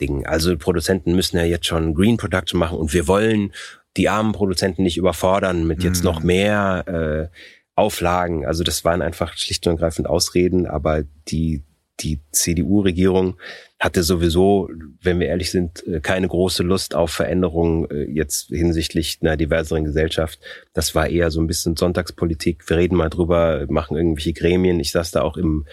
Ding. 0.00 0.26
Also 0.26 0.56
Produzenten 0.56 1.14
müssen 1.14 1.36
ja 1.36 1.44
jetzt 1.44 1.66
schon 1.66 1.94
Green 1.94 2.16
Production 2.16 2.58
machen 2.58 2.78
und 2.78 2.92
wir 2.92 3.06
wollen 3.06 3.52
die 3.96 4.08
armen 4.08 4.32
Produzenten 4.32 4.82
nicht 4.82 4.96
überfordern 4.96 5.66
mit 5.66 5.82
jetzt 5.82 6.04
noch 6.04 6.20
mhm. 6.20 6.26
mehr 6.26 6.84
äh, 7.32 7.36
Auflagen. 7.74 8.46
Also 8.46 8.62
das 8.62 8.84
waren 8.84 9.02
einfach 9.02 9.36
schlicht 9.36 9.66
und 9.66 9.74
ergreifend 9.74 10.08
Ausreden, 10.08 10.66
aber 10.66 11.02
die 11.28 11.64
die 12.00 12.20
CDU-Regierung 12.32 13.36
hatte 13.78 14.02
sowieso, 14.02 14.68
wenn 15.02 15.20
wir 15.20 15.28
ehrlich 15.28 15.50
sind, 15.50 15.86
äh, 15.86 16.00
keine 16.00 16.28
große 16.28 16.62
Lust 16.62 16.94
auf 16.94 17.10
Veränderungen 17.10 17.90
äh, 17.90 18.04
jetzt 18.04 18.48
hinsichtlich 18.48 19.18
einer 19.22 19.36
diverseren 19.36 19.84
Gesellschaft. 19.84 20.38
Das 20.74 20.94
war 20.94 21.08
eher 21.08 21.30
so 21.30 21.40
ein 21.40 21.46
bisschen 21.46 21.76
Sonntagspolitik. 21.76 22.68
Wir 22.68 22.76
reden 22.76 22.96
mal 22.96 23.08
drüber, 23.08 23.64
machen 23.68 23.96
irgendwelche 23.96 24.34
Gremien. 24.34 24.80
Ich 24.80 24.92
saß 24.92 25.12
da 25.12 25.22
auch 25.22 25.36
im 25.36 25.66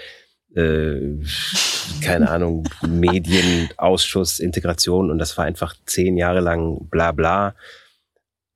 äh, 0.55 1.17
keine 2.01 2.29
Ahnung, 2.29 2.67
Medienausschuss, 2.87 4.39
Integration 4.39 5.11
und 5.11 5.17
das 5.17 5.37
war 5.37 5.45
einfach 5.45 5.75
zehn 5.85 6.17
Jahre 6.17 6.39
lang 6.39 6.87
bla 6.89 7.11
bla 7.11 7.55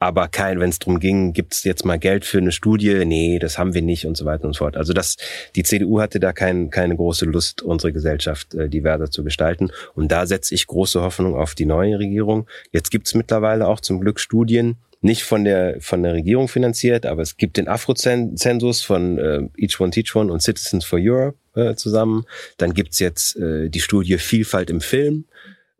aber 0.01 0.27
kein, 0.27 0.59
wenn 0.59 0.71
es 0.71 0.79
darum 0.79 0.99
ging, 0.99 1.31
gibt 1.31 1.53
es 1.53 1.63
jetzt 1.63 1.85
mal 1.85 1.99
Geld 1.99 2.25
für 2.25 2.39
eine 2.39 2.51
Studie? 2.51 3.05
Nee, 3.05 3.37
das 3.37 3.59
haben 3.59 3.75
wir 3.75 3.83
nicht 3.83 4.07
und 4.07 4.17
so 4.17 4.25
weiter 4.25 4.45
und 4.45 4.53
so 4.53 4.65
fort. 4.65 4.75
Also 4.75 4.93
das, 4.93 5.15
die 5.55 5.61
CDU 5.61 6.01
hatte 6.01 6.19
da 6.19 6.33
kein, 6.33 6.71
keine 6.71 6.95
große 6.95 7.25
Lust, 7.25 7.61
unsere 7.61 7.93
Gesellschaft 7.93 8.55
äh, 8.55 8.67
diverser 8.67 9.11
zu 9.11 9.23
gestalten. 9.23 9.69
Und 9.93 10.11
da 10.11 10.25
setze 10.25 10.55
ich 10.55 10.65
große 10.65 11.03
Hoffnung 11.03 11.35
auf 11.35 11.53
die 11.53 11.67
neue 11.67 11.99
Regierung. 11.99 12.47
Jetzt 12.71 12.89
gibt 12.89 13.05
es 13.05 13.13
mittlerweile 13.13 13.67
auch 13.67 13.79
zum 13.79 14.01
Glück 14.01 14.19
Studien, 14.19 14.77
nicht 15.01 15.21
von 15.21 15.43
der 15.43 15.79
von 15.81 16.01
der 16.01 16.13
Regierung 16.13 16.47
finanziert, 16.47 17.05
aber 17.05 17.21
es 17.21 17.37
gibt 17.37 17.57
den 17.57 17.67
Afro-Zensus 17.67 18.81
von 18.81 19.19
äh, 19.19 19.41
Each 19.55 19.79
One 19.79 19.91
Teach 19.91 20.15
One 20.15 20.33
und 20.33 20.41
Citizens 20.41 20.83
for 20.83 20.97
Europe 20.99 21.37
äh, 21.53 21.75
zusammen. 21.75 22.25
Dann 22.57 22.73
gibt's 22.73 22.97
jetzt 22.97 23.35
äh, 23.35 23.69
die 23.69 23.81
Studie 23.81 24.17
Vielfalt 24.17 24.71
im 24.71 24.81
Film 24.81 25.25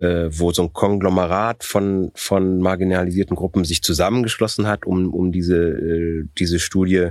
äh, 0.02 0.30
wo 0.32 0.52
so 0.52 0.64
ein 0.64 0.74
Konglomerat 0.74 1.64
von, 1.64 2.12
von 2.16 2.60
marginalisierten 2.60 3.36
Gruppen 3.36 3.64
sich 3.64 3.82
zusammengeschlossen 3.82 4.68
hat, 4.68 4.86
um, 4.86 5.14
um 5.14 5.32
diese, 5.32 5.58
äh, 5.58 6.26
diese 6.38 6.60
Studie 6.60 7.10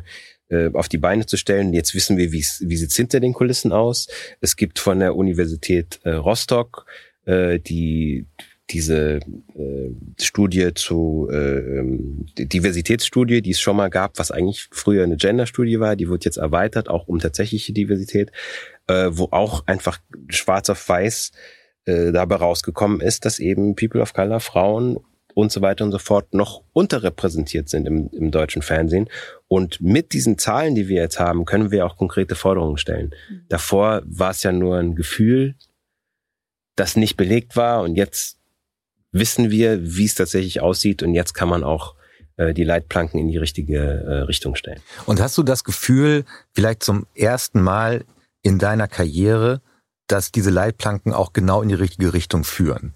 äh, 0.48 0.70
auf 0.72 0.88
die 0.88 0.98
Beine 0.98 1.26
zu 1.26 1.36
stellen. 1.36 1.72
Jetzt 1.72 1.94
wissen 1.94 2.16
wir, 2.16 2.32
wie 2.32 2.42
sieht's 2.42 2.96
hinter 2.96 3.20
den 3.20 3.32
Kulissen 3.32 3.72
aus. 3.72 4.08
Es 4.40 4.56
gibt 4.56 4.78
von 4.78 4.98
der 4.98 5.16
Universität 5.16 6.00
äh, 6.04 6.10
Rostock 6.10 6.84
äh, 7.24 7.58
die 7.58 8.26
diese 8.70 9.18
äh, 9.56 9.90
Studie 10.20 10.72
zu 10.74 11.28
äh, 11.30 11.36
ähm, 11.36 12.26
Diversitätsstudie, 12.38 13.42
die 13.42 13.50
es 13.50 13.60
schon 13.60 13.76
mal 13.76 13.90
gab, 13.90 14.18
was 14.18 14.30
eigentlich 14.30 14.68
früher 14.70 15.02
eine 15.02 15.16
Gender-Studie 15.16 15.80
war, 15.80 15.96
die 15.96 16.08
wird 16.08 16.24
jetzt 16.24 16.36
erweitert, 16.36 16.88
auch 16.88 17.08
um 17.08 17.18
tatsächliche 17.18 17.72
Diversität, 17.72 18.30
äh, 18.86 19.10
wo 19.10 19.24
auch 19.32 19.66
einfach 19.66 19.98
schwarz 20.28 20.70
auf 20.70 20.88
weiß 20.88 21.32
äh, 21.86 22.12
dabei 22.12 22.36
rausgekommen 22.36 23.00
ist, 23.00 23.24
dass 23.24 23.38
eben 23.38 23.74
People 23.76 24.00
of 24.00 24.12
Color, 24.12 24.40
Frauen 24.40 24.98
und 25.34 25.52
so 25.52 25.62
weiter 25.62 25.84
und 25.84 25.92
so 25.92 25.98
fort 25.98 26.34
noch 26.34 26.62
unterrepräsentiert 26.72 27.68
sind 27.68 27.86
im, 27.86 28.10
im 28.12 28.30
deutschen 28.30 28.62
Fernsehen. 28.62 29.08
Und 29.48 29.80
mit 29.80 30.12
diesen 30.12 30.38
Zahlen, 30.38 30.74
die 30.74 30.88
wir 30.88 31.00
jetzt 31.00 31.18
haben, 31.18 31.44
können 31.44 31.70
wir 31.70 31.86
auch 31.86 31.96
konkrete 31.96 32.34
Forderungen 32.34 32.76
stellen. 32.76 33.14
Mhm. 33.28 33.42
Davor 33.48 34.02
war 34.04 34.30
es 34.30 34.42
ja 34.42 34.52
nur 34.52 34.78
ein 34.78 34.94
Gefühl, 34.94 35.54
das 36.76 36.96
nicht 36.96 37.16
belegt 37.16 37.56
war 37.56 37.82
und 37.82 37.96
jetzt 37.96 38.38
wissen 39.12 39.50
wir, 39.50 39.80
wie 39.82 40.04
es 40.04 40.14
tatsächlich 40.14 40.60
aussieht 40.60 41.02
und 41.02 41.14
jetzt 41.14 41.34
kann 41.34 41.48
man 41.48 41.64
auch 41.64 41.94
äh, 42.36 42.54
die 42.54 42.64
Leitplanken 42.64 43.18
in 43.18 43.28
die 43.28 43.38
richtige 43.38 43.78
äh, 43.78 44.12
Richtung 44.22 44.54
stellen. 44.54 44.80
Und 45.06 45.20
hast 45.20 45.36
du 45.36 45.42
das 45.42 45.64
Gefühl, 45.64 46.24
vielleicht 46.52 46.82
zum 46.82 47.06
ersten 47.14 47.60
Mal 47.60 48.04
in 48.42 48.58
deiner 48.58 48.88
Karriere, 48.88 49.60
dass 50.10 50.32
diese 50.32 50.50
Leitplanken 50.50 51.12
auch 51.12 51.32
genau 51.32 51.62
in 51.62 51.68
die 51.68 51.74
richtige 51.74 52.12
Richtung 52.12 52.44
führen. 52.44 52.94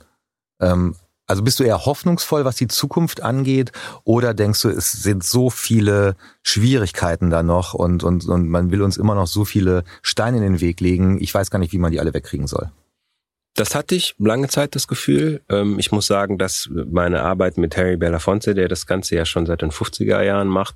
Ähm, 0.60 0.96
also 1.26 1.42
bist 1.42 1.58
du 1.58 1.64
eher 1.64 1.86
hoffnungsvoll, 1.86 2.44
was 2.44 2.56
die 2.56 2.68
Zukunft 2.68 3.22
angeht, 3.22 3.72
oder 4.04 4.34
denkst 4.34 4.60
du, 4.62 4.68
es 4.68 4.92
sind 4.92 5.24
so 5.24 5.48
viele 5.48 6.16
Schwierigkeiten 6.42 7.30
da 7.30 7.42
noch 7.42 7.72
und, 7.72 8.04
und, 8.04 8.26
und 8.26 8.48
man 8.48 8.70
will 8.70 8.82
uns 8.82 8.98
immer 8.98 9.14
noch 9.14 9.26
so 9.26 9.44
viele 9.44 9.84
Steine 10.02 10.36
in 10.38 10.42
den 10.42 10.60
Weg 10.60 10.80
legen? 10.80 11.18
Ich 11.20 11.32
weiß 11.32 11.50
gar 11.50 11.58
nicht, 11.58 11.72
wie 11.72 11.78
man 11.78 11.92
die 11.92 12.00
alle 12.00 12.12
wegkriegen 12.12 12.46
soll. 12.46 12.70
Das 13.54 13.74
hatte 13.74 13.94
ich 13.94 14.16
lange 14.18 14.48
Zeit 14.48 14.74
das 14.74 14.88
Gefühl. 14.88 15.40
Ähm, 15.48 15.78
ich 15.78 15.92
muss 15.92 16.06
sagen, 16.06 16.36
dass 16.36 16.68
meine 16.70 17.22
Arbeit 17.22 17.56
mit 17.56 17.76
Harry 17.76 17.96
Belafonte, 17.96 18.54
der 18.54 18.68
das 18.68 18.86
Ganze 18.86 19.14
ja 19.14 19.24
schon 19.24 19.46
seit 19.46 19.62
den 19.62 19.70
50er 19.70 20.20
Jahren 20.22 20.48
macht, 20.48 20.74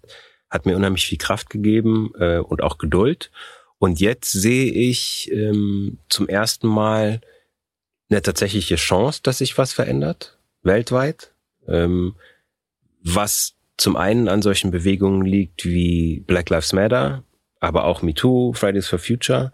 hat 0.49 0.64
mir 0.64 0.76
unheimlich 0.76 1.05
viel 1.05 1.18
Kraft 1.18 1.51
gegeben 1.51 2.12
äh, 2.18 2.39
und 2.39 2.62
auch 2.62 2.78
Geduld. 2.78 3.30
Und 3.78 4.00
jetzt 4.00 4.32
sehe 4.32 4.70
ich 4.72 5.30
ähm, 5.32 5.98
zum 6.08 6.28
ersten 6.28 6.66
Mal 6.66 7.20
eine 8.10 8.22
tatsächliche 8.22 8.76
Chance, 8.76 9.20
dass 9.22 9.38
sich 9.38 9.56
was 9.58 9.72
verändert, 9.72 10.38
weltweit. 10.62 11.32
Ähm, 11.66 12.14
was 13.02 13.54
zum 13.76 13.96
einen 13.96 14.28
an 14.28 14.42
solchen 14.42 14.70
Bewegungen 14.70 15.24
liegt 15.24 15.64
wie 15.64 16.20
Black 16.26 16.50
Lives 16.50 16.72
Matter, 16.72 17.22
aber 17.60 17.84
auch 17.84 18.02
MeToo, 18.02 18.52
Fridays 18.52 18.88
for 18.88 18.98
Future. 18.98 19.52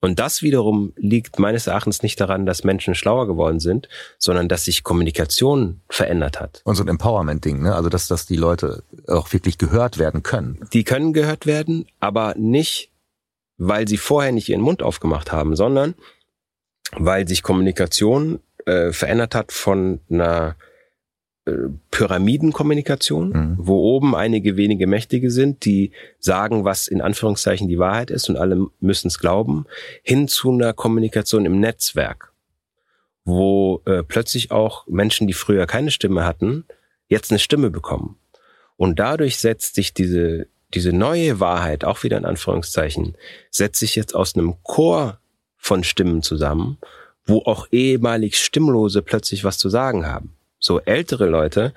Und 0.00 0.18
das 0.18 0.42
wiederum 0.42 0.92
liegt 0.96 1.38
meines 1.38 1.66
Erachtens 1.66 2.02
nicht 2.02 2.20
daran, 2.20 2.46
dass 2.46 2.64
Menschen 2.64 2.94
schlauer 2.94 3.26
geworden 3.26 3.58
sind, 3.58 3.88
sondern 4.18 4.48
dass 4.48 4.64
sich 4.64 4.84
Kommunikation 4.84 5.80
verändert 5.88 6.38
hat. 6.38 6.60
Und 6.64 6.76
so 6.76 6.84
ein 6.84 6.88
Empowerment-Ding, 6.88 7.62
ne? 7.62 7.74
Also 7.74 7.88
dass, 7.88 8.06
dass 8.06 8.26
die 8.26 8.36
Leute 8.36 8.84
auch 9.08 9.32
wirklich 9.32 9.58
gehört 9.58 9.98
werden 9.98 10.22
können. 10.22 10.60
Die 10.72 10.84
können 10.84 11.12
gehört 11.12 11.46
werden, 11.46 11.86
aber 11.98 12.34
nicht 12.36 12.90
weil 13.58 13.88
sie 13.88 13.96
vorher 13.96 14.32
nicht 14.32 14.48
ihren 14.48 14.60
Mund 14.60 14.82
aufgemacht 14.82 15.32
haben, 15.32 15.56
sondern 15.56 15.94
weil 16.92 17.26
sich 17.26 17.42
Kommunikation 17.42 18.40
äh, 18.64 18.92
verändert 18.92 19.34
hat 19.34 19.52
von 19.52 20.00
einer 20.10 20.56
äh, 21.46 21.52
Pyramidenkommunikation, 21.90 23.28
mhm. 23.28 23.56
wo 23.58 23.78
oben 23.78 24.14
einige 24.14 24.56
wenige 24.56 24.86
Mächtige 24.86 25.30
sind, 25.30 25.64
die 25.64 25.92
sagen, 26.18 26.64
was 26.64 26.88
in 26.88 27.00
Anführungszeichen 27.00 27.68
die 27.68 27.78
Wahrheit 27.78 28.10
ist 28.10 28.28
und 28.28 28.36
alle 28.36 28.66
müssen 28.80 29.08
es 29.08 29.18
glauben, 29.18 29.66
hin 30.02 30.28
zu 30.28 30.52
einer 30.52 30.72
Kommunikation 30.72 31.46
im 31.46 31.60
Netzwerk, 31.60 32.32
wo 33.24 33.82
äh, 33.86 34.02
plötzlich 34.02 34.50
auch 34.50 34.86
Menschen, 34.86 35.26
die 35.26 35.32
früher 35.32 35.66
keine 35.66 35.90
Stimme 35.90 36.24
hatten, 36.24 36.64
jetzt 37.08 37.30
eine 37.30 37.38
Stimme 37.38 37.70
bekommen. 37.70 38.18
Und 38.76 38.98
dadurch 38.98 39.38
setzt 39.38 39.76
sich 39.76 39.94
diese 39.94 40.48
diese 40.74 40.92
neue 40.92 41.40
Wahrheit, 41.40 41.84
auch 41.84 42.02
wieder 42.02 42.16
in 42.16 42.24
Anführungszeichen, 42.24 43.16
setzt 43.50 43.80
sich 43.80 43.94
jetzt 43.96 44.14
aus 44.14 44.34
einem 44.34 44.56
Chor 44.62 45.18
von 45.56 45.84
Stimmen 45.84 46.22
zusammen, 46.22 46.78
wo 47.24 47.38
auch 47.42 47.68
ehemalig 47.70 48.38
Stimmlose 48.38 49.02
plötzlich 49.02 49.44
was 49.44 49.58
zu 49.58 49.68
sagen 49.68 50.06
haben. 50.06 50.34
So 50.58 50.80
ältere 50.80 51.26
Leute 51.26 51.72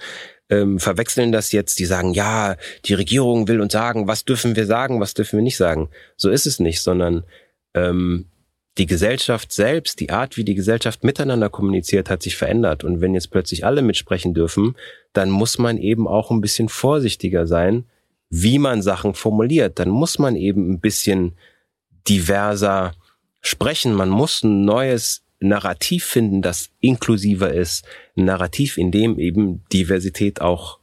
ähm, 0.49 0.79
verwechseln 0.79 1.31
das 1.31 1.51
jetzt, 1.51 1.79
die 1.79 1.85
sagen, 1.85 2.13
ja, 2.13 2.55
die 2.85 2.93
Regierung 2.93 3.47
will 3.47 3.61
uns 3.61 3.73
sagen, 3.73 4.07
was 4.07 4.25
dürfen 4.25 4.55
wir 4.55 4.65
sagen, 4.65 4.99
was 4.99 5.13
dürfen 5.13 5.37
wir 5.37 5.43
nicht 5.43 5.57
sagen. 5.57 5.89
So 6.17 6.29
ist 6.29 6.47
es 6.47 6.59
nicht, 6.59 6.81
sondern 6.81 7.23
ähm, 7.73 8.25
die 8.77 8.85
Gesellschaft 8.85 9.51
selbst, 9.51 9.99
die 9.99 10.09
Art, 10.09 10.37
wie 10.37 10.43
die 10.43 10.55
Gesellschaft 10.55 11.03
miteinander 11.03 11.49
kommuniziert, 11.49 12.09
hat 12.09 12.23
sich 12.23 12.37
verändert. 12.37 12.83
Und 12.83 13.01
wenn 13.01 13.13
jetzt 13.13 13.29
plötzlich 13.29 13.65
alle 13.65 13.81
mitsprechen 13.81 14.33
dürfen, 14.33 14.75
dann 15.13 15.29
muss 15.29 15.57
man 15.57 15.77
eben 15.77 16.07
auch 16.07 16.31
ein 16.31 16.41
bisschen 16.41 16.69
vorsichtiger 16.69 17.45
sein, 17.45 17.85
wie 18.29 18.59
man 18.59 18.81
Sachen 18.81 19.13
formuliert. 19.13 19.79
Dann 19.79 19.89
muss 19.89 20.19
man 20.19 20.35
eben 20.35 20.71
ein 20.71 20.79
bisschen 20.79 21.33
diverser 22.07 22.93
sprechen. 23.41 23.93
Man 23.93 24.09
muss 24.09 24.43
ein 24.43 24.65
neues 24.65 25.23
Narrativ 25.39 26.05
finden, 26.05 26.41
das 26.41 26.69
inklusiver 26.79 27.51
ist. 27.53 27.85
Ein 28.15 28.25
Narrativ, 28.25 28.77
in 28.77 28.91
dem 28.91 29.17
eben 29.19 29.63
Diversität 29.71 30.41
auch 30.41 30.79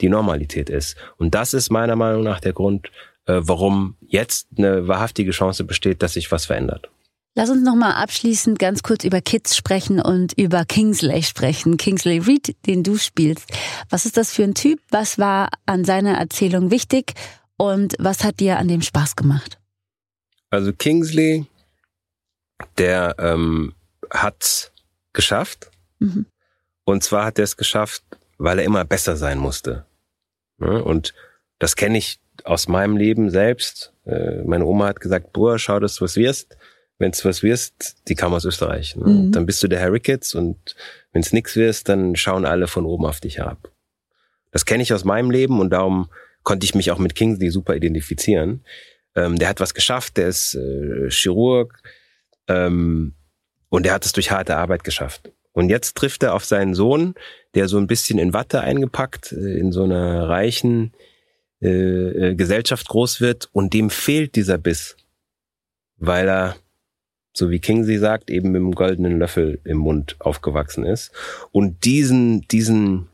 die 0.00 0.08
Normalität 0.08 0.70
ist. 0.70 0.96
Und 1.16 1.34
das 1.34 1.54
ist 1.54 1.70
meiner 1.70 1.96
Meinung 1.96 2.22
nach 2.22 2.40
der 2.40 2.52
Grund, 2.52 2.90
äh, 3.26 3.40
warum 3.42 3.96
jetzt 4.06 4.48
eine 4.56 4.88
wahrhaftige 4.88 5.30
Chance 5.30 5.64
besteht, 5.64 6.02
dass 6.02 6.14
sich 6.14 6.32
was 6.32 6.46
verändert. 6.46 6.88
Lass 7.36 7.48
uns 7.48 7.62
nochmal 7.62 7.92
abschließend 7.92 8.58
ganz 8.58 8.82
kurz 8.82 9.04
über 9.04 9.20
Kids 9.20 9.56
sprechen 9.56 10.00
und 10.00 10.32
über 10.36 10.64
Kingsley 10.64 11.22
sprechen. 11.22 11.76
Kingsley 11.76 12.18
Reed, 12.18 12.56
den 12.66 12.82
du 12.82 12.96
spielst. 12.96 13.48
Was 13.88 14.04
ist 14.04 14.16
das 14.16 14.32
für 14.32 14.42
ein 14.42 14.54
Typ? 14.54 14.80
Was 14.90 15.16
war 15.16 15.48
an 15.64 15.84
seiner 15.84 16.18
Erzählung 16.18 16.72
wichtig? 16.72 17.14
Und 17.56 17.94
was 17.98 18.24
hat 18.24 18.40
dir 18.40 18.58
an 18.58 18.66
dem 18.66 18.82
Spaß 18.82 19.14
gemacht? 19.14 19.58
Also 20.50 20.72
Kingsley, 20.72 21.46
der 22.78 23.14
ähm, 23.18 23.74
hat 24.10 24.72
geschafft. 25.12 25.70
Mhm. 26.00 26.26
Und 26.82 27.04
zwar 27.04 27.26
hat 27.26 27.38
er 27.38 27.44
es 27.44 27.56
geschafft, 27.56 28.02
weil 28.38 28.58
er 28.58 28.64
immer 28.64 28.84
besser 28.84 29.16
sein 29.16 29.38
musste. 29.38 29.86
Und 30.58 31.14
das 31.60 31.76
kenne 31.76 31.98
ich 31.98 32.18
aus 32.42 32.66
meinem 32.66 32.96
Leben 32.96 33.30
selbst. 33.30 33.92
Äh, 34.04 34.42
meine 34.42 34.64
Oma 34.64 34.88
hat 34.88 35.00
gesagt, 35.00 35.32
Bruder, 35.32 35.60
schau, 35.60 35.78
dass 35.78 35.94
du 35.94 36.04
was 36.04 36.16
wirst 36.16 36.56
wenn 37.00 37.10
es 37.10 37.24
was 37.24 37.42
wirst, 37.42 37.96
die 38.08 38.14
kam 38.14 38.34
aus 38.34 38.44
Österreich. 38.44 38.94
Ne? 38.94 39.06
Mhm. 39.06 39.32
Dann 39.32 39.46
bist 39.46 39.62
du 39.62 39.68
der 39.68 39.80
Harry 39.80 40.00
Kids 40.00 40.34
und 40.34 40.76
wenn 41.12 41.22
es 41.22 41.32
nix 41.32 41.56
wirst, 41.56 41.88
dann 41.88 42.14
schauen 42.14 42.44
alle 42.44 42.68
von 42.68 42.84
oben 42.84 43.06
auf 43.06 43.20
dich 43.20 43.38
herab. 43.38 43.72
Das 44.52 44.66
kenne 44.66 44.82
ich 44.82 44.92
aus 44.92 45.04
meinem 45.04 45.30
Leben 45.30 45.60
und 45.60 45.70
darum 45.70 46.10
konnte 46.42 46.64
ich 46.64 46.74
mich 46.74 46.90
auch 46.90 46.98
mit 46.98 47.14
Kingsley 47.14 47.50
super 47.50 47.74
identifizieren. 47.74 48.64
Ähm, 49.16 49.38
der 49.38 49.48
hat 49.48 49.60
was 49.60 49.74
geschafft, 49.74 50.18
der 50.18 50.28
ist 50.28 50.54
äh, 50.54 51.08
Chirurg 51.10 51.80
ähm, 52.48 53.14
und 53.70 53.86
der 53.86 53.94
hat 53.94 54.04
es 54.04 54.12
durch 54.12 54.30
harte 54.30 54.56
Arbeit 54.56 54.84
geschafft. 54.84 55.32
Und 55.52 55.70
jetzt 55.70 55.96
trifft 55.96 56.22
er 56.22 56.34
auf 56.34 56.44
seinen 56.44 56.74
Sohn, 56.74 57.14
der 57.54 57.66
so 57.66 57.78
ein 57.78 57.86
bisschen 57.86 58.18
in 58.18 58.34
Watte 58.34 58.60
eingepackt, 58.60 59.32
äh, 59.32 59.58
in 59.58 59.72
so 59.72 59.84
einer 59.84 60.28
reichen 60.28 60.92
äh, 61.62 61.68
äh, 61.68 62.34
Gesellschaft 62.34 62.88
groß 62.88 63.22
wird 63.22 63.48
und 63.52 63.72
dem 63.72 63.88
fehlt 63.88 64.36
dieser 64.36 64.58
Biss, 64.58 64.96
weil 65.96 66.28
er 66.28 66.56
so 67.32 67.50
wie 67.50 67.58
Kingsley 67.58 67.98
sagt, 67.98 68.30
eben 68.30 68.50
mit 68.50 68.60
dem 68.60 68.74
goldenen 68.74 69.18
Löffel 69.18 69.60
im 69.64 69.78
Mund 69.78 70.16
aufgewachsen 70.18 70.84
ist. 70.84 71.12
Und 71.52 71.84
diesen, 71.84 72.42
diesen 72.48 73.08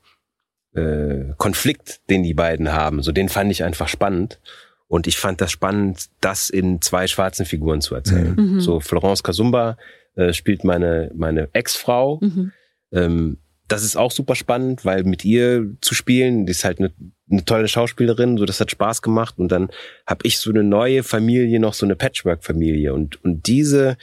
äh, 0.74 1.32
Konflikt, 1.36 2.00
den 2.08 2.22
die 2.22 2.34
beiden 2.34 2.72
haben, 2.72 3.02
so 3.02 3.12
den 3.12 3.28
fand 3.28 3.50
ich 3.50 3.64
einfach 3.64 3.88
spannend. 3.88 4.40
Und 4.88 5.06
ich 5.06 5.18
fand 5.18 5.40
das 5.40 5.50
spannend, 5.50 6.06
das 6.20 6.48
in 6.48 6.80
zwei 6.80 7.08
schwarzen 7.08 7.44
Figuren 7.44 7.80
zu 7.80 7.94
erzählen. 7.94 8.36
Mhm. 8.36 8.60
So 8.60 8.78
Florence 8.78 9.22
Kasumba 9.22 9.76
äh, 10.14 10.32
spielt 10.32 10.62
meine, 10.62 11.10
meine 11.14 11.48
Ex-Frau. 11.52 12.20
Mhm. 12.22 12.52
Ähm, 12.92 13.38
das 13.66 13.82
ist 13.82 13.96
auch 13.96 14.12
super 14.12 14.36
spannend, 14.36 14.84
weil 14.84 15.02
mit 15.02 15.24
ihr 15.24 15.74
zu 15.80 15.94
spielen, 15.94 16.46
die 16.46 16.52
ist 16.52 16.64
halt 16.64 16.78
eine, 16.78 16.92
eine 17.30 17.44
tolle 17.44 17.68
Schauspielerin, 17.68 18.36
so 18.36 18.44
das 18.44 18.60
hat 18.60 18.70
Spaß 18.70 19.02
gemacht 19.02 19.34
und 19.38 19.50
dann 19.50 19.70
habe 20.06 20.26
ich 20.26 20.38
so 20.38 20.50
eine 20.50 20.62
neue 20.62 21.02
Familie, 21.02 21.58
noch 21.58 21.74
so 21.74 21.86
eine 21.86 21.96
Patchwork-Familie 21.96 22.94
und 22.94 23.22
und 23.24 23.46
diese 23.46 23.96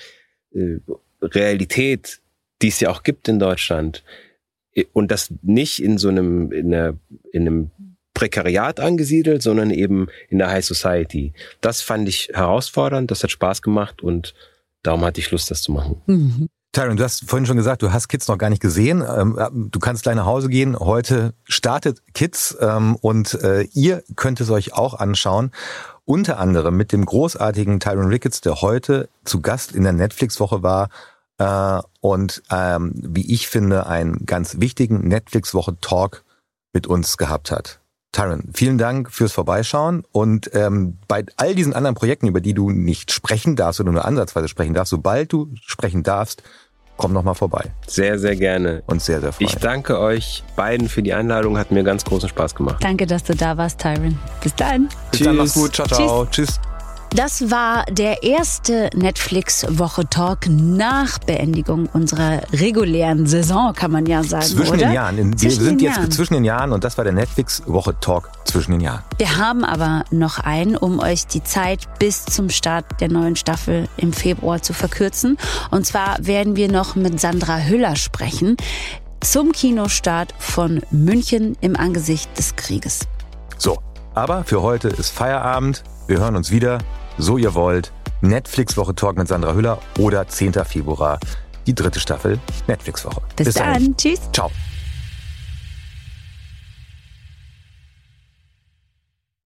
äh, 0.53 0.78
Realität, 1.21 2.19
die 2.61 2.67
es 2.67 2.80
ja 2.80 2.89
auch 2.89 3.03
gibt 3.03 3.28
in 3.28 3.39
Deutschland 3.39 4.03
und 4.91 5.11
das 5.11 5.34
nicht 5.41 5.82
in 5.82 5.97
so 5.97 6.09
einem 6.09 6.51
in, 6.51 6.74
einer, 6.74 6.97
in 7.32 7.47
einem 7.47 7.71
Prekariat 8.13 8.80
angesiedelt, 8.80 9.41
sondern 9.41 9.71
eben 9.71 10.07
in 10.30 10.38
der 10.38 10.49
High 10.49 10.65
Society. 10.65 11.34
Das 11.61 11.82
fand 11.82 12.07
ich 12.07 12.30
herausfordernd, 12.34 13.09
das 13.09 13.24
hat 13.24 13.32
Spaß 13.32 13.61
gemacht 13.61 14.03
und 14.03 14.34
darum 14.84 15.03
hatte 15.03 15.19
ich 15.19 15.32
Lust, 15.32 15.49
das 15.49 15.63
zu 15.63 15.71
machen. 15.71 16.01
Mhm. 16.05 16.49
Tyron, 16.74 16.97
du 16.97 17.03
hast 17.03 17.30
vorhin 17.30 17.45
schon 17.45 17.55
gesagt, 17.55 17.84
du 17.84 17.93
hast 17.93 18.07
Kids 18.07 18.28
noch 18.28 18.39
gar 18.39 18.49
nicht 18.49 18.61
gesehen. 18.61 19.03
Ähm, 19.07 19.38
äh, 19.38 19.47
du 19.53 19.80
kannst 19.80 20.01
gleich 20.01 20.15
nach 20.15 20.26
Hause 20.26 20.49
gehen. 20.49 20.78
Heute 20.78 21.36
startet 21.43 22.01
Kids 22.15 22.57
ähm, 22.59 22.95
und 22.95 23.36
äh, 23.43 23.61
ihr 23.74 24.03
könnt 24.15 24.41
es 24.41 24.49
euch 24.49 24.74
auch 24.74 24.95
anschauen. 24.95 25.51
Unter 26.03 26.39
anderem 26.39 26.76
mit 26.76 26.91
dem 26.91 27.05
großartigen 27.05 27.80
Tyron 27.80 28.07
Ricketts, 28.07 28.41
der 28.41 28.61
heute 28.61 29.07
zu 29.24 29.39
Gast 29.39 29.74
in 29.74 29.84
der 29.84 29.93
Netflix-Woche 29.93 30.63
war 30.63 30.89
äh, 31.38 31.80
und 32.01 32.41
ähm, 32.49 32.93
wie 32.95 33.32
ich 33.32 33.47
finde, 33.47 33.86
einen 33.86 34.26
ganz 34.26 34.59
wichtigen 34.59 35.07
Netflix-Woche-Talk 35.07 36.24
mit 36.74 36.88
uns 36.88 37.17
gehabt 37.17 37.51
hat. 37.51 37.82
Tyron, 38.14 38.43
vielen 38.53 38.78
Dank 38.78 39.11
fürs 39.11 39.34
Vorbeischauen 39.34 40.03
und 40.11 40.49
ähm, 40.53 40.97
bei 41.07 41.26
all 41.36 41.55
diesen 41.55 41.74
anderen 41.74 41.95
Projekten, 41.95 42.28
über 42.28 42.41
die 42.41 42.53
du 42.53 42.70
nicht 42.70 43.11
sprechen 43.11 43.55
darfst 43.55 43.82
oder 43.82 43.91
nur 43.91 44.05
ansatzweise 44.05 44.47
sprechen 44.47 44.74
darfst, 44.74 44.91
sobald 44.91 45.34
du 45.34 45.49
sprechen 45.66 46.03
darfst, 46.03 46.43
komm 46.95 47.11
noch 47.11 47.24
mal 47.24 47.34
vorbei. 47.34 47.72
Sehr, 47.88 48.20
sehr 48.20 48.36
gerne. 48.36 48.84
Und 48.86 49.01
sehr, 49.01 49.20
sehr 49.20 49.34
freuen. 49.34 49.49
Ich 49.49 49.55
danke 49.55 49.99
euch 49.99 50.43
beiden 50.55 50.89
für 50.89 51.01
die 51.01 51.14
Einladung. 51.14 51.57
Hat 51.57 51.72
mir 51.72 51.84
ganz 51.84 52.05
großen 52.05 52.30
Spaß 52.30 52.53
gemacht. 52.53 52.78
Danke, 52.82 53.07
dass 53.07 53.24
du 53.24 53.36
da 53.36 53.57
warst, 53.57 53.82
Tyron. 53.82 54.18
Bis 54.41 54.53
dann. 54.55 54.89
Bis 55.09 55.20
Tschüss. 55.20 55.28
dann, 55.28 55.36
mach's 55.36 55.53
gut. 55.55 55.74
Ciao, 55.76 55.88
ciao. 55.88 56.26
Tschüss. 56.28 56.47
Tschüss. 56.47 56.72
Das 57.16 57.51
war 57.51 57.86
der 57.91 58.24
erste 58.24 58.89
Netflix-Woche-Talk 58.95 60.47
nach 60.49 61.20
Beendigung 61.20 61.88
unserer 61.93 62.41
regulären 62.51 63.28
Saison, 63.28 63.72
kann 63.76 63.91
man 63.91 64.07
ja 64.07 64.24
sagen. 64.24 64.45
Zwischen 64.45 64.74
oder? 64.74 64.88
den 64.88 64.93
Jahren. 64.93 65.18
In, 65.20 65.39
wir 65.39 65.51
sind 65.51 65.80
jetzt 65.84 65.97
Jahren. 65.97 66.11
zwischen 66.11 66.34
den 66.34 66.43
Jahren 66.43 66.72
und 66.72 66.84
das 66.84 66.97
war 66.97 67.03
der 67.03 67.14
Netflix-Woche-Talk 67.14 68.32
zwischen 68.45 68.72
den 68.72 68.82
Jahren. 68.82 69.03
Wir 69.20 69.38
haben 69.38 69.64
aber 69.64 70.05
noch 70.09 70.39
einen, 70.39 70.76
um 70.76 70.99
euch 70.99 71.28
die 71.28 71.43
Zeit 71.43 71.88
bis 71.99 72.26
zum 72.26 72.49
Start 72.49 72.99
der 72.99 73.09
neuen 73.09 73.36
Staffel 73.36 73.88
im 73.97 74.11
Februar 74.11 74.64
zu 74.64 74.74
verkürzen. 74.74 75.38
Und 75.70 75.86
zwar 75.86 76.18
werden 76.20 76.55
wir 76.55 76.72
noch 76.72 76.95
mit 76.95 77.20
Sandra 77.20 77.59
Hüller 77.59 77.95
sprechen 77.95 78.57
zum 79.20 79.51
Kinostart 79.51 80.34
von 80.39 80.82
München 80.89 81.57
im 81.61 81.76
Angesicht 81.76 82.36
des 82.39 82.55
Krieges. 82.55 83.01
So, 83.59 83.78
aber 84.16 84.45
für 84.45 84.64
heute 84.64 84.88
ist 84.88 85.11
Feierabend. 85.11 85.84
Wir 86.07 86.20
hören 86.20 86.36
uns 86.36 86.49
wieder 86.49 86.80
so 87.18 87.38
ihr 87.38 87.53
wollt, 87.53 87.91
Netflix-Woche 88.22 88.95
Talk 88.95 89.18
mit 89.18 89.28
Sandra 89.28 89.53
Hüller 89.53 89.80
oder 89.99 90.28
10. 90.28 90.53
Februar, 90.66 91.20
die 91.68 91.76
dritte 91.76 91.99
Staffel 91.99 92.39
Netflix-Woche. 92.68 93.22
Bis, 93.36 93.45
Bis 93.45 93.55
dann. 93.55 93.95
Tschüss. 93.97 94.22
Ciao. 94.32 94.49